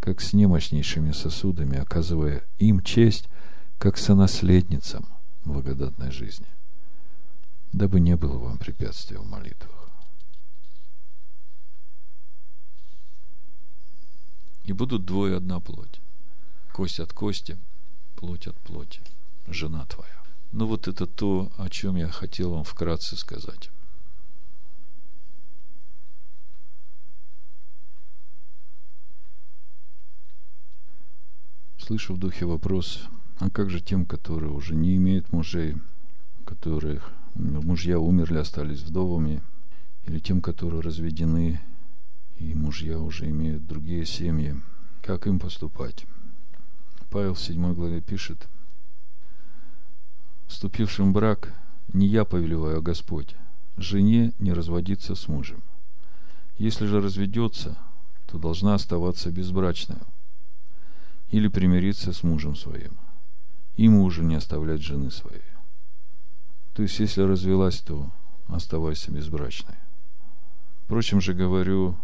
как 0.00 0.20
с 0.20 0.32
немощнейшими 0.32 1.12
сосудами, 1.12 1.78
оказывая 1.78 2.44
им 2.58 2.82
честь, 2.82 3.28
как 3.78 3.98
сонаследницам 3.98 5.06
благодатной 5.44 6.10
жизни, 6.10 6.46
дабы 7.72 8.00
не 8.00 8.16
было 8.16 8.38
вам 8.38 8.58
препятствия 8.58 9.18
в 9.18 9.26
молитвах. 9.26 9.90
И 14.64 14.72
будут 14.72 15.04
двое 15.04 15.36
одна 15.36 15.60
плоть, 15.60 16.00
кость 16.72 17.00
от 17.00 17.12
кости, 17.12 17.58
плоть 18.16 18.46
от 18.46 18.56
плоти, 18.60 19.02
жена 19.48 19.84
твоя. 19.86 20.21
Ну 20.52 20.66
вот 20.66 20.86
это 20.86 21.06
то, 21.06 21.50
о 21.56 21.70
чем 21.70 21.96
я 21.96 22.08
хотел 22.08 22.52
вам 22.52 22.64
вкратце 22.64 23.16
сказать. 23.16 23.70
Слышу 31.78 32.14
в 32.14 32.18
духе 32.18 32.44
вопрос, 32.44 33.08
а 33.38 33.48
как 33.48 33.70
же 33.70 33.80
тем, 33.80 34.04
которые 34.04 34.52
уже 34.52 34.74
не 34.74 34.96
имеют 34.96 35.32
мужей, 35.32 35.76
которых 36.44 37.10
мужья 37.34 37.98
умерли, 37.98 38.38
остались 38.38 38.82
вдовами, 38.82 39.42
или 40.04 40.18
тем, 40.18 40.42
которые 40.42 40.82
разведены, 40.82 41.60
и 42.38 42.54
мужья 42.54 42.98
уже 42.98 43.28
имеют 43.30 43.66
другие 43.66 44.04
семьи, 44.04 44.60
как 45.00 45.26
им 45.26 45.40
поступать? 45.40 46.04
Павел 47.10 47.34
в 47.34 47.40
7 47.40 47.74
главе 47.74 48.00
пишет, 48.00 48.48
вступившим 50.52 51.10
в 51.10 51.14
брак, 51.14 51.54
не 51.92 52.06
я 52.06 52.24
повелеваю, 52.24 52.78
а 52.78 52.82
Господь, 52.82 53.34
жене 53.76 54.32
не 54.38 54.52
разводиться 54.52 55.14
с 55.14 55.26
мужем. 55.26 55.62
Если 56.58 56.86
же 56.86 57.00
разведется, 57.00 57.78
то 58.26 58.38
должна 58.38 58.74
оставаться 58.74 59.30
безбрачной 59.30 59.98
или 61.30 61.48
примириться 61.48 62.12
с 62.12 62.22
мужем 62.22 62.54
своим, 62.54 62.98
и 63.76 63.88
мужу 63.88 64.22
не 64.22 64.34
оставлять 64.34 64.82
жены 64.82 65.10
своей. 65.10 65.42
То 66.74 66.82
есть, 66.82 66.98
если 67.00 67.22
развелась, 67.22 67.80
то 67.80 68.10
оставайся 68.46 69.10
безбрачной. 69.10 69.76
Впрочем 70.84 71.22
же 71.22 71.32
говорю, 71.32 71.96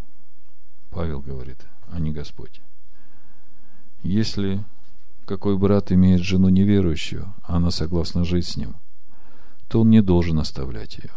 Павел 0.91 1.21
говорит, 1.21 1.67
а 1.89 2.01
не 2.01 2.13
Господь. 2.13 2.63
Если 4.03 4.65
какой 5.29 5.59
брат 5.59 5.93
имеет 5.93 6.23
жену 6.23 6.49
неверующую, 6.49 7.35
она 7.43 7.71
согласна 7.71 8.25
жить 8.25 8.47
с 8.47 8.57
ним, 8.57 8.77
то 9.69 9.83
он 9.83 9.91
не 9.91 10.01
должен 10.01 10.39
оставлять 10.39 10.97
ее. 10.97 11.11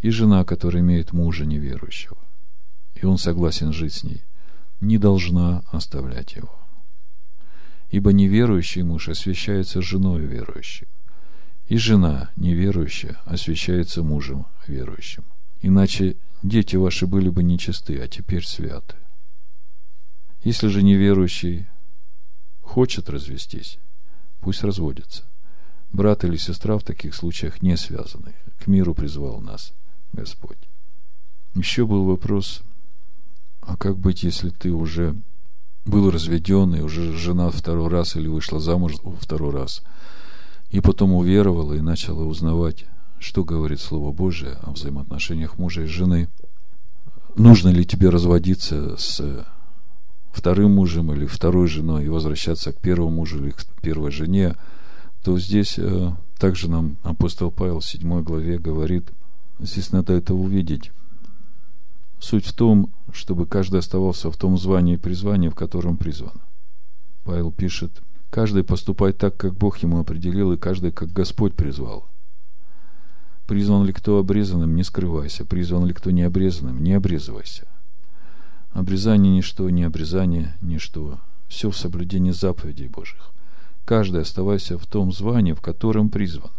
И 0.00 0.10
жена, 0.10 0.44
которая 0.44 0.82
имеет 0.82 1.12
мужа 1.12 1.46
неверующего, 1.46 2.18
и 2.94 3.06
он 3.06 3.18
согласен 3.18 3.72
жить 3.72 3.94
с 3.94 4.02
ней, 4.02 4.24
не 4.80 4.98
должна 4.98 5.62
оставлять 5.70 6.34
его. 6.34 6.58
Ибо 7.88 8.12
неверующий 8.12 8.82
муж 8.82 9.08
освящается 9.08 9.80
женой 9.80 10.22
верующей, 10.22 10.88
и 11.66 11.76
жена 11.76 12.30
неверующая 12.34 13.20
освящается 13.26 14.02
мужем 14.02 14.46
верующим. 14.66 15.22
Иначе 15.60 16.16
дети 16.42 16.74
ваши 16.74 17.06
были 17.06 17.28
бы 17.28 17.44
нечисты, 17.44 18.00
а 18.00 18.08
теперь 18.08 18.44
святы. 18.44 18.96
Если 20.42 20.66
же 20.66 20.82
неверующий 20.82 21.68
хочет 22.70 23.10
развестись, 23.10 23.78
пусть 24.40 24.62
разводится. 24.62 25.24
Брат 25.92 26.22
или 26.22 26.36
сестра 26.36 26.78
в 26.78 26.84
таких 26.84 27.16
случаях 27.16 27.62
не 27.62 27.76
связаны. 27.76 28.36
К 28.60 28.68
миру 28.68 28.94
призвал 28.94 29.40
нас 29.40 29.72
Господь. 30.12 30.68
Еще 31.56 31.84
был 31.84 32.04
вопрос, 32.04 32.62
а 33.60 33.76
как 33.76 33.98
быть, 33.98 34.22
если 34.22 34.50
ты 34.50 34.70
уже 34.70 35.16
был 35.84 36.12
разведен, 36.12 36.76
и 36.76 36.80
уже 36.80 37.12
жена 37.12 37.50
второй 37.50 37.88
раз 37.88 38.14
или 38.14 38.28
вышла 38.28 38.60
замуж 38.60 38.92
второй 39.20 39.50
раз, 39.50 39.82
и 40.70 40.80
потом 40.80 41.12
уверовала 41.12 41.72
и 41.72 41.80
начала 41.80 42.22
узнавать, 42.22 42.84
что 43.18 43.42
говорит 43.42 43.80
Слово 43.80 44.12
Божие 44.12 44.58
о 44.62 44.70
взаимоотношениях 44.70 45.58
мужа 45.58 45.82
и 45.82 45.86
жены. 45.86 46.28
Нужно 47.34 47.70
ли 47.70 47.84
тебе 47.84 48.10
разводиться 48.10 48.96
с 48.96 49.44
вторым 50.32 50.72
мужем 50.72 51.12
или 51.12 51.26
второй 51.26 51.66
женой 51.66 52.04
и 52.04 52.08
возвращаться 52.08 52.72
к 52.72 52.80
первому 52.80 53.10
мужу 53.10 53.38
или 53.44 53.50
к 53.50 53.64
первой 53.82 54.10
жене, 54.10 54.56
то 55.22 55.38
здесь 55.38 55.78
э, 55.78 56.12
также 56.38 56.70
нам 56.70 56.96
апостол 57.02 57.50
Павел 57.50 57.80
в 57.80 57.84
7 57.84 58.22
главе 58.22 58.58
говорит, 58.58 59.10
здесь 59.58 59.92
надо 59.92 60.14
это 60.14 60.34
увидеть. 60.34 60.92
Суть 62.18 62.46
в 62.46 62.52
том, 62.52 62.90
чтобы 63.12 63.46
каждый 63.46 63.80
оставался 63.80 64.30
в 64.30 64.36
том 64.36 64.58
звании 64.58 64.94
и 64.94 64.98
призвании, 64.98 65.48
в 65.48 65.54
котором 65.54 65.96
призван. 65.96 66.40
Павел 67.24 67.50
пишет, 67.50 68.02
каждый 68.30 68.64
поступает 68.64 69.18
так, 69.18 69.36
как 69.36 69.54
Бог 69.54 69.78
ему 69.78 70.00
определил, 70.00 70.52
и 70.52 70.58
каждый, 70.58 70.92
как 70.92 71.12
Господь 71.12 71.54
призвал. 71.54 72.08
Призван 73.46 73.84
ли 73.84 73.92
кто 73.92 74.18
обрезанным, 74.18 74.76
не 74.76 74.84
скрывайся. 74.84 75.44
Призван 75.44 75.84
ли 75.86 75.92
кто 75.92 76.10
не 76.10 76.22
обрезанным, 76.22 76.82
не 76.84 76.92
обрезывайся. 76.92 77.66
Обрезание 78.72 79.32
ничто, 79.32 79.68
не 79.70 79.82
обрезание 79.82 80.56
ничто. 80.60 81.18
Все 81.48 81.70
в 81.70 81.76
соблюдении 81.76 82.30
заповедей 82.30 82.88
Божьих. 82.88 83.30
Каждый 83.84 84.22
оставайся 84.22 84.78
в 84.78 84.86
том 84.86 85.12
звании, 85.12 85.52
в 85.52 85.60
котором 85.60 86.10
призван. 86.10 86.52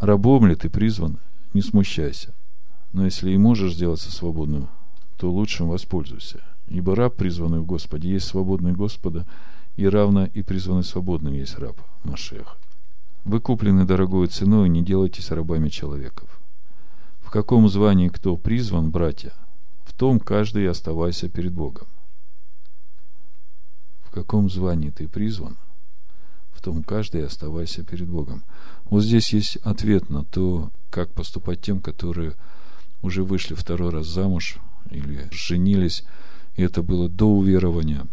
Рабом 0.00 0.46
ли 0.46 0.56
ты 0.56 0.68
призван, 0.68 1.18
не 1.52 1.62
смущайся. 1.62 2.34
Но 2.92 3.04
если 3.04 3.30
и 3.30 3.36
можешь 3.36 3.74
сделаться 3.74 4.10
свободным, 4.10 4.68
то 5.16 5.30
лучшим 5.30 5.68
воспользуйся. 5.68 6.40
Ибо 6.66 6.96
раб, 6.96 7.14
призванный 7.14 7.60
в 7.60 7.66
Господе, 7.66 8.10
есть 8.10 8.26
свободный 8.26 8.72
Господа, 8.72 9.26
и 9.76 9.88
равно 9.88 10.26
и 10.26 10.42
призванный 10.42 10.84
свободным 10.84 11.34
есть 11.34 11.58
раб, 11.58 11.80
Машех. 12.02 12.56
Вы 13.24 13.40
куплены 13.40 13.84
дорогой 13.84 14.26
ценой, 14.26 14.68
не 14.68 14.82
делайтесь 14.82 15.30
рабами 15.30 15.68
человеков. 15.68 16.40
В 17.20 17.30
каком 17.30 17.68
звании 17.68 18.08
кто 18.08 18.36
призван, 18.36 18.90
братья, 18.90 19.32
в 19.94 19.96
том 19.96 20.18
каждый 20.18 20.68
оставайся 20.68 21.28
перед 21.28 21.52
Богом. 21.52 21.86
В 24.02 24.10
каком 24.10 24.50
звании 24.50 24.90
ты 24.90 25.06
призван, 25.06 25.56
в 26.52 26.60
том 26.60 26.82
каждый 26.82 27.24
оставайся 27.24 27.84
перед 27.84 28.08
Богом. 28.08 28.42
Вот 28.86 29.04
здесь 29.04 29.32
есть 29.32 29.56
ответ 29.58 30.10
на 30.10 30.24
то, 30.24 30.72
как 30.90 31.12
поступать 31.12 31.60
тем, 31.60 31.80
которые 31.80 32.34
уже 33.02 33.22
вышли 33.22 33.54
второй 33.54 33.90
раз 33.90 34.08
замуж 34.08 34.58
или 34.90 35.28
женились, 35.30 36.02
и 36.56 36.62
это 36.62 36.82
было 36.82 37.08
до 37.08 37.26
уверования. 37.26 38.04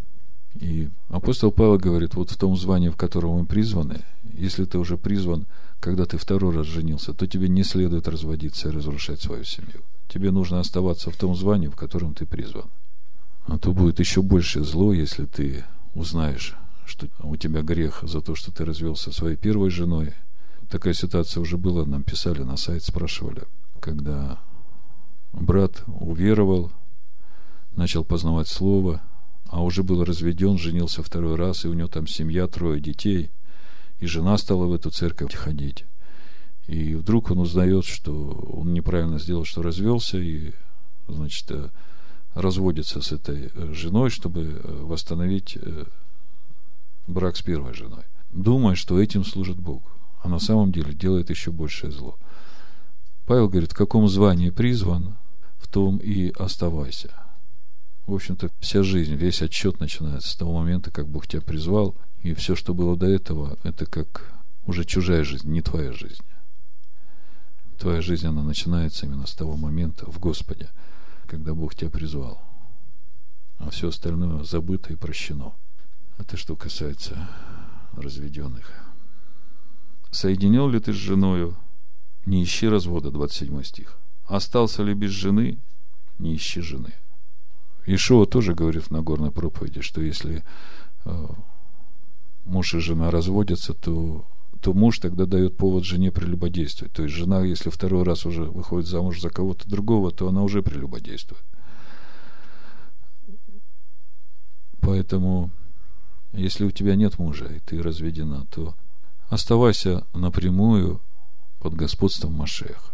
И 0.53 0.89
апостол 1.09 1.51
Павел 1.51 1.79
говорит, 1.79 2.13
вот 2.13 2.29
в 2.29 2.38
том 2.38 2.55
звании, 2.57 2.89
в 2.89 2.95
котором 2.95 3.39
мы 3.39 3.45
призваны, 3.47 4.01
если 4.34 4.65
ты 4.65 4.77
уже 4.77 4.97
призван, 4.97 5.47
когда 5.79 6.05
ты 6.05 6.19
второй 6.19 6.55
раз 6.55 6.67
женился, 6.67 7.15
то 7.15 7.25
тебе 7.25 7.49
не 7.49 7.63
следует 7.63 8.07
разводиться 8.07 8.69
и 8.69 8.71
разрушать 8.71 9.19
свою 9.19 9.45
семью. 9.45 9.82
Тебе 10.12 10.32
нужно 10.32 10.59
оставаться 10.59 11.09
в 11.09 11.16
том 11.16 11.36
звании, 11.38 11.70
в 11.70 11.78
котором 11.78 12.14
ты 12.14 12.26
призван. 12.26 12.70
А 13.45 13.57
то 13.57 13.72
будет 13.72 14.01
еще 14.01 14.22
больше 14.22 14.62
зло, 14.62 14.91
если 14.91 15.26
ты 15.26 15.64
узнаешь, 15.95 16.57
что 16.86 17.07
у 17.20 17.38
тебя 17.38 17.62
грех 17.62 18.03
за 18.03 18.20
то, 18.20 18.36
что 18.36 18.51
ты 18.51 18.66
развелся 18.66 19.14
своей 19.14 19.38
первой 19.38 19.70
женой. 19.70 20.14
Такая 20.70 20.93
ситуация 20.93 21.39
уже 21.39 21.57
была, 21.57 21.86
нам 21.86 22.03
писали 22.03 22.41
на 22.41 22.57
сайт, 22.57 22.84
спрашивали, 22.84 23.43
когда 23.80 24.38
брат 25.32 25.82
уверовал, 25.88 26.74
начал 27.78 28.03
познавать 28.03 28.49
Слово, 28.49 29.01
а 29.47 29.64
уже 29.64 29.82
был 29.82 30.03
разведен, 30.03 30.57
женился 30.57 31.03
второй 31.03 31.38
раз, 31.38 31.64
и 31.64 31.70
у 31.70 31.74
него 31.74 31.88
там 31.88 32.05
семья, 32.05 32.47
трое 32.47 32.82
детей, 32.82 33.32
и 33.99 34.07
жена 34.07 34.38
стала 34.38 34.66
в 34.66 34.74
эту 34.74 34.89
церковь 34.89 35.34
ходить. 35.34 35.86
И 36.68 36.95
вдруг 36.95 37.32
он 37.32 37.39
узнает, 37.39 37.86
что 37.86 38.14
он 38.14 38.74
неправильно 38.74 39.20
сделал, 39.20 39.45
что 39.45 39.62
развелся, 39.62 40.18
и, 40.18 40.53
значит, 41.07 41.49
э, 41.51 41.70
разводится 42.34 43.01
с 43.01 43.12
этой 43.12 43.51
э, 43.53 43.74
женой, 43.74 44.09
чтобы 44.09 44.41
э, 44.41 44.84
восстановить 44.84 45.57
брак 47.07 47.36
с 47.36 47.41
первой 47.41 47.74
женой. 47.74 48.03
Думая, 48.32 48.76
что 48.76 49.01
этим 49.01 49.26
служит 49.26 49.57
Бог. 49.57 49.84
А 50.24 50.30
на 50.30 50.39
самом 50.39 50.72
деле 50.72 50.93
делает 50.93 51.30
еще 51.30 51.51
большее 51.51 51.91
зло. 51.91 52.18
Павел 53.26 53.49
говорит, 53.49 53.72
в 53.72 53.76
каком 53.76 54.07
звании 54.07 54.49
призван, 54.49 55.16
в 55.57 55.68
том 55.68 55.97
и 55.97 56.32
оставайся. 56.38 57.09
В 58.05 58.14
общем-то, 58.14 58.49
вся 58.59 58.84
жизнь, 58.84 59.16
весь 59.16 59.41
отчет 59.41 59.80
начинается 59.80 60.30
с 60.30 60.36
того 60.36 60.59
момента, 60.59 60.91
как 60.91 61.07
Бог 61.07 61.28
тебя 61.28 61.41
призвал, 61.41 61.95
и 62.24 62.34
все, 62.34 62.55
что 62.55 62.74
было 62.74 62.95
до 62.95 63.07
этого, 63.07 63.57
это 63.64 63.86
как 63.86 64.34
уже 64.66 64.86
чужая 64.86 65.24
жизнь, 65.24 65.49
не 65.49 65.62
твоя 65.62 65.91
жизнь. 65.91 66.22
Твоя 67.82 67.99
жизнь, 67.99 68.27
она 68.27 68.43
начинается 68.43 69.07
именно 69.07 69.25
с 69.25 69.34
того 69.34 69.57
момента 69.57 70.05
в 70.05 70.19
Господе, 70.19 70.69
когда 71.25 71.55
Бог 71.55 71.73
тебя 71.73 71.89
призвал. 71.89 72.39
А 73.57 73.71
все 73.71 73.88
остальное 73.88 74.43
забыто 74.43 74.93
и 74.93 74.95
прощено. 74.95 75.53
Это 76.19 76.38
что 76.38 76.55
касается 76.55 77.27
разведенных. 77.93 78.71
Соединил 80.11 80.69
ли 80.69 80.79
ты 80.79 80.93
с 80.93 80.95
женою? 80.95 81.57
Не 82.27 82.43
ищи 82.43 82.67
развода, 82.67 83.09
27 83.09 83.63
стих. 83.63 83.97
Остался 84.25 84.84
ли 84.84 84.93
без 84.93 85.09
жены? 85.09 85.57
Не 86.19 86.36
ищи 86.36 86.61
жены. 86.61 86.93
Ишуа 87.88 88.27
тоже 88.27 88.53
говорит 88.53 88.84
в 88.84 88.91
Нагорной 88.91 89.32
проповеди, 89.32 89.82
что 89.82 90.01
если 90.01 90.43
э, 91.05 91.27
муж 92.45 92.75
и 92.75 92.77
жена 92.77 93.09
разводятся, 93.09 93.73
то, 93.73 94.27
то 94.62 94.74
муж 94.74 94.99
тогда 94.99 95.26
дает 95.26 95.57
повод 95.57 95.84
жене 95.84 96.12
прелюбодействовать. 96.12 96.93
То 96.93 97.03
есть 97.03 97.16
жена, 97.16 97.41
если 97.41 97.72
второй 97.72 98.03
раз 98.03 98.26
уже 98.28 98.43
выходит 98.43 98.88
замуж 98.88 99.20
за 99.20 99.30
кого-то 99.30 99.68
другого, 99.68 100.12
то 100.12 100.28
она 100.28 100.43
уже 100.43 100.62
прелюбодействует. 100.62 101.43
Поэтому, 104.80 105.49
если 106.32 106.66
у 106.66 106.72
тебя 106.72 106.95
нет 106.95 107.18
мужа, 107.18 107.45
и 107.45 107.59
ты 107.59 107.82
разведена, 107.82 108.45
то 108.51 108.76
оставайся 109.30 110.05
напрямую 110.14 111.01
под 111.59 111.74
господством 111.74 112.34
Машеха. 112.34 112.93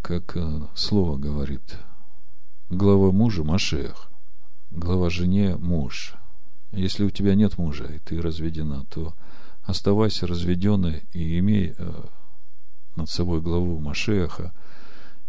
Как 0.00 0.36
э, 0.36 0.60
слово 0.76 1.16
говорит, 1.16 1.78
глава 2.68 3.10
мужа 3.10 3.42
Машех, 3.42 4.10
глава 4.70 5.10
жене 5.10 5.56
муж. 5.56 6.14
Если 6.70 7.04
у 7.04 7.10
тебя 7.10 7.34
нет 7.34 7.58
мужа, 7.58 7.84
и 7.84 7.98
ты 7.98 8.20
разведена, 8.20 8.84
то 8.90 9.14
оставайся 9.66 10.26
разведенной 10.26 11.04
и 11.12 11.38
имей 11.38 11.74
э, 11.76 12.04
над 12.94 13.10
собой 13.10 13.40
главу 13.40 13.78
Машеха, 13.80 14.52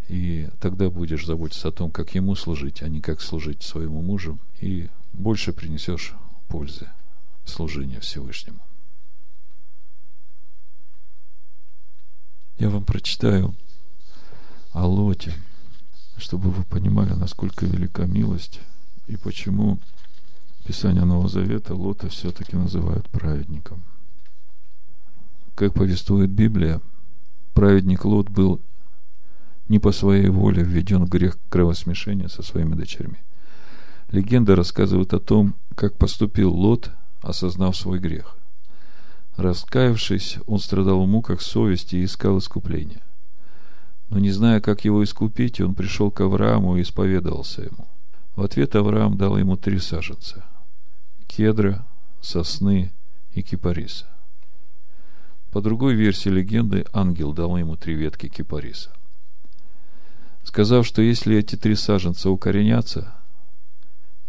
и 0.07 0.49
тогда 0.59 0.89
будешь 0.89 1.25
заботиться 1.25 1.67
о 1.67 1.71
том, 1.71 1.91
как 1.91 2.15
ему 2.15 2.35
служить, 2.35 2.81
а 2.81 2.87
не 2.87 3.01
как 3.01 3.19
служить 3.19 3.63
своему 3.63 4.01
мужу, 4.01 4.39
и 4.61 4.89
больше 5.11 5.51
принесешь 5.51 6.13
пользы 6.47 6.87
служения 7.45 7.99
Всевышнему. 7.99 8.61
Я 12.57 12.69
вам 12.69 12.85
прочитаю 12.85 13.55
о 14.71 14.87
Лоте, 14.87 15.33
чтобы 16.17 16.51
вы 16.51 16.63
понимали, 16.63 17.13
насколько 17.13 17.65
велика 17.65 18.05
милость 18.05 18.61
и 19.07 19.17
почему 19.17 19.79
Писание 20.65 21.05
Нового 21.05 21.29
Завета 21.29 21.75
Лота 21.75 22.09
все-таки 22.09 22.55
называют 22.55 23.09
праведником. 23.09 23.83
Как 25.57 25.73
повествует 25.73 26.29
Библия, 26.29 26.81
праведник 27.55 28.05
Лот 28.05 28.29
был 28.29 28.61
не 29.67 29.79
по 29.79 29.91
своей 29.91 30.29
воле 30.29 30.61
введен 30.61 31.05
в 31.05 31.09
грех 31.09 31.39
кровосмешения 31.49 32.27
со 32.27 32.43
своими 32.43 32.75
дочерьми. 32.75 33.17
Легенда 34.11 34.55
рассказывает 34.55 35.15
о 35.15 35.19
том, 35.19 35.55
как 35.73 35.97
поступил 35.97 36.53
Лот, 36.53 36.91
осознав 37.23 37.75
свой 37.75 37.97
грех. 37.97 38.37
Раскаявшись, 39.35 40.37
он 40.45 40.59
страдал 40.59 41.03
в 41.03 41.07
муках 41.07 41.41
совести 41.41 41.95
и 41.95 42.05
искал 42.05 42.37
искупления. 42.37 43.01
Но 44.09 44.19
не 44.19 44.29
зная, 44.29 44.61
как 44.61 44.85
его 44.85 45.03
искупить, 45.03 45.59
он 45.59 45.73
пришел 45.73 46.11
к 46.11 46.21
Аврааму 46.21 46.77
и 46.77 46.83
исповедовался 46.83 47.63
ему. 47.63 47.87
В 48.35 48.43
ответ 48.43 48.75
Авраам 48.75 49.17
дал 49.17 49.39
ему 49.39 49.57
три 49.57 49.79
саженца– 49.79 50.45
кедра, 51.27 51.83
сосны 52.21 52.91
и 53.31 53.41
кипариса. 53.41 54.05
По 55.51 55.61
другой 55.61 55.95
версии 55.95 56.29
легенды, 56.29 56.85
ангел 56.93 57.33
дал 57.33 57.57
ему 57.57 57.75
три 57.75 57.95
ветки 57.95 58.27
кипариса. 58.27 58.91
Сказав, 60.43 60.85
что 60.85 61.01
если 61.01 61.37
эти 61.37 61.55
три 61.55 61.75
саженца 61.75 62.29
укоренятся 62.29 63.13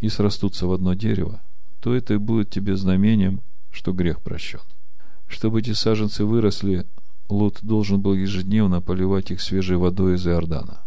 и 0.00 0.08
срастутся 0.08 0.66
в 0.66 0.72
одно 0.72 0.94
дерево, 0.94 1.40
то 1.80 1.94
это 1.94 2.14
и 2.14 2.18
будет 2.18 2.50
тебе 2.50 2.76
знамением, 2.76 3.40
что 3.70 3.92
грех 3.92 4.20
прощен. 4.20 4.60
Чтобы 5.28 5.60
эти 5.60 5.72
саженцы 5.72 6.24
выросли, 6.24 6.86
Лот 7.28 7.58
должен 7.62 8.00
был 8.00 8.14
ежедневно 8.14 8.80
поливать 8.80 9.30
их 9.30 9.40
свежей 9.40 9.76
водой 9.76 10.14
из 10.14 10.26
Иордана. 10.26 10.80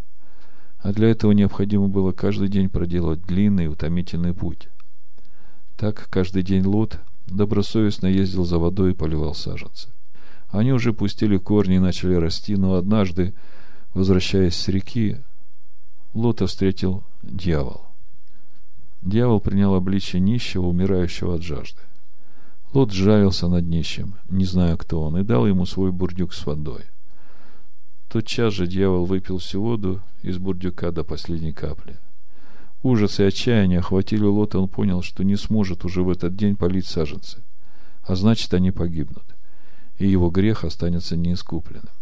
А 0.80 0.92
для 0.92 1.10
этого 1.10 1.32
необходимо 1.34 1.88
было 1.88 2.12
каждый 2.12 2.48
день 2.48 2.68
проделать 2.68 3.22
длинный 3.22 3.66
и 3.66 3.68
утомительный 3.68 4.34
путь. 4.34 4.70
Так 5.78 6.08
каждый 6.10 6.42
день 6.42 6.66
Лот 6.66 7.00
добросовестно 7.28 8.08
ездил 8.08 8.46
за 8.46 8.58
водой 8.58 8.92
и 8.92 8.96
поливал 8.96 9.36
саженцы. 9.36 9.90
Они 10.52 10.74
уже 10.74 10.94
пустили 10.94 11.38
корни 11.38 11.76
и 11.76 11.80
начали 11.80 12.14
расти, 12.14 12.56
но 12.56 12.76
однажды, 12.76 13.34
возвращаясь 13.94 14.56
с 14.56 14.68
реки, 14.68 15.18
Лота 16.14 16.46
встретил 16.46 17.04
дьявол. 17.24 17.86
Дьявол 19.02 19.40
принял 19.40 19.74
обличие 19.74 20.20
нищего, 20.20 20.68
умирающего 20.68 21.36
от 21.36 21.42
жажды. 21.42 21.80
Лот 22.74 22.92
сжалился 22.92 23.48
над 23.48 23.66
нищим, 23.66 24.16
не 24.30 24.46
зная, 24.46 24.78
кто 24.78 25.02
он, 25.02 25.18
и 25.18 25.24
дал 25.24 25.48
ему 25.48 25.66
свой 25.66 25.92
бурдюк 25.92 26.34
с 26.34 26.46
водой. 26.46 26.84
Тотчас 28.10 28.54
же 28.54 28.68
дьявол 28.68 29.06
выпил 29.06 29.38
всю 29.38 29.62
воду 29.62 30.02
из 30.22 30.38
бурдюка 30.38 30.92
до 30.92 31.04
последней 31.04 31.54
капли. 31.54 31.98
Ужас 32.84 33.20
и 33.20 33.24
отчаяние 33.24 33.80
охватили 33.80 34.24
Лота, 34.24 34.60
он 34.60 34.68
понял, 34.68 35.02
что 35.02 35.24
не 35.24 35.38
сможет 35.38 35.86
уже 35.86 36.04
в 36.04 36.10
этот 36.10 36.36
день 36.36 36.56
полить 36.56 36.88
саженцы, 36.88 37.44
а 38.04 38.16
значит, 38.16 38.54
они 38.54 38.72
погибнут, 38.72 39.31
и 40.02 40.08
его 40.08 40.32
грех 40.32 40.64
останется 40.64 41.16
неискупленным. 41.16 41.94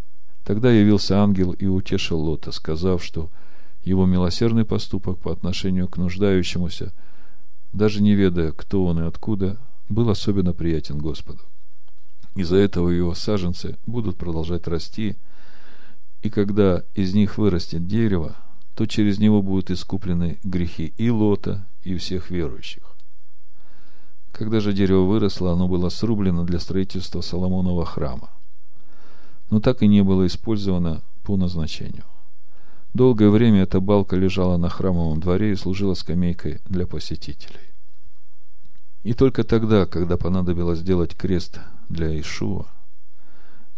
Тогда 0.45 0.71
явился 0.71 1.21
ангел 1.21 1.51
и 1.51 1.65
утешил 1.65 2.19
Лота, 2.19 2.53
сказав, 2.53 3.03
что 3.03 3.29
его 3.83 4.05
милосердный 4.05 4.63
поступок 4.63 5.19
по 5.19 5.33
отношению 5.33 5.89
к 5.89 5.97
нуждающемуся, 5.97 6.93
даже 7.73 8.01
не 8.01 8.15
ведая, 8.15 8.53
кто 8.53 8.85
он 8.85 9.03
и 9.03 9.05
откуда, 9.05 9.57
был 9.89 10.09
особенно 10.09 10.53
приятен 10.53 10.97
Господу. 10.97 11.41
Из-за 12.35 12.55
этого 12.55 12.89
его 12.89 13.13
саженцы 13.13 13.77
будут 13.85 14.17
продолжать 14.17 14.67
расти, 14.67 15.17
И 16.21 16.29
когда 16.29 16.83
из 16.95 17.13
них 17.13 17.37
вырастет 17.37 17.87
дерево, 17.87 18.35
то 18.75 18.85
через 18.85 19.19
него 19.19 19.41
будут 19.41 19.71
искуплены 19.71 20.37
грехи 20.43 20.93
и 20.97 21.09
Лота, 21.09 21.65
и 21.83 21.95
всех 21.95 22.29
верующих. 22.29 22.88
Когда 24.39 24.61
же 24.61 24.71
дерево 24.71 25.03
выросло, 25.03 25.51
оно 25.51 25.67
было 25.67 25.89
срублено 25.89 26.45
для 26.45 26.59
строительства 26.59 27.19
Соломонова 27.19 27.85
храма, 27.85 28.29
но 29.49 29.59
так 29.59 29.83
и 29.83 29.87
не 29.87 30.01
было 30.01 30.25
использовано 30.27 31.01
по 31.23 31.35
назначению. 31.35 32.05
Долгое 32.93 33.31
время 33.31 33.63
эта 33.63 33.81
балка 33.81 34.15
лежала 34.15 34.55
на 34.55 34.69
храмовом 34.69 35.19
дворе 35.19 35.51
и 35.51 35.57
служила 35.57 35.93
скамейкой 35.93 36.61
для 36.69 36.87
посетителей. 36.87 37.59
И 39.03 39.11
только 39.11 39.43
тогда, 39.43 39.85
когда 39.85 40.15
понадобилось 40.15 40.79
сделать 40.79 41.17
крест 41.17 41.59
для 41.89 42.17
Ишуа, 42.17 42.67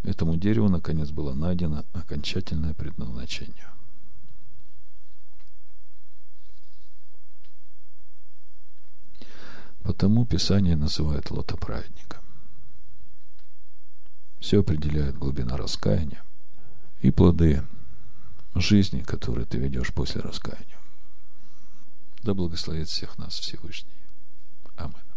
этому 0.03 0.37
дереву 0.37 0.69
наконец 0.69 1.09
было 1.09 1.33
найдено 1.33 1.85
окончательное 1.93 2.75
предназначение. 2.75 3.65
Потому 9.83 10.25
Писание 10.25 10.75
называет 10.75 11.31
Лота 11.31 11.57
праведником. 11.57 12.21
Все 14.39 14.61
определяет 14.61 15.17
глубина 15.17 15.57
раскаяния 15.57 16.23
и 17.01 17.11
плоды 17.11 17.63
жизни, 18.55 19.01
которые 19.01 19.45
ты 19.45 19.57
ведешь 19.57 19.93
после 19.93 20.21
раскаяния. 20.21 20.79
Да 22.23 22.33
благословит 22.33 22.87
всех 22.87 23.17
нас 23.17 23.33
Всевышний. 23.39 23.91
Аминь. 24.75 25.10